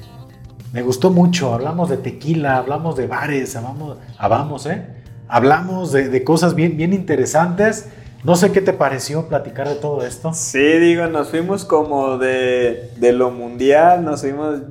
Me 0.74 0.82
gustó 0.82 1.11
mucho. 1.11 1.53
Hablamos 1.53 1.89
de 1.89 1.97
tequila, 1.97 2.57
hablamos 2.57 2.97
de 2.97 3.07
bares, 3.07 3.55
hablamos, 3.55 3.97
hablamos, 4.17 4.65
¿eh? 4.65 4.86
hablamos 5.28 5.91
de, 5.91 6.24
cosas 6.24 6.55
bien, 6.55 6.78
bien 6.78 6.93
interesantes. 6.93 7.89
No 8.24 8.36
sé 8.36 8.51
qué 8.51 8.61
te 8.61 8.74
pareció 8.74 9.28
platicar 9.28 9.67
de 9.67 9.76
todo 9.76 10.03
esto. 10.05 10.34
Sí, 10.34 10.59
digo, 10.80 11.07
nos 11.07 11.30
fuimos 11.30 11.63
como 11.63 12.17
de, 12.17 12.89
lo 12.99 13.30
mundial, 13.30 14.03
nos 14.03 14.21
fuimos 14.21 14.61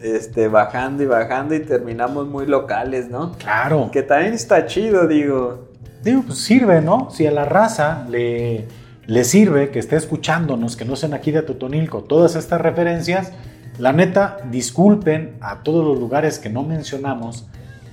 este, 0.00 0.46
bajando 0.46 1.02
y 1.02 1.06
bajando 1.06 1.56
y 1.56 1.60
terminamos 1.60 2.28
muy 2.28 2.46
locales, 2.46 3.08
¿no? 3.08 3.32
Claro. 3.32 3.90
Que 3.92 4.02
también 4.02 4.34
está 4.34 4.66
chido, 4.66 5.08
digo. 5.08 5.70
Digo, 6.04 6.22
pues 6.24 6.38
sirve, 6.38 6.80
¿no? 6.80 7.10
Si 7.10 7.26
a 7.26 7.32
la 7.32 7.44
raza 7.44 8.06
le, 8.08 8.66
le 9.06 9.24
sirve 9.24 9.70
que 9.70 9.78
esté 9.78 9.96
escuchándonos, 9.96 10.76
que 10.76 10.84
no 10.84 10.94
sean 10.94 11.14
aquí 11.14 11.30
de 11.30 11.42
Totonilco, 11.42 12.02
todas 12.02 12.36
estas 12.36 12.60
referencias, 12.60 13.32
la 13.78 13.92
neta, 13.92 14.38
disculpen 14.50 15.36
a 15.40 15.62
todos 15.62 15.84
los 15.84 15.98
lugares 15.98 16.38
que 16.38 16.50
no 16.50 16.62
mencionamos. 16.62 17.46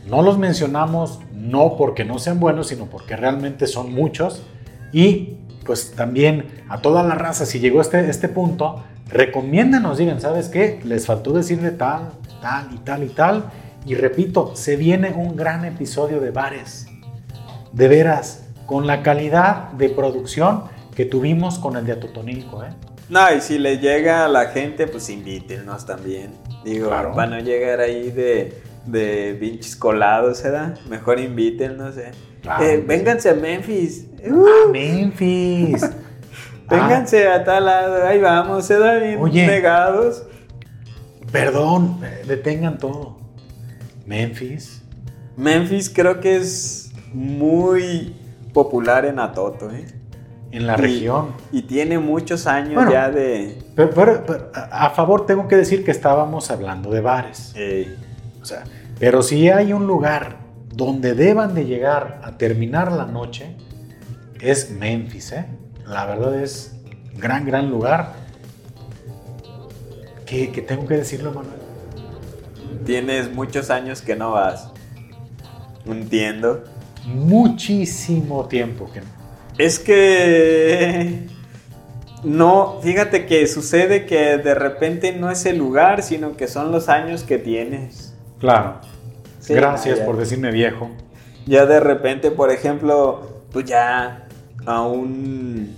No 0.10 0.22
los 0.22 0.38
mencionamos 0.38 1.20
no 1.34 1.78
porque 1.78 2.04
no 2.04 2.20
sean 2.20 2.40
buenos, 2.40 2.68
sino 2.68 2.86
porque 2.86 3.16
realmente 3.16 3.68
son 3.68 3.94
muchos. 3.94 4.44
Y 4.92 5.38
pues 5.66 5.92
también 5.92 6.48
a 6.68 6.80
toda 6.82 7.04
la 7.04 7.16
raza, 7.16 7.46
si 7.46 7.60
llegó 7.60 7.80
a 7.80 7.84
este, 7.84 8.10
este 8.10 8.28
punto, 8.28 8.84
recomiéndanos, 9.08 9.98
digan, 9.98 10.20
¿sabes 10.20 10.50
qué? 10.50 10.80
Les 10.84 11.06
faltó 11.06 11.32
decirle 11.32 11.72
tal, 11.72 12.10
tal 12.42 12.68
y 12.74 12.78
tal 12.80 13.04
y 13.04 13.10
tal. 13.10 13.44
Y 13.86 13.96
repito, 13.96 14.56
se 14.56 14.76
viene 14.76 15.14
un 15.14 15.36
gran 15.36 15.64
episodio 15.64 16.20
de 16.20 16.32
bares. 16.32 16.88
De 17.72 17.88
veras, 17.88 18.48
con 18.66 18.86
la 18.86 19.02
calidad 19.02 19.72
de 19.74 19.90
producción 19.90 20.64
que 20.96 21.06
tuvimos 21.06 21.60
con 21.60 21.78
el 21.78 21.86
de 21.86 21.94
Atotonilco, 21.94 22.64
¿eh? 22.64 22.70
No, 23.10 23.34
y 23.36 23.42
si 23.42 23.58
le 23.58 23.80
llega 23.80 24.26
a 24.26 24.28
la 24.28 24.48
gente, 24.48 24.86
pues 24.86 25.10
invítenos 25.10 25.86
también. 25.86 26.32
Digo, 26.64 26.90
para 26.90 27.26
no 27.28 27.40
llegar 27.40 27.80
ahí 27.80 28.12
de, 28.12 28.62
de 28.86 29.36
pinches 29.40 29.76
colados, 29.76 30.44
¿verdad? 30.44 30.78
Mejor 30.88 31.20
invítenos, 31.20 31.98
¿eh? 31.98 32.12
eh 32.62 32.84
vénganse 32.86 33.30
a 33.30 33.34
Memphis. 33.34 34.06
Uh. 34.24 34.72
Memphis! 34.72 35.90
vénganse 36.70 37.28
a 37.28 37.44
tal 37.44 37.66
lado, 37.66 38.06
ahí 38.06 38.20
vamos, 38.20 38.66
se 38.66 38.78
da 38.78 38.96
bien 38.96 39.20
Oye, 39.20 39.48
negados. 39.48 40.24
Perdón, 41.32 42.00
detengan 42.28 42.78
todo. 42.78 43.18
Memphis. 44.06 44.84
Memphis 45.36 45.90
creo 45.90 46.20
que 46.20 46.36
es 46.36 46.92
muy 47.14 48.16
popular 48.54 49.06
en 49.06 49.20
Atoto, 49.20 49.72
¿eh? 49.72 49.86
En 50.52 50.68
la 50.68 50.76
región. 50.76 51.34
Y 51.52 51.64
tiene 51.64 52.00
muchos 52.00 52.48
años 52.48 52.84
ya 52.92 53.10
de... 53.10 53.58
Pero, 53.76 54.24
a 54.54 54.90
favor 54.92 55.26
tengo 55.26 55.48
que 55.48 55.56
decir 55.56 55.84
que 55.84 55.92
estábamos 55.92 56.50
hablando 56.52 56.90
de 56.92 57.02
bares. 57.02 57.54
O 58.42 58.46
sea, 58.46 58.64
pero 59.00 59.24
si 59.24 59.50
hay 59.50 59.74
un 59.74 59.88
lugar 59.88 60.38
donde 60.74 61.14
deban 61.14 61.56
de 61.56 61.66
llegar 61.66 62.22
a 62.24 62.38
terminar 62.38 62.92
la 62.92 63.06
noche, 63.06 63.56
es 64.42 64.72
Memphis. 64.72 65.32
¿eh? 65.34 65.46
La 65.86 66.06
verdad 66.06 66.42
es 66.42 66.76
gran, 67.18 67.46
gran 67.46 67.70
lugar. 67.70 68.14
¿Qué, 70.26 70.48
tengo 70.68 70.86
que 70.86 70.96
decirlo, 70.96 71.32
Manuel? 71.32 71.60
Tienes 72.86 73.34
muchos 73.34 73.70
años 73.70 74.02
que 74.02 74.16
no 74.16 74.32
vas. 74.32 74.72
Entiendo. 75.86 76.64
Muchísimo 77.06 78.46
tiempo 78.46 78.92
que 78.92 79.02
no. 79.02 79.19
Es 79.60 79.78
que 79.78 81.28
no, 82.24 82.80
fíjate 82.82 83.26
que 83.26 83.46
sucede 83.46 84.06
que 84.06 84.38
de 84.38 84.56
repente 84.56 85.12
no 85.12 85.30
es 85.30 85.46
el 85.46 85.58
lugar, 85.58 86.02
sino 86.02 86.38
que 86.38 86.48
son 86.48 86.72
los 86.72 86.88
años 86.88 87.24
que 87.24 87.38
tienes. 87.38 88.16
Claro. 88.40 88.80
Gracias 89.50 90.00
por 90.00 90.16
decirme 90.16 90.52
viejo. 90.52 90.90
Ya 91.46 91.66
de 91.66 91.82
repente, 91.82 92.32
por 92.32 92.52
ejemplo, 92.52 93.44
pues 93.52 93.66
ya 93.66 94.28
a 94.66 94.82
un 94.84 95.76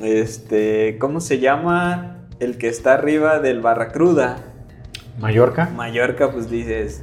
este, 0.00 0.96
¿cómo 1.00 1.20
se 1.20 1.40
llama? 1.40 2.18
El 2.38 2.56
que 2.56 2.68
está 2.68 2.94
arriba 2.94 3.40
del 3.40 3.60
Barracruda. 3.60 4.36
Mallorca. 5.18 5.70
Mallorca, 5.74 6.30
pues 6.30 6.48
dices, 6.48 7.02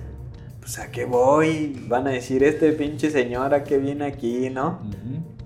pues 0.61 0.79
a 0.79 0.91
qué 0.91 1.03
voy, 1.03 1.85
van 1.87 2.07
a 2.07 2.11
decir 2.11 2.43
este 2.43 2.71
pinche 2.71 3.09
señora 3.09 3.65
que 3.65 3.77
viene 3.77 4.05
aquí, 4.05 4.49
¿no? 4.49 4.79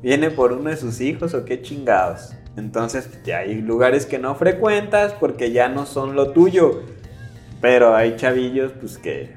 ¿Viene 0.06 0.30
por 0.30 0.52
uno 0.52 0.70
de 0.70 0.78
sus 0.78 1.02
hijos 1.02 1.34
o 1.34 1.46
qué 1.46 1.64
chingados? 1.64 2.36
Entonces 2.58 3.10
ya 3.26 3.40
hay 3.40 3.56
lugares 3.56 4.06
que 4.06 4.20
no 4.20 4.36
frecuentas 4.36 5.14
porque 5.14 5.52
ya 5.52 5.68
no 5.68 5.88
son 5.88 6.16
lo 6.16 6.30
tuyo. 6.30 6.84
Pero 7.60 7.96
hay 7.96 8.16
chavillos 8.16 8.72
pues 8.80 9.00
que... 9.00 9.34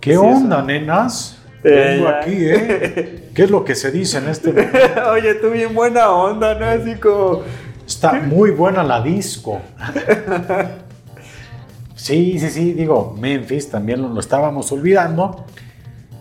¿Qué 0.00 0.16
onda, 0.16 0.60
nenas? 0.60 1.38
Vengo 1.62 2.08
aquí, 2.08 2.34
¿eh? 2.34 3.30
¿Qué 3.32 3.44
es 3.44 3.50
lo 3.52 3.64
que 3.64 3.76
se 3.76 3.92
dice 3.92 4.18
en 4.18 4.28
este 4.28 4.50
Oye, 5.12 5.34
tú 5.34 5.50
bien 5.50 5.72
buena 5.72 6.10
onda, 6.10 6.56
¿no? 6.56 6.66
Así 6.66 6.96
como... 6.96 7.42
Está 7.86 8.14
muy 8.14 8.50
buena 8.50 8.82
la 8.82 9.00
disco. 9.00 9.60
sí, 11.94 12.40
sí, 12.40 12.50
sí, 12.50 12.72
digo, 12.72 13.14
Memphis 13.16 13.70
también 13.70 14.02
lo 14.02 14.18
estábamos 14.18 14.72
olvidando. 14.72 15.46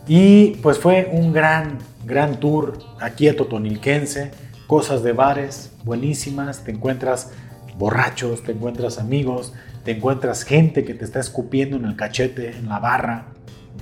Y 0.08 0.50
pues 0.62 0.78
fue 0.78 1.10
un 1.12 1.34
gran 1.34 1.80
gran 2.08 2.40
tour 2.40 2.80
aquí 3.00 3.28
a 3.28 3.36
Totonilquense, 3.36 4.32
cosas 4.66 5.04
de 5.04 5.12
bares 5.12 5.72
buenísimas, 5.84 6.64
te 6.64 6.72
encuentras 6.72 7.32
borrachos, 7.78 8.44
te 8.44 8.54
encuentras 8.54 8.98
amigos, 8.98 9.54
te 9.84 9.92
encuentras 9.92 10.44
gente 10.44 10.84
que 10.84 10.94
te 10.94 11.06
está 11.06 11.20
escupiendo 11.20 11.78
en 11.78 11.86
el 11.86 11.96
cachete, 11.96 12.58
en 12.58 12.68
la 12.68 12.80
barra, 12.80 13.28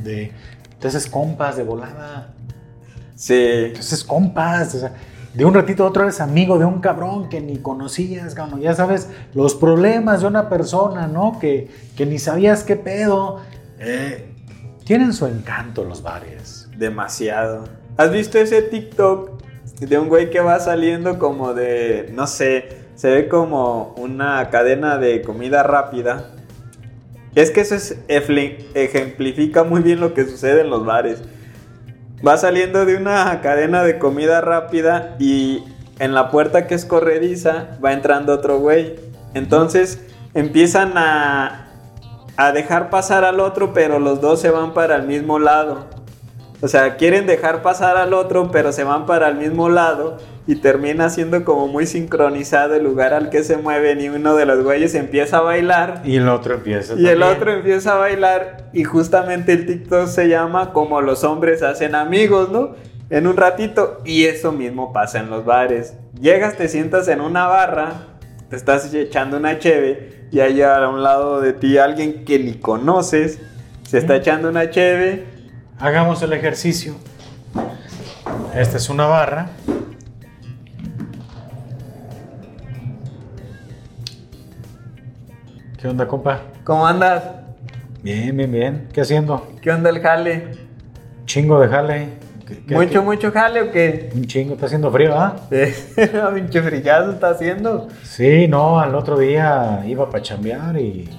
de, 0.04 0.32
entonces 0.74 1.08
compas 1.08 1.56
de 1.56 1.64
volada. 1.64 2.34
Sí. 3.16 3.34
Entonces 3.68 4.04
compas, 4.04 4.76
o 4.76 4.80
sea, 4.80 4.94
de 5.34 5.46
un 5.46 5.54
ratito 5.54 5.84
a 5.84 5.88
otro 5.88 6.04
eres 6.04 6.22
amigo 6.22 6.60
de 6.60 6.66
un 6.66 6.80
cabrón 6.80 7.30
que 7.30 7.42
ni 7.42 7.58
conocías, 7.58 8.36
cabrón. 8.36 8.62
ya 8.62 8.74
sabes, 8.74 9.10
los 9.34 9.56
problemas 9.56 10.22
de 10.22 10.28
una 10.28 10.50
persona, 10.50 11.08
¿no? 11.08 11.40
Que, 11.40 11.70
que 11.96 12.06
ni 12.06 12.20
sabías 12.20 12.64
qué 12.64 12.76
pedo. 12.76 13.42
Eh, 13.80 14.32
tienen 14.86 15.14
su 15.14 15.26
encanto 15.26 15.84
los 15.84 16.04
bares. 16.04 16.70
Demasiado. 16.78 17.66
¿Has 17.98 18.12
visto 18.12 18.38
ese 18.38 18.62
TikTok 18.62 19.42
de 19.80 19.98
un 19.98 20.10
güey 20.10 20.30
que 20.30 20.42
va 20.42 20.60
saliendo 20.60 21.18
como 21.18 21.54
de, 21.54 22.10
no 22.14 22.28
sé, 22.28 22.68
se 22.96 23.10
ve 23.10 23.30
como 23.30 23.96
una 23.98 24.50
cadena 24.50 24.98
de 24.98 25.22
comida 25.22 25.64
rápida? 25.64 26.32
Es 27.36 27.52
que 27.52 27.62
eso 27.62 27.76
es, 27.76 27.98
ejemplifica 28.10 29.64
muy 29.64 29.82
bien 29.82 30.02
lo 30.02 30.14
que 30.14 30.26
sucede 30.26 30.62
en 30.62 30.72
los 30.72 30.86
bares. 30.86 31.22
Va 32.26 32.36
saliendo 32.36 32.86
de 32.86 32.98
una 32.98 33.40
cadena 33.40 33.84
de 33.84 33.98
comida 33.98 34.42
rápida 34.42 35.16
y 35.18 35.64
en 36.00 36.14
la 36.14 36.32
puerta 36.32 36.68
que 36.68 36.76
es 36.76 36.84
corrediza 36.84 37.78
va 37.84 37.94
entrando 37.94 38.34
otro 38.34 38.60
güey. 38.60 38.98
Entonces 39.34 40.02
empiezan 40.34 40.98
a, 40.98 41.70
a 42.36 42.52
dejar 42.52 42.90
pasar 42.90 43.24
al 43.24 43.40
otro, 43.40 43.72
pero 43.72 44.00
los 44.00 44.20
dos 44.20 44.42
se 44.42 44.50
van 44.50 44.74
para 44.74 44.98
el 44.98 45.04
mismo 45.04 45.40
lado. 45.40 45.95
O 46.62 46.68
sea, 46.68 46.96
quieren 46.96 47.28
dejar 47.28 47.62
pasar 47.62 47.98
al 47.98 48.14
otro, 48.14 48.50
pero 48.52 48.72
se 48.72 48.84
van 48.84 49.06
para 49.06 49.28
el 49.28 49.36
mismo 49.36 49.70
lado 49.70 50.18
y 50.48 50.56
termina 50.56 51.10
siendo 51.10 51.44
como 51.44 51.68
muy 51.68 51.86
sincronizado 51.86 52.76
el 52.76 52.84
lugar 52.84 53.14
al 53.14 53.30
que 53.30 53.44
se 53.44 53.58
mueven 53.58 54.00
y 54.00 54.10
uno 54.10 54.36
de 54.36 54.46
los 54.46 54.64
güeyes 54.64 54.96
empieza 54.96 55.38
a 55.38 55.42
bailar. 55.42 56.02
Y 56.06 56.18
el 56.18 56.30
otro 56.30 56.56
empieza. 56.56 56.94
Y 56.96 57.08
el 57.08 57.24
otro 57.24 57.52
empieza 57.52 57.94
a 57.94 57.98
bailar 57.98 58.70
y 58.74 58.84
justamente 58.84 59.54
el 59.54 59.66
TikTok 59.66 60.08
se 60.08 60.28
llama 60.28 60.72
como 60.72 61.02
los 61.02 61.24
hombres 61.24 61.62
hacen 61.62 61.96
amigos, 61.96 62.50
¿no? 62.50 62.76
En 63.10 63.28
un 63.28 63.38
ratito 63.38 64.02
y 64.06 64.26
eso 64.26 64.52
mismo 64.52 64.94
pasa 64.94 65.20
en 65.20 65.30
los 65.30 65.46
bares. 65.46 65.96
Llegas, 66.20 66.56
te 66.56 66.68
sientas 66.68 67.08
en 67.08 67.22
una 67.22 67.48
barra, 67.48 67.94
te 68.50 68.56
estás 68.56 68.92
echando 68.94 69.38
una 69.38 69.60
cheve 69.60 70.28
y 70.32 70.40
hay 70.40 70.62
a 70.62 70.88
un 70.88 71.04
lado 71.04 71.42
de 71.42 71.54
ti 71.54 71.78
alguien 71.78 72.24
que 72.24 72.40
ni 72.40 72.54
conoces, 72.56 73.40
se 73.84 73.98
está 73.98 74.16
echando 74.16 74.50
una 74.50 74.70
cheve 74.70 75.35
Hagamos 75.80 76.22
el 76.22 76.32
ejercicio. 76.32 76.96
Esta 78.56 78.78
es 78.78 78.90
una 78.90 79.06
barra. 79.08 79.50
¿Qué 85.78 85.88
onda, 85.90 86.08
compa? 86.08 86.40
¿Cómo 86.64 86.88
andas? 86.88 87.24
Bien, 88.02 88.36
bien, 88.38 88.52
bien. 88.52 88.88
¿Qué 88.94 89.02
haciendo? 89.02 89.46
¿Qué 89.62 89.70
onda 89.70 89.90
el 89.90 90.00
jale? 90.00 90.52
Chingo 91.26 91.60
de 91.60 91.68
jale. 91.68 92.10
¿Mucho, 92.68 93.04
mucho 93.04 93.32
jale 93.32 93.62
o 93.64 93.72
qué? 93.72 94.12
Un 94.16 94.26
chingo, 94.26 94.54
está 94.54 94.68
haciendo 94.68 94.90
frío, 94.92 95.14
¿ah? 95.20 95.36
Pinche 95.50 96.62
frillazo 96.62 97.12
está 97.12 97.32
haciendo. 97.32 97.90
Sí, 98.04 98.48
no, 98.48 98.80
al 98.80 98.96
otro 98.96 99.18
día 99.18 99.84
iba 99.86 100.10
para 100.10 100.24
chambear 100.24 100.80
y, 100.80 101.10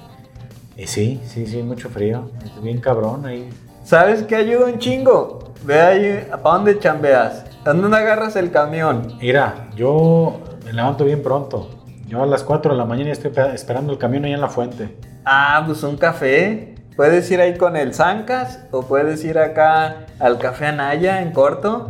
y 0.75 0.87
sí, 0.87 1.21
sí, 1.25 1.45
sí, 1.45 1.61
mucho 1.61 1.89
frío. 1.89 2.31
Bien 2.63 2.79
cabrón 2.79 3.25
ahí. 3.25 3.49
¿Sabes 3.87 4.23
qué 4.23 4.35
ayuda 4.35 4.65
un 4.65 4.79
chingo? 4.79 5.53
Ve 5.63 5.79
ahí, 5.79 6.27
¿para 6.29 6.57
dónde 6.57 6.77
chambeas? 6.77 7.45
¿Dónde 7.63 7.95
agarras 7.95 8.35
el 8.35 8.51
camión? 8.51 9.13
Mira, 9.21 9.69
yo 9.77 10.41
me 10.65 10.73
levanto 10.73 11.05
bien 11.05 11.23
pronto. 11.23 11.69
Yo 12.05 12.21
a 12.21 12.25
las 12.25 12.43
4 12.43 12.73
de 12.73 12.77
la 12.77 12.83
mañana 12.83 13.13
estoy 13.13 13.31
esperando 13.53 13.93
el 13.93 13.97
camión 13.97 14.25
ahí 14.25 14.33
en 14.33 14.41
la 14.41 14.49
fuente. 14.49 14.93
Ah, 15.23 15.63
pues 15.65 15.83
un 15.83 15.95
café. 15.95 16.75
Puedes 16.97 17.31
ir 17.31 17.39
ahí 17.39 17.57
con 17.57 17.77
el 17.77 17.93
Zancas 17.93 18.65
o 18.71 18.81
puedes 18.81 19.23
ir 19.23 19.39
acá 19.39 20.07
al 20.19 20.37
Café 20.37 20.65
Anaya 20.65 21.21
en 21.21 21.31
corto. 21.31 21.89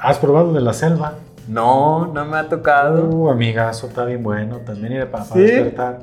¿Has 0.00 0.18
probado 0.18 0.52
de 0.52 0.60
la 0.60 0.72
selva? 0.72 1.18
No, 1.46 2.08
no 2.12 2.24
me 2.24 2.36
ha 2.36 2.48
tocado. 2.48 3.04
Uh, 3.04 3.30
amigazo, 3.30 3.86
está 3.86 4.04
bien 4.04 4.24
bueno. 4.24 4.56
También 4.66 4.92
ir 4.92 5.06
para, 5.08 5.22
para 5.22 5.40
despertar. 5.40 5.98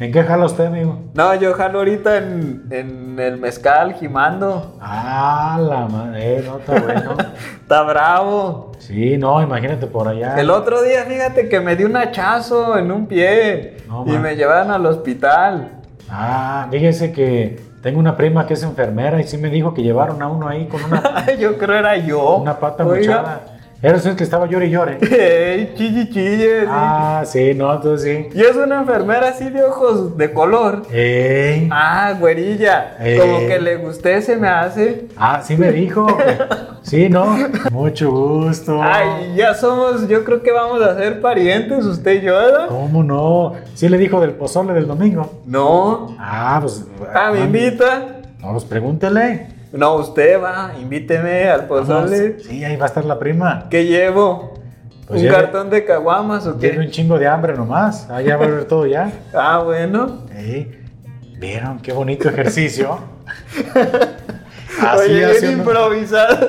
¿En 0.00 0.10
qué 0.10 0.24
jala 0.24 0.46
usted, 0.46 0.66
amigo? 0.66 0.98
No, 1.14 1.34
yo 1.36 1.54
jalo 1.54 1.78
ahorita 1.78 2.18
en, 2.18 2.64
en 2.70 3.18
el 3.20 3.38
mezcal, 3.38 3.94
gimando. 3.94 4.76
Ah, 4.80 5.56
la 5.60 5.86
madre, 5.86 6.42
no, 6.44 6.58
está 6.58 6.80
bueno. 6.80 7.16
está 7.62 7.82
bravo. 7.82 8.72
Sí, 8.78 9.16
no, 9.16 9.40
imagínate 9.40 9.86
por 9.86 10.08
allá. 10.08 10.34
El 10.36 10.50
otro 10.50 10.82
día, 10.82 11.04
fíjate 11.04 11.48
que 11.48 11.60
me 11.60 11.76
di 11.76 11.84
un 11.84 11.96
hachazo 11.96 12.76
en 12.76 12.90
un 12.90 13.06
pie 13.06 13.76
y 14.06 14.10
me 14.18 14.34
llevaron 14.34 14.72
al 14.72 14.84
hospital. 14.84 15.80
Ah, 16.10 16.66
fíjese 16.72 17.12
que 17.12 17.60
tengo 17.80 18.00
una 18.00 18.16
prima 18.16 18.48
que 18.48 18.54
es 18.54 18.62
enfermera 18.64 19.20
y 19.20 19.24
sí 19.24 19.38
me 19.38 19.48
dijo 19.48 19.74
que 19.74 19.82
llevaron 19.82 20.20
a 20.22 20.28
uno 20.28 20.48
ahí 20.48 20.66
con 20.66 20.82
una... 20.84 21.24
yo 21.38 21.56
creo 21.56 21.78
era 21.78 21.96
yo. 21.98 22.38
Una 22.38 22.58
pata 22.58 22.82
mochada. 22.82 23.53
Eres 23.84 24.06
el 24.06 24.16
que 24.16 24.24
estaba 24.24 24.46
llore 24.46 24.68
y 24.68 24.70
llore. 24.70 24.96
¡Ey, 25.02 25.74
chille, 25.76 26.08
chille! 26.08 26.64
Ah, 26.66 27.22
sí, 27.26 27.52
no, 27.52 27.78
tú 27.82 27.98
sí. 27.98 28.28
Y 28.34 28.40
es 28.40 28.56
una 28.56 28.80
enfermera 28.80 29.28
así 29.28 29.50
de 29.50 29.62
ojos 29.62 30.16
de 30.16 30.32
color. 30.32 30.84
¡Ey! 30.90 31.68
Ah, 31.70 32.14
güerilla. 32.18 32.96
Como 33.20 33.46
que 33.46 33.60
le 33.60 33.76
gusté, 33.76 34.22
se 34.22 34.36
me 34.36 34.48
hace. 34.48 35.08
Ah, 35.18 35.42
sí 35.44 35.58
me 35.58 35.70
dijo. 35.70 36.06
sí, 36.82 37.10
¿no? 37.10 37.36
Mucho 37.72 38.10
gusto. 38.10 38.82
Ay, 38.82 39.34
ya 39.36 39.52
somos, 39.52 40.08
yo 40.08 40.24
creo 40.24 40.42
que 40.42 40.50
vamos 40.50 40.80
a 40.80 40.96
ser 40.96 41.20
parientes, 41.20 41.84
usted 41.84 42.22
y 42.22 42.24
yo, 42.24 42.36
¿verdad? 42.36 42.68
¿Cómo 42.68 43.02
no? 43.02 43.52
Sí 43.74 43.90
le 43.90 43.98
dijo 43.98 44.18
del 44.18 44.30
pozole 44.30 44.72
del 44.72 44.86
domingo. 44.86 45.42
No. 45.44 46.16
Ah, 46.18 46.58
pues. 46.62 46.86
Ah, 47.12 47.32
me 47.34 47.40
invita. 47.40 48.22
No, 48.40 48.52
pues 48.52 48.64
pregúntele. 48.64 49.53
No, 49.74 49.96
usted 49.96 50.40
va, 50.40 50.72
invíteme 50.80 51.48
al 51.48 51.66
pozole. 51.66 52.38
sí, 52.38 52.64
ahí 52.64 52.76
va 52.76 52.84
a 52.84 52.88
estar 52.88 53.04
la 53.04 53.18
prima. 53.18 53.66
¿Qué 53.68 53.84
llevo? 53.84 54.54
Pues 55.08 55.20
¿Un 55.20 55.28
cartón 55.28 55.68
de 55.68 55.84
caguamas 55.84 56.46
o 56.46 56.56
qué? 56.56 56.68
Tiene 56.68 56.86
un 56.86 56.92
chingo 56.92 57.18
de 57.18 57.26
hambre 57.26 57.54
nomás. 57.54 58.06
Ya 58.24 58.36
va 58.36 58.44
a 58.44 58.48
ver 58.48 58.64
todo 58.66 58.86
ya. 58.86 59.10
ah, 59.34 59.62
bueno. 59.64 60.26
¿Vieron 61.38 61.80
qué 61.80 61.92
bonito 61.92 62.28
ejercicio? 62.28 63.00
Así 64.80 65.10
Oye, 65.10 65.24
hace 65.24 65.52
improvisado. 65.52 66.48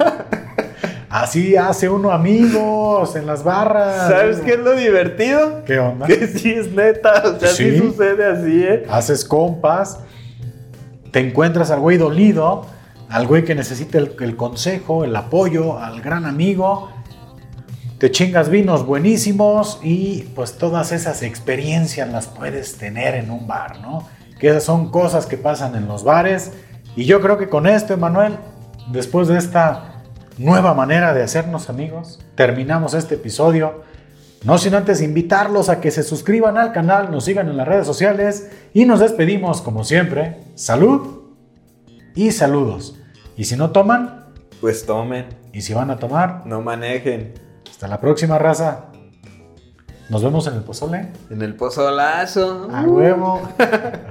Así 1.10 1.56
hace 1.56 1.90
uno 1.90 2.10
amigos 2.10 3.16
en 3.16 3.26
las 3.26 3.44
barras. 3.44 4.08
¿Sabes 4.08 4.40
qué 4.40 4.52
es 4.52 4.60
lo 4.60 4.74
divertido? 4.76 5.62
¿Qué 5.66 5.78
onda? 5.78 6.06
Que 6.06 6.26
sí 6.26 6.54
es 6.54 6.72
neta, 6.72 7.22
o 7.26 7.38
sea, 7.38 7.50
sí 7.50 7.76
sucede 7.76 8.24
así, 8.24 8.64
¿eh? 8.64 8.86
Haces 8.88 9.24
compas 9.24 9.98
te 11.10 11.20
encuentras 11.20 11.70
al 11.70 11.80
güey 11.80 11.96
dolido, 11.96 12.66
al 13.08 13.26
güey 13.26 13.44
que 13.44 13.54
necesita 13.54 13.98
el, 13.98 14.36
consejo, 14.36 15.04
el 15.04 15.14
apoyo, 15.16 15.78
al 15.78 16.00
gran 16.00 16.24
amigo, 16.24 16.90
te 17.98 18.10
chingas 18.10 18.48
vinos 18.48 18.86
buenísimos 18.86 19.80
y 19.82 20.22
pues 20.34 20.56
todas 20.56 20.92
esas 20.92 21.22
experiencias 21.22 22.08
las 22.08 22.28
puedes 22.28 22.78
tener 22.78 23.14
en 23.14 23.30
un 23.30 23.46
bar, 23.46 23.80
¿no? 23.80 24.08
Que 24.38 24.48
esas 24.48 24.64
son 24.64 24.90
cosas 24.90 25.26
que 25.26 25.36
pasan 25.36 25.74
en 25.74 25.86
los 25.86 26.04
bares 26.04 26.52
y 26.96 27.04
yo 27.04 27.20
creo 27.20 27.36
que 27.36 27.48
con 27.48 27.66
esto, 27.66 27.92
Emanuel, 27.92 28.36
después 28.90 29.28
de 29.28 29.38
esta 29.38 30.02
nueva 30.38 30.72
manera 30.72 31.12
de 31.12 31.22
hacernos 31.22 31.68
amigos, 31.68 32.20
terminamos 32.36 32.94
este 32.94 33.16
episodio. 33.16 33.82
No 34.42 34.56
sin 34.56 34.74
antes 34.74 35.02
invitarlos 35.02 35.68
a 35.68 35.80
que 35.80 35.90
se 35.90 36.02
suscriban 36.02 36.56
al 36.56 36.72
canal, 36.72 37.10
nos 37.10 37.24
sigan 37.24 37.48
en 37.48 37.58
las 37.58 37.68
redes 37.68 37.86
sociales 37.86 38.50
y 38.72 38.86
nos 38.86 39.00
despedimos 39.00 39.60
como 39.60 39.84
siempre. 39.84 40.38
Salud 40.54 41.20
y 42.14 42.32
saludos. 42.32 42.96
Y 43.36 43.44
si 43.44 43.56
no 43.56 43.70
toman, 43.70 44.26
pues 44.60 44.86
tomen. 44.86 45.26
Y 45.52 45.60
si 45.60 45.74
van 45.74 45.90
a 45.90 45.98
tomar, 45.98 46.46
no 46.46 46.62
manejen. 46.62 47.34
Hasta 47.70 47.86
la 47.86 48.00
próxima 48.00 48.38
raza. 48.38 48.86
Nos 50.08 50.22
vemos 50.22 50.46
en 50.46 50.54
el 50.54 50.62
pozole. 50.62 51.08
En 51.28 51.42
el 51.42 51.54
pozolazo. 51.54 52.68
A 52.72 52.82
huevo. 52.82 53.42